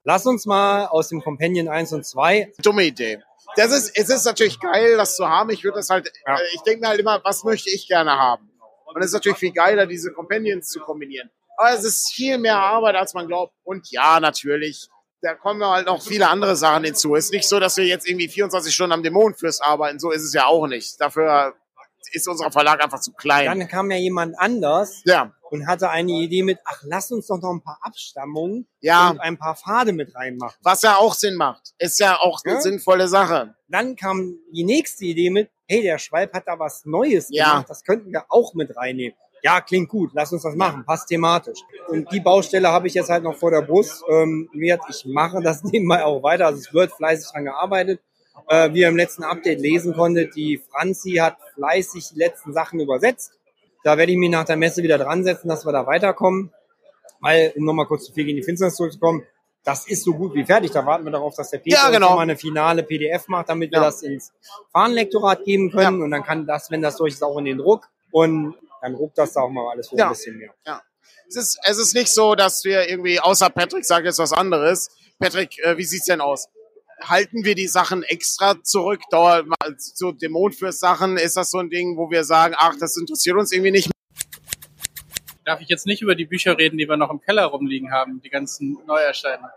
Lass 0.05 0.25
uns 0.25 0.47
mal 0.47 0.87
aus 0.87 1.09
dem 1.09 1.21
Companion 1.21 1.67
1 1.67 1.93
und 1.93 2.07
2 2.07 2.53
Dumme 2.63 2.85
Idee. 2.85 3.19
Das 3.57 3.73
ist, 3.73 3.91
es 3.99 4.09
ist 4.09 4.25
natürlich 4.25 4.61
geil, 4.61 4.97
das 4.97 5.17
zu 5.17 5.29
haben. 5.29 5.51
Ich 5.51 5.65
würde 5.65 5.79
das 5.79 5.91
halt, 5.91 6.13
Ja. 6.25 6.37
äh, 6.37 6.43
ich 6.55 6.61
denke 6.61 6.83
mir 6.83 6.89
halt 6.89 7.01
immer, 7.01 7.21
was 7.25 7.43
möchte 7.43 7.71
ich 7.71 7.89
gerne 7.89 8.13
haben? 8.13 8.49
Und 8.85 9.01
es 9.01 9.07
ist 9.09 9.13
natürlich 9.15 9.39
viel 9.39 9.53
geiler, 9.53 9.87
diese 9.87 10.13
Companions 10.13 10.69
zu 10.69 10.79
kombinieren. 10.79 11.29
Aber 11.57 11.71
es 11.75 11.85
ist 11.85 12.13
viel 12.13 12.39
mehr 12.39 12.59
Arbeit, 12.59 12.97
als 12.97 13.15
man 13.15 13.27
glaubt. 13.27 13.55
Und 13.65 13.91
ja, 13.91 14.21
natürlich, 14.21 14.89
da 15.23 15.35
kommen 15.35 15.65
halt 15.65 15.87
noch 15.87 16.03
viele 16.03 16.29
andere 16.29 16.57
Sachen 16.57 16.85
hinzu. 16.85 17.15
Es 17.17 17.27
ist 17.27 17.33
nicht 17.33 17.49
so, 17.49 17.59
dass 17.61 17.77
wir 17.77 17.85
jetzt 17.85 18.09
irgendwie 18.09 18.29
24 18.29 18.75
Stunden 18.75 18.93
am 18.93 19.03
Dämonenfürst 19.03 19.63
arbeiten. 19.63 19.99
So 19.99 20.11
ist 20.11 20.23
es 20.23 20.33
ja 20.35 20.47
auch 20.47 20.67
nicht. 20.67 21.01
Dafür 21.01 21.55
ist 22.13 22.29
unser 22.29 22.53
Verlag 22.53 22.83
einfach 22.85 23.01
zu 23.01 23.13
klein. 23.13 23.47
Dann 23.47 23.69
kam 23.69 23.91
ja 23.91 23.97
jemand 23.97 24.39
anders 24.39 25.03
Ja, 25.05 25.33
und 25.51 25.67
hatte 25.67 25.91
eine 25.91 26.13
Idee 26.13 26.43
mit, 26.45 26.59
ach, 26.65 26.81
lass 26.85 27.11
uns 27.11 27.27
doch 27.27 27.41
noch 27.41 27.51
ein 27.53 27.63
paar 27.63 27.79
Abstammungen 27.83 28.69
Ja. 28.81 29.11
und 29.11 29.19
ein 29.21 29.37
paar 29.39 29.57
Pfade 29.57 29.93
mit 29.93 30.15
reinmachen. 30.15 30.57
was 30.63 30.83
ja 30.83 30.97
auch 30.97 31.15
Sinn 31.15 31.35
macht. 31.35 31.75
Ist 31.79 31.99
ja 31.99 32.17
auch 32.21 32.41
eine 32.45 32.55
Ja. 32.55 32.61
sinnvolle 32.61 33.09
Sache. 33.09 33.57
Dann 33.69 33.97
kam 33.97 34.39
die 34.53 34.63
nächste 34.65 35.05
Idee 35.05 35.31
mit, 35.31 35.51
hey, 35.67 35.83
der 35.83 35.99
Schwalb 35.99 36.33
hat 36.33 36.45
da 36.47 36.59
was 36.61 36.85
Neues 36.85 37.27
Ja. 37.31 37.51
gemacht, 37.55 37.71
das 37.71 37.83
könnten 37.83 38.13
wir 38.13 38.27
auch 38.29 38.55
mit 38.55 38.77
reinnehmen. 38.77 39.17
Ja, 39.43 39.61
klingt 39.61 39.89
gut, 39.89 40.11
lass 40.15 40.33
uns 40.33 40.43
das 40.43 40.57
machen, 40.57 40.85
passt 40.85 41.09
thematisch. 41.09 41.61
Und 41.89 42.11
die 42.11 42.21
Baustelle 42.21 42.69
habe 42.69 42.89
ich 42.89 42.95
jetzt 42.95 43.11
halt 43.11 43.23
noch 43.23 43.37
vor 43.37 43.51
der 43.51 43.63
Brust. 43.63 44.03
Ähm, 44.09 44.49
ich 44.53 45.05
mache 45.07 45.41
das 45.41 45.63
nebenbei 45.65 46.05
auch 46.05 46.23
weiter, 46.23 46.47
also 46.47 46.59
es 46.59 46.73
wird 46.75 46.93
fleißig 46.93 47.31
dran 47.33 47.45
gearbeitet. 47.45 48.01
Äh, 48.49 48.73
wie 48.75 48.81
ihr 48.81 48.89
im 48.89 48.97
letzten 48.97 49.25
Update 49.25 49.61
lesen 49.61 49.95
konntet, 49.95 50.37
die 50.37 50.59
Franzi 50.71 51.15
hat 51.15 51.37
fleißig 51.55 52.11
die 52.13 52.19
letzten 52.19 52.53
Sachen 52.53 52.81
übersetzt. 52.81 53.33
Da 53.83 53.97
werde 53.99 54.13
ich 54.13 54.19
mich 54.19 54.31
nach 54.31 54.45
der 54.45 54.57
Messe 54.57 54.83
wieder 54.83 54.99
dran 54.99 55.25
setzen, 55.25 55.49
dass 55.49 55.65
wir 55.65 55.73
da 55.73 55.87
weiterkommen. 55.87 56.53
Weil, 57.21 57.53
um 57.57 57.65
nochmal 57.65 57.87
kurz 57.87 58.05
zu 58.05 58.13
viel 58.13 58.25
gegen 58.25 58.37
die 58.37 58.43
Finsternis 58.43 58.77
zurückzukommen, 58.77 59.25
das 59.65 59.89
ist 59.89 60.05
so 60.05 60.13
gut 60.15 60.35
wie 60.35 60.45
fertig. 60.45 60.71
Da 60.71 60.85
warten 60.87 61.05
wir 61.05 61.11
darauf, 61.13 61.35
dass 61.35 61.51
der 61.51 61.59
Peter 61.59 61.77
Ja, 61.77 61.91
genau. 61.91 62.15
mal 62.15 62.21
eine 62.23 62.37
finale 62.37 62.83
PDF 62.85 63.27
macht, 63.29 63.49
damit 63.49 63.71
wir 63.73 63.79
Ja. 63.79 63.85
das 63.85 64.03
ins 64.03 64.33
Fahnenlektorat 64.73 65.45
geben 65.45 65.71
können. 65.71 66.03
Und 66.03 66.11
dann 66.11 66.23
kann 66.23 66.47
das, 66.47 66.71
wenn 66.71 66.83
das 66.83 66.97
durch 66.97 67.15
ist, 67.15 67.23
auch 67.25 67.39
in 67.39 67.47
den 67.47 67.59
Druck. 67.59 67.89
Und 68.13 68.55
dann 68.87 68.95
ruckt 68.95 69.19
das 69.19 69.33
da 69.33 69.41
auch 69.41 69.51
mal 69.51 69.69
alles 69.73 69.91
wieder 69.91 70.05
Ja. 70.05 70.07
ein 70.07 70.13
bisschen 70.13 70.37
mehr. 70.39 70.55
Es 71.29 71.35
ist, 71.35 71.59
es 71.65 71.77
ist 71.77 71.95
nicht 71.95 72.09
so, 72.09 72.37
dass 72.37 72.63
wir 72.65 72.89
irgendwie, 72.89 73.19
außer 73.19 73.51
Patrick 73.51 73.85
sagt 73.85 74.07
jetzt 74.07 74.21
was 74.21 74.33
anderes. 74.33 74.89
Patrick, 75.19 75.59
äh, 75.65 75.77
wie 75.77 75.83
sieht's 75.83 76.07
denn 76.07 76.21
aus? 76.21 76.47
Halten 77.03 77.45
wir 77.45 77.57
die 77.57 77.67
Sachen 77.67 78.05
extra 78.05 78.63
zurück? 78.63 79.01
Dauert 79.11 79.47
mal 79.47 79.75
so 79.77 80.13
Dämonenfürst-Sachen, 80.13 81.17
ist 81.17 81.37
das 81.37 81.51
so 81.51 81.59
ein 81.59 81.69
Ding, 81.69 81.97
wo 81.97 82.11
wir 82.11 82.23
sagen, 82.23 82.55
ach, 82.57 82.77
das 82.79 82.97
interessiert 82.97 83.37
uns 83.37 83.51
irgendwie 83.51 83.73
nicht? 83.73 83.91
Darf 85.45 85.61
ich 85.61 85.69
jetzt 85.69 85.87
nicht 85.87 86.01
über 86.01 86.15
die 86.15 86.27
Bücher 86.27 86.57
reden, 86.57 86.79
die 86.79 86.89
wir 86.89 86.97
noch 86.97 87.11
im 87.11 87.21
Keller 87.21 87.47
rumliegen 87.47 87.91
haben, 87.93 88.21
die 88.23 88.31
ganzen 88.31 88.79
Neuerscheinungen? 88.87 89.51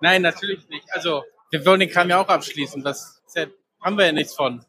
Nein, 0.00 0.22
natürlich 0.22 0.68
nicht. 0.68 0.86
Also, 0.92 1.24
wir 1.50 1.66
wollen 1.66 1.80
den 1.80 1.90
Kram 1.90 2.08
ja 2.08 2.20
auch 2.20 2.28
abschließen. 2.28 2.82
Das 2.84 3.20
ja, 3.34 3.46
haben 3.80 3.98
wir 3.98 4.06
ja 4.06 4.12
nichts 4.12 4.34
von. 4.34 4.64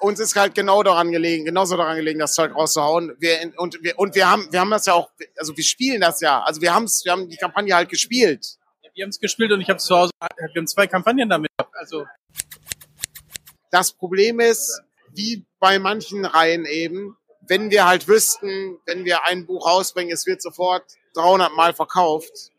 Uns 0.00 0.18
ist 0.18 0.34
halt 0.34 0.54
genau 0.54 0.82
daran 0.82 1.12
gelegen, 1.12 1.44
genauso 1.44 1.76
daran 1.76 1.96
gelegen, 1.96 2.18
das 2.18 2.34
Zeug 2.34 2.54
rauszuhauen. 2.54 3.14
Wir, 3.18 3.52
und 3.58 3.78
wir, 3.82 3.98
und 3.98 4.14
wir 4.14 4.30
haben, 4.30 4.50
wir 4.50 4.60
haben 4.60 4.70
das 4.70 4.86
ja 4.86 4.94
auch, 4.94 5.10
also 5.36 5.56
wir 5.56 5.64
spielen 5.64 6.00
das 6.00 6.20
ja. 6.20 6.42
Also 6.42 6.60
wir 6.60 6.74
haben's, 6.74 7.04
wir 7.04 7.12
haben 7.12 7.28
die 7.28 7.36
Kampagne 7.36 7.74
halt 7.74 7.90
gespielt. 7.90 8.56
Wir 8.94 9.04
haben 9.04 9.10
es 9.10 9.20
gespielt 9.20 9.52
und 9.52 9.60
ich 9.60 9.68
habe 9.68 9.78
zu 9.78 9.96
Hause, 9.96 10.10
wir 10.20 10.60
haben 10.60 10.66
zwei 10.66 10.86
Kampagnen 10.86 11.28
damit. 11.28 11.50
Also, 11.72 12.06
Das 13.70 13.92
Problem 13.92 14.40
ist, 14.40 14.82
wie 15.14 15.44
bei 15.58 15.78
manchen 15.78 16.24
Reihen 16.24 16.64
eben, 16.64 17.16
wenn 17.46 17.70
wir 17.70 17.86
halt 17.86 18.08
wüssten, 18.08 18.78
wenn 18.86 19.04
wir 19.04 19.24
ein 19.24 19.46
Buch 19.46 19.66
rausbringen, 19.66 20.12
es 20.12 20.26
wird 20.26 20.42
sofort 20.42 20.84
300 21.14 21.52
Mal 21.52 21.74
verkauft, 21.74 22.50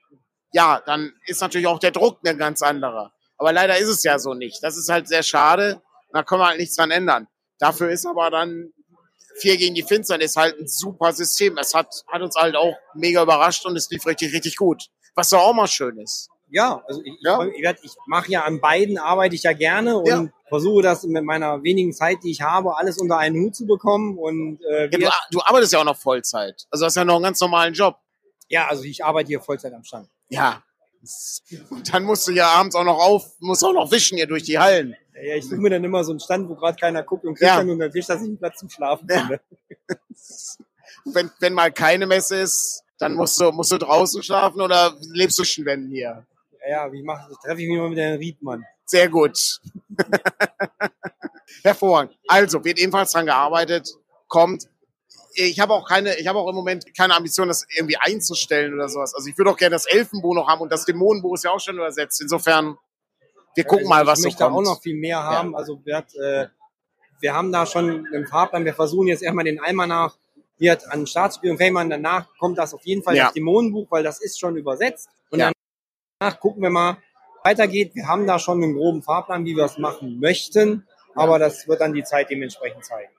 ja, 0.54 0.82
dann 0.86 1.14
ist 1.26 1.42
natürlich 1.42 1.68
auch 1.68 1.80
der 1.80 1.92
Druck 1.92 2.20
ein 2.26 2.38
ganz 2.38 2.62
anderer. 2.62 3.14
Aber 3.38 3.54
leider 3.54 3.78
ist 3.78 3.88
es 3.88 4.04
ja 4.04 4.20
so 4.20 4.34
nicht. 4.34 4.64
Das 4.64 4.78
ist 4.78 4.90
halt 4.90 5.08
sehr 5.08 5.24
schade. 5.24 5.82
Da 6.12 6.24
können 6.24 6.42
wir 6.42 6.48
halt 6.48 6.60
nichts 6.60 6.76
dran 6.76 6.92
ändern. 6.92 7.28
Dafür 7.62 7.90
ist 7.90 8.06
aber 8.06 8.30
dann 8.30 8.74
Vier 9.38 9.56
gegen 9.56 9.74
die 9.76 9.82
Finsternis 9.84 10.32
ist 10.32 10.36
halt 10.36 10.60
ein 10.60 10.68
super 10.68 11.14
System. 11.14 11.58
Es 11.58 11.74
hat, 11.74 11.88
hat 12.10 12.22
uns 12.22 12.36
halt 12.36 12.58
auch 12.58 12.76
mega 12.94 13.24
überrascht 13.24 13.66
und 13.66 13.78
es 13.78 13.90
lief 13.90 14.06
richtig, 14.06 14.34
richtig 14.34 14.58
gut. 14.58 14.88
Was 15.16 15.30
doch 15.30 15.40
auch 15.40 15.54
mal 15.54 15.68
schön 15.68 15.98
ist. 16.00 16.28
Ja, 16.50 16.84
also 16.86 17.02
ich, 17.02 17.14
Ja. 17.22 17.42
ich, 17.46 17.64
ich 17.84 17.92
mache 18.08 18.30
ja 18.30 18.44
an 18.44 18.60
beiden, 18.60 18.98
arbeite 18.98 19.34
ich 19.36 19.44
ja 19.44 19.54
gerne 19.54 19.98
und 19.98 20.06
Ja. 20.06 20.26
versuche 20.50 20.84
das 20.84 21.04
mit 21.04 21.24
meiner 21.24 21.64
wenigen 21.64 21.94
Zeit, 21.94 22.18
die 22.24 22.32
ich 22.32 22.42
habe, 22.42 22.76
alles 22.78 22.98
unter 22.98 23.18
einen 23.20 23.42
Hut 23.42 23.56
zu 23.56 23.66
bekommen. 23.66 24.18
Und 24.18 24.60
äh, 24.70 24.90
Ja, 24.92 25.10
du, 25.30 25.38
du 25.38 25.42
arbeitest 25.46 25.72
ja 25.72 25.80
auch 25.80 25.86
noch 25.86 25.98
Vollzeit. 25.98 26.68
Also 26.70 26.86
hast 26.86 26.96
ja 26.98 27.06
noch 27.06 27.16
einen 27.16 27.24
ganz 27.24 27.40
normalen 27.40 27.74
Job. 27.74 27.96
ja, 28.50 28.68
also 28.68 28.84
ich 28.84 29.06
arbeite 29.06 29.28
hier 29.30 29.40
Vollzeit 29.40 29.74
am 29.74 29.86
Stand. 29.86 30.10
Ja. 30.28 30.62
Und 31.70 31.94
dann 31.94 32.04
musst 32.04 32.28
du 32.28 32.32
ja 32.32 32.48
abends 32.48 32.76
auch 32.76 32.84
noch 32.84 32.98
auf, 33.00 33.26
musst 33.40 33.64
auch 33.64 33.74
noch 33.74 33.92
wischen 33.92 34.18
hier 34.18 34.28
durch 34.28 34.44
die 34.44 34.60
Hallen. 34.60 34.96
Ja, 35.24 35.36
ich 35.36 35.46
suche 35.46 35.58
mir 35.60 35.70
dann 35.70 35.84
immer 35.84 36.04
so 36.04 36.12
einen 36.12 36.20
Stand, 36.20 36.50
wo 36.50 36.56
gerade 36.56 36.78
keiner 36.78 37.04
guckt 37.04 37.26
und 37.26 37.36
kriege 37.36 37.48
Ja. 37.48 37.58
dann 37.58 37.70
unter 37.70 37.88
den 37.90 37.92
Tisch, 37.94 38.06
dass 38.08 38.22
ich 38.22 38.28
einen 38.28 38.38
Platz 38.38 38.60
zum 38.60 38.70
Schlafen 38.70 39.08
Ja. 39.10 39.20
finde. 39.20 39.42
Wenn, 41.06 41.32
wenn 41.40 41.54
mal 41.54 41.72
keine 41.72 42.06
Messe 42.06 42.36
ist, 42.36 42.84
dann 43.00 43.16
musst 43.16 43.40
du, 43.42 43.52
musst 43.52 43.72
du 43.72 43.78
draußen 43.80 44.22
schlafen 44.22 44.62
oder 44.62 44.96
lebst 45.14 45.40
du 45.40 45.44
zwischen 45.44 45.66
Wänden 45.66 45.90
hier? 45.90 46.28
Ja, 46.64 46.86
ja, 46.86 46.92
wie 46.92 47.02
mache 47.02 47.32
ich, 47.32 47.38
treffe 47.40 47.60
ich 47.62 47.68
mich 47.68 47.78
mal 47.80 47.90
mit 47.90 47.98
Herrn 47.98 48.18
Riedmann. 48.20 48.64
Sehr 48.86 49.10
gut. 49.10 49.60
Hervorragend. 51.64 52.16
Also, 52.28 52.64
wird 52.64 52.78
ebenfalls 52.78 53.12
dran 53.14 53.26
gearbeitet, 53.26 53.90
kommt. 54.28 54.68
Ich 55.34 55.60
habe 55.60 55.74
auch 55.74 55.88
keine, 55.88 56.18
ich 56.20 56.28
habe 56.28 56.40
auch 56.40 56.50
im 56.50 56.56
Moment 56.56 56.86
keine 56.96 57.16
Ambition, 57.16 57.48
das 57.48 57.66
irgendwie 57.76 57.98
einzustellen 57.98 58.74
oder 58.74 58.90
sowas. 58.90 59.14
Also 59.16 59.30
ich 59.30 59.38
würde 59.38 59.52
auch 59.52 59.58
gerne 59.58 59.74
das 59.76 59.86
Elfenbuch 59.86 60.34
noch 60.36 60.48
haben 60.48 60.62
und 60.62 60.72
das 60.72 60.86
Dämonenbuch 60.86 61.36
ist 61.36 61.44
ja 61.44 61.52
auch 61.52 61.60
schon 61.60 61.76
übersetzt. 61.76 62.22
Insofern, 62.22 62.78
wir 63.56 63.64
gucken 63.64 63.88
mal, 63.88 64.06
was 64.06 64.20
ich 64.20 64.24
so 64.24 64.28
möchte 64.30 64.44
kommt. 64.44 64.56
auch 64.56 64.62
noch 64.74 64.82
viel 64.82 64.96
mehr 64.96 65.24
haben. 65.24 65.56
Also 65.56 65.80
wir, 65.86 65.98
hat, 65.98 66.14
äh, 66.16 66.48
wir 67.20 67.34
haben 67.34 67.52
da 67.52 67.66
schon 67.66 68.08
einen 68.14 68.28
Fahrplan. 68.28 68.66
Wir 68.66 68.74
versuchen 68.74 69.08
jetzt 69.08 69.24
erstmal 69.24 69.46
den 69.46 69.60
Almanach 69.62 70.18
hier 70.58 70.78
an 70.92 71.08
Staatsspiel 71.08 71.52
und 71.52 71.58
Feymann. 71.58 71.90
Danach 71.90 72.28
kommt 72.38 72.58
das 72.58 72.74
auf 72.74 72.84
jeden 72.86 73.02
Fall 73.04 73.16
Ja. 73.16 73.26
das 73.26 73.34
Dämonenbuch, 73.34 73.88
weil 73.90 74.04
das 74.04 74.22
ist 74.22 74.40
schon 74.40 74.58
übersetzt. 74.58 75.10
Und 75.30 75.40
Ja. 75.40 75.52
danach 76.20 76.40
gucken 76.40 76.62
wir 76.62 76.70
mal, 76.70 76.98
weitergeht. 77.44 77.96
Wir 77.96 78.08
haben 78.08 78.28
da 78.28 78.38
schon 78.38 78.62
einen 78.62 78.76
groben 78.76 79.02
Fahrplan, 79.02 79.46
wie 79.46 79.56
wir 79.56 79.66
es 79.66 79.78
machen 79.78 80.20
möchten. 80.20 80.88
Aber 81.16 81.40
das 81.40 81.68
wird 81.68 81.82
dann 81.82 81.94
die 81.94 82.04
Zeit 82.04 82.30
dementsprechend 82.30 82.86
zeigen. 82.86 83.12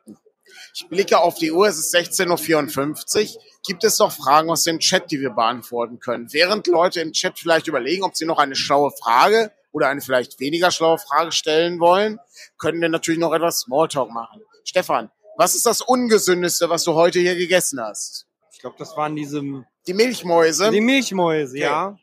Ich 0.75 0.89
blicke 0.89 1.19
auf 1.19 1.37
die 1.37 1.53
Uhr, 1.53 1.67
es 1.69 1.79
ist 1.79 1.95
16.54 1.95 3.37
Uhr. 3.37 3.43
Gibt 3.67 3.85
es 3.85 3.99
noch 3.99 4.13
Fragen 4.13 4.51
aus 4.51 4.65
dem 4.65 4.79
Chat, 4.81 5.11
die 5.11 5.21
wir 5.21 5.31
beantworten 5.31 5.99
können? 6.01 6.33
Während 6.33 6.67
Leute 6.67 7.01
im 7.01 7.13
Chat 7.13 7.39
vielleicht 7.39 7.67
überlegen, 7.69 8.03
ob 8.05 8.17
sie 8.17 8.25
noch 8.27 8.39
eine 8.39 8.57
schlaue 8.57 8.91
Frage 8.91 9.53
oder 9.71 9.89
eine 9.89 10.01
vielleicht 10.01 10.41
weniger 10.41 10.71
schlaue 10.71 10.99
Frage 10.99 11.33
stellen 11.33 11.79
wollen, 11.81 12.19
können 12.59 12.81
wir 12.81 12.89
natürlich 12.89 13.21
noch 13.21 13.33
etwas 13.33 13.61
Smalltalk 13.61 14.11
machen. 14.11 14.43
Stefan, 14.65 15.11
was 15.37 15.55
ist 15.55 15.65
das 15.67 15.81
Ungesündeste, 15.81 16.69
was 16.71 16.85
du 16.85 16.95
heute 16.95 17.21
hier 17.21 17.37
gegessen 17.37 17.81
hast? 17.81 18.27
Ich 18.53 18.59
glaube, 18.61 18.77
das 18.79 18.97
waren 18.97 19.17
diese 19.17 19.41
Die 19.87 19.95
Milchmäuse. 19.95 20.71
die 20.71 20.81
Milchmäuse, 20.81 21.53
Okay. 21.57 21.61
ja. 21.63 21.97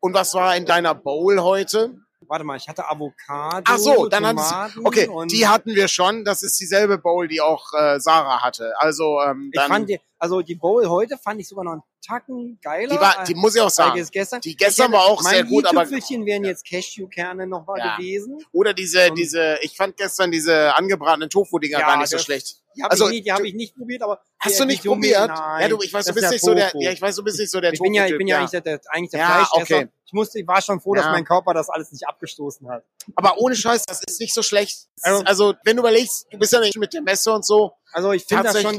Und 0.00 0.12
was 0.14 0.34
war 0.34 0.54
in 0.56 0.66
deiner 0.66 0.94
Bowl 0.94 1.40
heute? 1.40 1.94
Warte 2.34 2.44
mal, 2.44 2.56
ich 2.56 2.68
hatte 2.68 2.90
Avocado, 2.90 3.62
Ach 3.64 3.78
so, 3.78 4.08
dann 4.08 4.26
hattest 4.26 4.76
du, 4.76 4.80
okay, 4.84 5.06
und 5.06 5.30
die 5.30 5.46
hatten 5.46 5.72
wir 5.72 5.86
schon. 5.86 6.24
Das 6.24 6.42
ist 6.42 6.58
dieselbe 6.58 6.98
Bowl, 6.98 7.28
die 7.28 7.40
auch 7.40 7.72
äh, 7.74 8.00
Sarah 8.00 8.42
hatte. 8.42 8.72
Also 8.78 9.20
ähm, 9.24 9.52
ich 9.54 9.60
fand 9.60 9.88
die, 9.88 10.00
also 10.18 10.42
die 10.42 10.56
Bowl 10.56 10.84
heute 10.88 11.16
fand 11.16 11.40
ich 11.40 11.46
sogar 11.46 11.64
noch 11.64 11.72
einen 11.74 11.82
Tacken 12.04 12.58
geiler. 12.60 12.88
die 12.92 13.00
war, 13.00 13.22
die 13.22 13.36
muss 13.36 13.54
ich 13.54 13.60
auch 13.60 13.70
sagen. 13.70 14.04
gestern. 14.10 14.40
Die 14.40 14.56
gestern 14.56 14.86
Ich 14.86 14.92
war 14.94 15.02
hätte- 15.04 15.12
auch 15.12 15.22
sehr 15.22 15.42
mein 15.44 15.48
gut, 15.48 15.64
aber 15.66 15.82
i-Tüpfelchen 15.82 16.26
wären 16.26 16.42
jetzt 16.42 16.66
Cashewkerne 16.66 17.46
noch 17.46 17.64
mal 17.68 17.78
Ja. 17.78 17.94
gewesen. 17.98 18.44
Oder 18.50 18.74
diese, 18.74 19.10
Und- 19.10 19.14
diese, 19.16 19.58
ich 19.62 19.76
fand 19.76 19.96
gestern 19.96 20.32
diese 20.32 20.76
angebratenen 20.76 21.30
Tofu-Dinger 21.30 21.78
Ja, 21.78 21.86
gar 21.86 21.98
nicht 21.98 22.08
so 22.10 22.18
schlecht. 22.18 22.63
Die 22.76 22.82
habe 22.82 22.90
Also, 22.92 23.06
ich, 23.06 23.12
nicht, 23.12 23.26
die 23.26 23.32
hab 23.32 23.38
du- 23.40 23.44
ich 23.46 23.54
nicht 23.54 23.76
probiert, 23.76 24.02
aber 24.02 24.20
Hast 24.38 24.60
du 24.60 24.64
nicht 24.64 24.84
probiert? 24.84 25.28
Nein, 25.28 25.62
ja, 25.62 25.68
du, 25.68 25.80
ich 25.82 25.92
weiß, 25.92 26.06
du 26.06 26.12
bist 26.14 26.24
ist 26.26 26.30
nicht 26.32 26.44
so 26.44 26.54
der, 26.54 26.72
ja, 26.74 26.90
ich 26.92 27.00
weiß, 27.00 27.16
du 27.16 27.22
bist 27.24 27.38
nicht 27.38 27.50
so 27.50 27.60
der 27.60 27.72
ich 27.72 27.80
bin 27.80 27.94
ja, 27.94 28.06
ich 28.06 28.16
bin 28.18 28.26
ja, 28.26 28.38
eigentlich 28.40 28.62
der, 28.62 28.80
eigentlich 28.90 29.10
der 29.10 29.20
Ja, 29.20 29.48
okay. 29.52 29.88
Ich 30.06 30.12
musste, 30.12 30.38
ich 30.40 30.46
war 30.46 30.60
schon 30.60 30.80
froh, 30.80 30.94
dass 30.94 31.06
mein 31.06 31.24
Körper 31.24 31.54
das 31.54 31.68
alles 31.70 31.90
nicht 31.92 32.06
abgestoßen 32.06 32.68
hat. 32.68 32.84
Aber 33.14 33.38
ohne 33.38 33.56
Scheiß, 33.56 33.84
das 33.86 34.00
ist 34.06 34.20
nicht 34.20 34.34
so 34.34 34.42
schlecht. 34.42 34.88
Also- 35.02 35.24
Also, 35.24 35.54
wenn 35.64 35.76
du 35.76 35.82
überlegst, 35.82 36.26
du 36.30 36.38
bist 36.38 36.52
ja 36.52 36.60
nicht 36.60 36.76
mit 36.76 36.92
der 36.92 37.02
Messe 37.02 37.32
und 37.32 37.44
so, 37.44 37.72
Also 37.92 38.12
ich 38.12 38.24
finde 38.24 38.44
das 38.44 38.60
schon, 38.60 38.78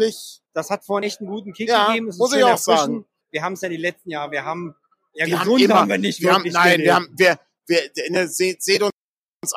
das 0.54 0.70
hat 0.70 0.86
vorhin 0.86 1.08
echt 1.08 1.20
einen 1.20 1.30
guten 1.30 1.54
Kick 1.54 1.70
Ja, 1.70 1.88
gegeben. 1.88 2.10
Es 2.10 2.18
muss 2.18 2.34
ich 2.34 2.44
auch 2.44 2.58
sagen. 2.58 3.06
Wir 3.32 3.42
haben 3.44 3.54
es 3.54 3.62
ja 3.62 3.70
die 3.70 3.78
letzten 3.78 4.10
Jahre, 4.12 4.32
wir 4.32 4.46
haben, 4.46 4.76
ja, 5.14 5.26
wir 5.26 5.40
haben 5.40 5.46
gesund 5.46 5.62
immer, 5.64 5.76
haben 5.76 5.90
wir 5.90 5.98
nicht 5.98 6.22
wir 6.22 6.34
haben, 6.34 6.48
nein, 6.50 6.80
wir 6.82 6.96
haben, 6.96 7.14
wir, 7.18 7.40
wir, 7.68 7.82
ne, 8.10 8.28
seht, 8.28 8.64
seht 8.64 8.82
uns 8.82 8.92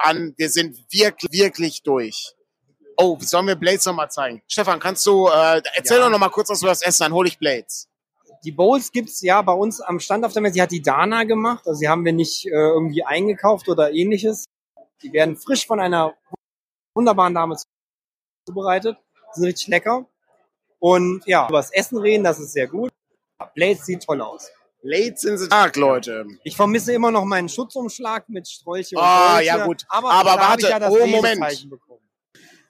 an, 0.02 0.34
wir 0.36 0.50
sind 0.50 0.76
wirklich, 0.92 1.30
wirklich 1.30 1.82
durch. 1.82 2.34
Oh, 3.00 3.16
sollen 3.20 3.46
wir 3.46 3.54
Blades 3.54 3.86
noch 3.86 3.94
mal 3.94 4.08
zeigen? 4.10 4.42
Stefan, 4.48 4.80
kannst 4.80 5.06
du, 5.06 5.28
äh, 5.28 5.62
erzähl 5.74 5.98
Ja. 5.98 6.04
doch 6.04 6.10
noch 6.10 6.18
mal 6.18 6.30
kurz 6.30 6.48
was 6.48 6.62
über 6.62 6.70
das 6.70 6.82
Essen, 6.82 7.04
dann 7.04 7.12
hole 7.12 7.28
ich 7.28 7.38
Blades. 7.38 7.88
Die 8.44 8.50
Bowls 8.52 8.90
gibt's 8.90 9.20
ja 9.22 9.40
bei 9.42 9.52
uns 9.52 9.80
am 9.80 10.00
Stand 10.00 10.24
auf 10.24 10.32
der 10.32 10.42
Messe. 10.42 10.54
Die 10.54 10.62
hat 10.62 10.70
die 10.72 10.82
Dana 10.82 11.24
gemacht. 11.24 11.66
Also 11.66 11.80
die 11.80 11.88
haben 11.88 12.04
wir 12.04 12.12
nicht 12.12 12.46
äh, 12.46 12.50
irgendwie 12.50 13.04
eingekauft 13.04 13.68
oder 13.68 13.92
ähnliches. 13.92 14.44
Die 15.02 15.12
werden 15.12 15.36
frisch 15.36 15.66
von 15.66 15.80
einer 15.80 16.14
wunderbaren 16.94 17.34
Dame 17.34 17.56
zubereitet. 18.46 18.96
Sind 19.32 19.44
richtig 19.44 19.68
lecker. 19.68 20.06
Und 20.80 21.22
ja, 21.26 21.48
über 21.48 21.58
das 21.58 21.72
Essen 21.72 21.98
reden, 21.98 22.24
das 22.24 22.38
ist 22.38 22.52
sehr 22.52 22.68
gut. 22.68 22.90
Blades 23.54 23.84
sieht 23.86 24.04
toll 24.04 24.20
aus. 24.20 24.50
Blades 24.82 25.20
sind 25.22 25.38
sie 25.38 25.46
stark, 25.46 25.76
Leute. 25.76 26.26
Ich 26.44 26.54
vermisse 26.56 26.92
immer 26.92 27.10
noch 27.10 27.24
meinen 27.24 27.48
Schutzumschlag 27.48 28.28
mit 28.28 28.48
Strolche 28.48 28.96
und 28.96 29.02
Ah, 29.02 29.34
Dolche, 29.34 29.46
ja 29.46 29.66
gut. 29.66 29.84
Aber, 29.88 30.10
Aber 30.12 30.36
warte, 30.36 30.68
ja 30.68 30.88
oh, 30.88 31.06
Moment. 31.06 31.68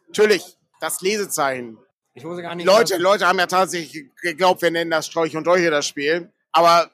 Natürlich, 0.09 0.57
das 0.81 1.01
Lesezeichen. 1.01 1.79
Ich 2.15 2.25
wusste 2.25 2.43
gar 2.43 2.55
nicht, 2.55 2.67
Leute, 2.67 2.97
Leute 2.97 3.27
haben 3.27 3.39
ja 3.39 3.47
tatsächlich 3.47 4.11
geglaubt, 4.21 4.63
wir 4.63 4.71
nennen 4.71 4.91
das 4.91 5.07
Strolch 5.07 5.37
und 5.37 5.47
Dolche 5.47 5.71
das 5.71 5.87
Spiel. 5.87 6.33
Aber 6.51 6.91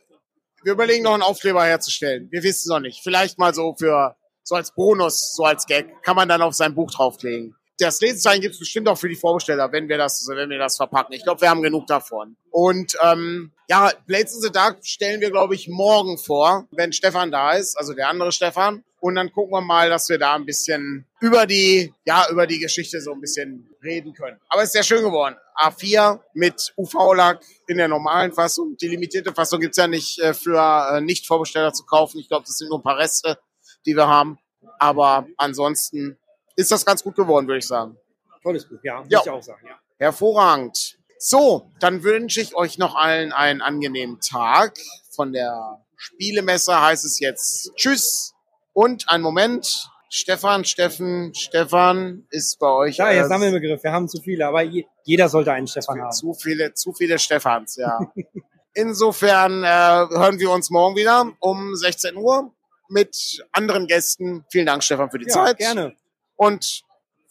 wir 0.62 0.72
überlegen 0.72 1.04
noch 1.04 1.14
einen 1.14 1.22
Aufkleber 1.22 1.64
herzustellen. 1.64 2.28
Wir 2.30 2.42
wissen 2.42 2.60
es 2.60 2.66
noch 2.66 2.80
nicht. 2.80 3.02
Vielleicht 3.02 3.38
mal 3.38 3.54
so 3.54 3.74
für, 3.78 4.16
so 4.42 4.54
als 4.54 4.74
Bonus, 4.74 5.34
so 5.34 5.44
als 5.44 5.66
Gag, 5.66 6.02
kann 6.02 6.16
man 6.16 6.28
dann 6.28 6.42
auf 6.42 6.54
sein 6.54 6.74
Buch 6.74 6.90
drauflegen. 6.90 7.56
Das 7.78 8.00
Lesezeichen 8.00 8.42
gibt 8.42 8.54
es 8.54 8.60
bestimmt 8.60 8.88
auch 8.88 8.98
für 8.98 9.08
die 9.08 9.16
Vorbesteller, 9.16 9.72
wenn 9.72 9.88
wir 9.88 9.98
das, 9.98 10.26
wenn 10.28 10.50
wir 10.50 10.58
das 10.58 10.76
verpacken. 10.76 11.14
Ich 11.14 11.24
glaube, 11.24 11.40
wir 11.40 11.50
haben 11.50 11.62
genug 11.62 11.86
davon. 11.86 12.36
Und 12.50 12.96
ähm, 13.02 13.52
ja, 13.68 13.90
Blades 14.06 14.34
in 14.34 14.42
the 14.42 14.50
Dark 14.52 14.78
stellen 14.84 15.20
wir, 15.20 15.30
glaube 15.30 15.54
ich, 15.54 15.68
morgen 15.68 16.18
vor, 16.18 16.66
wenn 16.70 16.92
Stefan 16.92 17.30
da 17.30 17.52
ist, 17.52 17.76
also 17.76 17.92
der 17.94 18.08
andere 18.08 18.32
Stefan. 18.32 18.84
Und 19.00 19.16
dann 19.16 19.30
gucken 19.32 19.52
wir 19.52 19.60
mal, 19.60 19.90
dass 19.90 20.08
wir 20.08 20.18
da 20.18 20.34
ein 20.34 20.46
bisschen 20.46 21.06
über 21.20 21.44
die, 21.46 21.92
ja, 22.06 22.26
über 22.30 22.46
die 22.46 22.58
Geschichte 22.58 23.00
so 23.02 23.12
ein 23.12 23.20
bisschen 23.20 23.68
reden 23.82 24.14
können. 24.14 24.40
Aber 24.48 24.62
es 24.62 24.68
ist 24.68 24.72
sehr 24.72 24.82
schön 24.82 25.02
geworden. 25.02 25.36
A4 25.62 26.20
mit 26.32 26.72
UV-Lack 26.78 27.44
in 27.66 27.76
der 27.76 27.88
normalen 27.88 28.32
Fassung. 28.32 28.76
Die 28.78 28.88
limitierte 28.88 29.34
Fassung 29.34 29.60
gibt's 29.60 29.76
ja 29.76 29.86
nicht 29.86 30.18
äh, 30.20 30.32
für 30.32 30.58
äh, 30.90 31.00
Nicht-Vorbesteller 31.02 31.72
zu 31.74 31.84
kaufen. 31.84 32.18
Ich 32.18 32.28
glaube, 32.28 32.44
das 32.46 32.56
sind 32.56 32.68
nur 32.70 32.78
ein 32.78 32.82
paar 32.82 32.96
Reste, 32.98 33.38
die 33.84 33.94
wir 33.94 34.06
haben. 34.08 34.38
Aber 34.78 35.26
ansonsten 35.36 36.18
ist 36.56 36.70
das 36.70 36.84
ganz 36.86 37.02
gut 37.02 37.14
geworden, 37.14 37.46
würde 37.46 37.58
ich 37.58 37.66
sagen. 37.66 37.98
Tolles 38.42 38.66
Buch, 38.66 38.78
ja, 38.82 39.00
muss 39.00 39.08
Ja. 39.10 39.20
ich 39.22 39.30
auch 39.30 39.42
sagen. 39.42 39.66
Ja. 39.66 39.78
Hervorragend. 39.98 40.98
So, 41.26 41.70
dann 41.80 42.02
wünsche 42.02 42.42
ich 42.42 42.54
euch 42.54 42.76
noch 42.76 42.96
allen 42.96 43.32
einen 43.32 43.62
angenehmen 43.62 44.20
Tag. 44.20 44.76
Von 45.08 45.32
der 45.32 45.82
Spielemesse 45.96 46.78
heißt 46.78 47.02
es 47.06 47.18
jetzt 47.18 47.72
Tschüss 47.76 48.34
und 48.74 49.08
ein 49.08 49.22
Moment. 49.22 49.88
Stefan, 50.10 50.66
Steffen, 50.66 51.34
Stefan 51.34 52.26
ist 52.28 52.58
bei 52.58 52.66
euch. 52.68 52.98
Ja, 52.98 53.10
jetzt 53.10 53.30
äh, 53.30 53.32
haben 53.32 53.40
wir 53.40 53.48
einen 53.48 53.58
Begriff. 53.58 53.82
Wir 53.82 53.92
haben 53.92 54.06
zu 54.06 54.20
viele, 54.20 54.46
aber 54.46 54.60
je, 54.64 54.84
jeder 55.04 55.30
sollte 55.30 55.50
einen 55.52 55.66
Stefan 55.66 55.98
haben. 55.98 56.12
zu 56.12 56.34
viele, 56.34 56.74
zu 56.74 56.92
viele 56.92 57.18
Stefans, 57.18 57.76
ja. 57.76 57.98
Insofern 58.74 59.64
äh, 59.64 59.66
hören 59.66 60.38
wir 60.38 60.50
uns 60.50 60.68
morgen 60.68 60.94
wieder 60.94 61.32
um 61.40 61.74
16 61.74 62.16
Uhr 62.18 62.52
mit 62.90 63.42
anderen 63.50 63.86
Gästen. 63.86 64.44
Vielen 64.50 64.66
Dank, 64.66 64.84
Stefan, 64.84 65.10
für 65.10 65.18
die 65.18 65.26
Ja, 65.26 65.32
Zeit. 65.32 65.56
gerne. 65.56 65.96
Und 66.36 66.82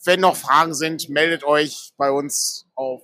wenn 0.04 0.20
noch 0.20 0.36
Fragen 0.36 0.74
sind, 0.74 1.10
meldet 1.10 1.44
euch 1.44 1.92
bei 1.96 2.10
uns 2.10 2.66
auf 2.74 3.04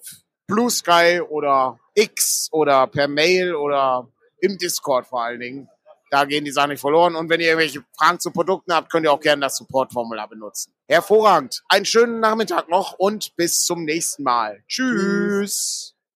Blue 0.50 0.70
Sky 0.72 1.22
oder 1.22 1.80
X 1.94 2.50
oder 2.52 2.88
per 2.88 3.08
Mail 3.08 3.54
oder 3.54 4.08
im 4.42 4.58
Discord 4.58 5.06
vor 5.06 5.24
allen 5.24 5.40
Dingen. 5.40 5.70
Da 6.10 6.26
gehen 6.26 6.44
die 6.44 6.52
Sachen 6.52 6.72
nicht 6.72 6.82
verloren. 6.82 7.16
Und 7.16 7.30
wenn 7.30 7.40
ihr 7.40 7.50
irgendwelche 7.50 7.86
Fragen 7.96 8.20
zu 8.20 8.32
Produkten 8.32 8.74
habt, 8.74 8.92
könnt 8.92 9.06
ihr 9.06 9.14
auch 9.14 9.20
gerne 9.20 9.42
das 9.42 9.58
Support-Formular 9.58 10.28
benutzen. 10.28 10.74
Hervorragend. 10.88 11.62
Einen 11.70 11.86
schönen 11.86 12.20
Nachmittag 12.20 12.68
noch 12.68 12.94
und 12.94 13.36
bis 13.36 13.62
zum 13.64 13.86
nächsten 13.86 14.24
Mal. 14.24 14.64
Tschüss. 14.68 15.94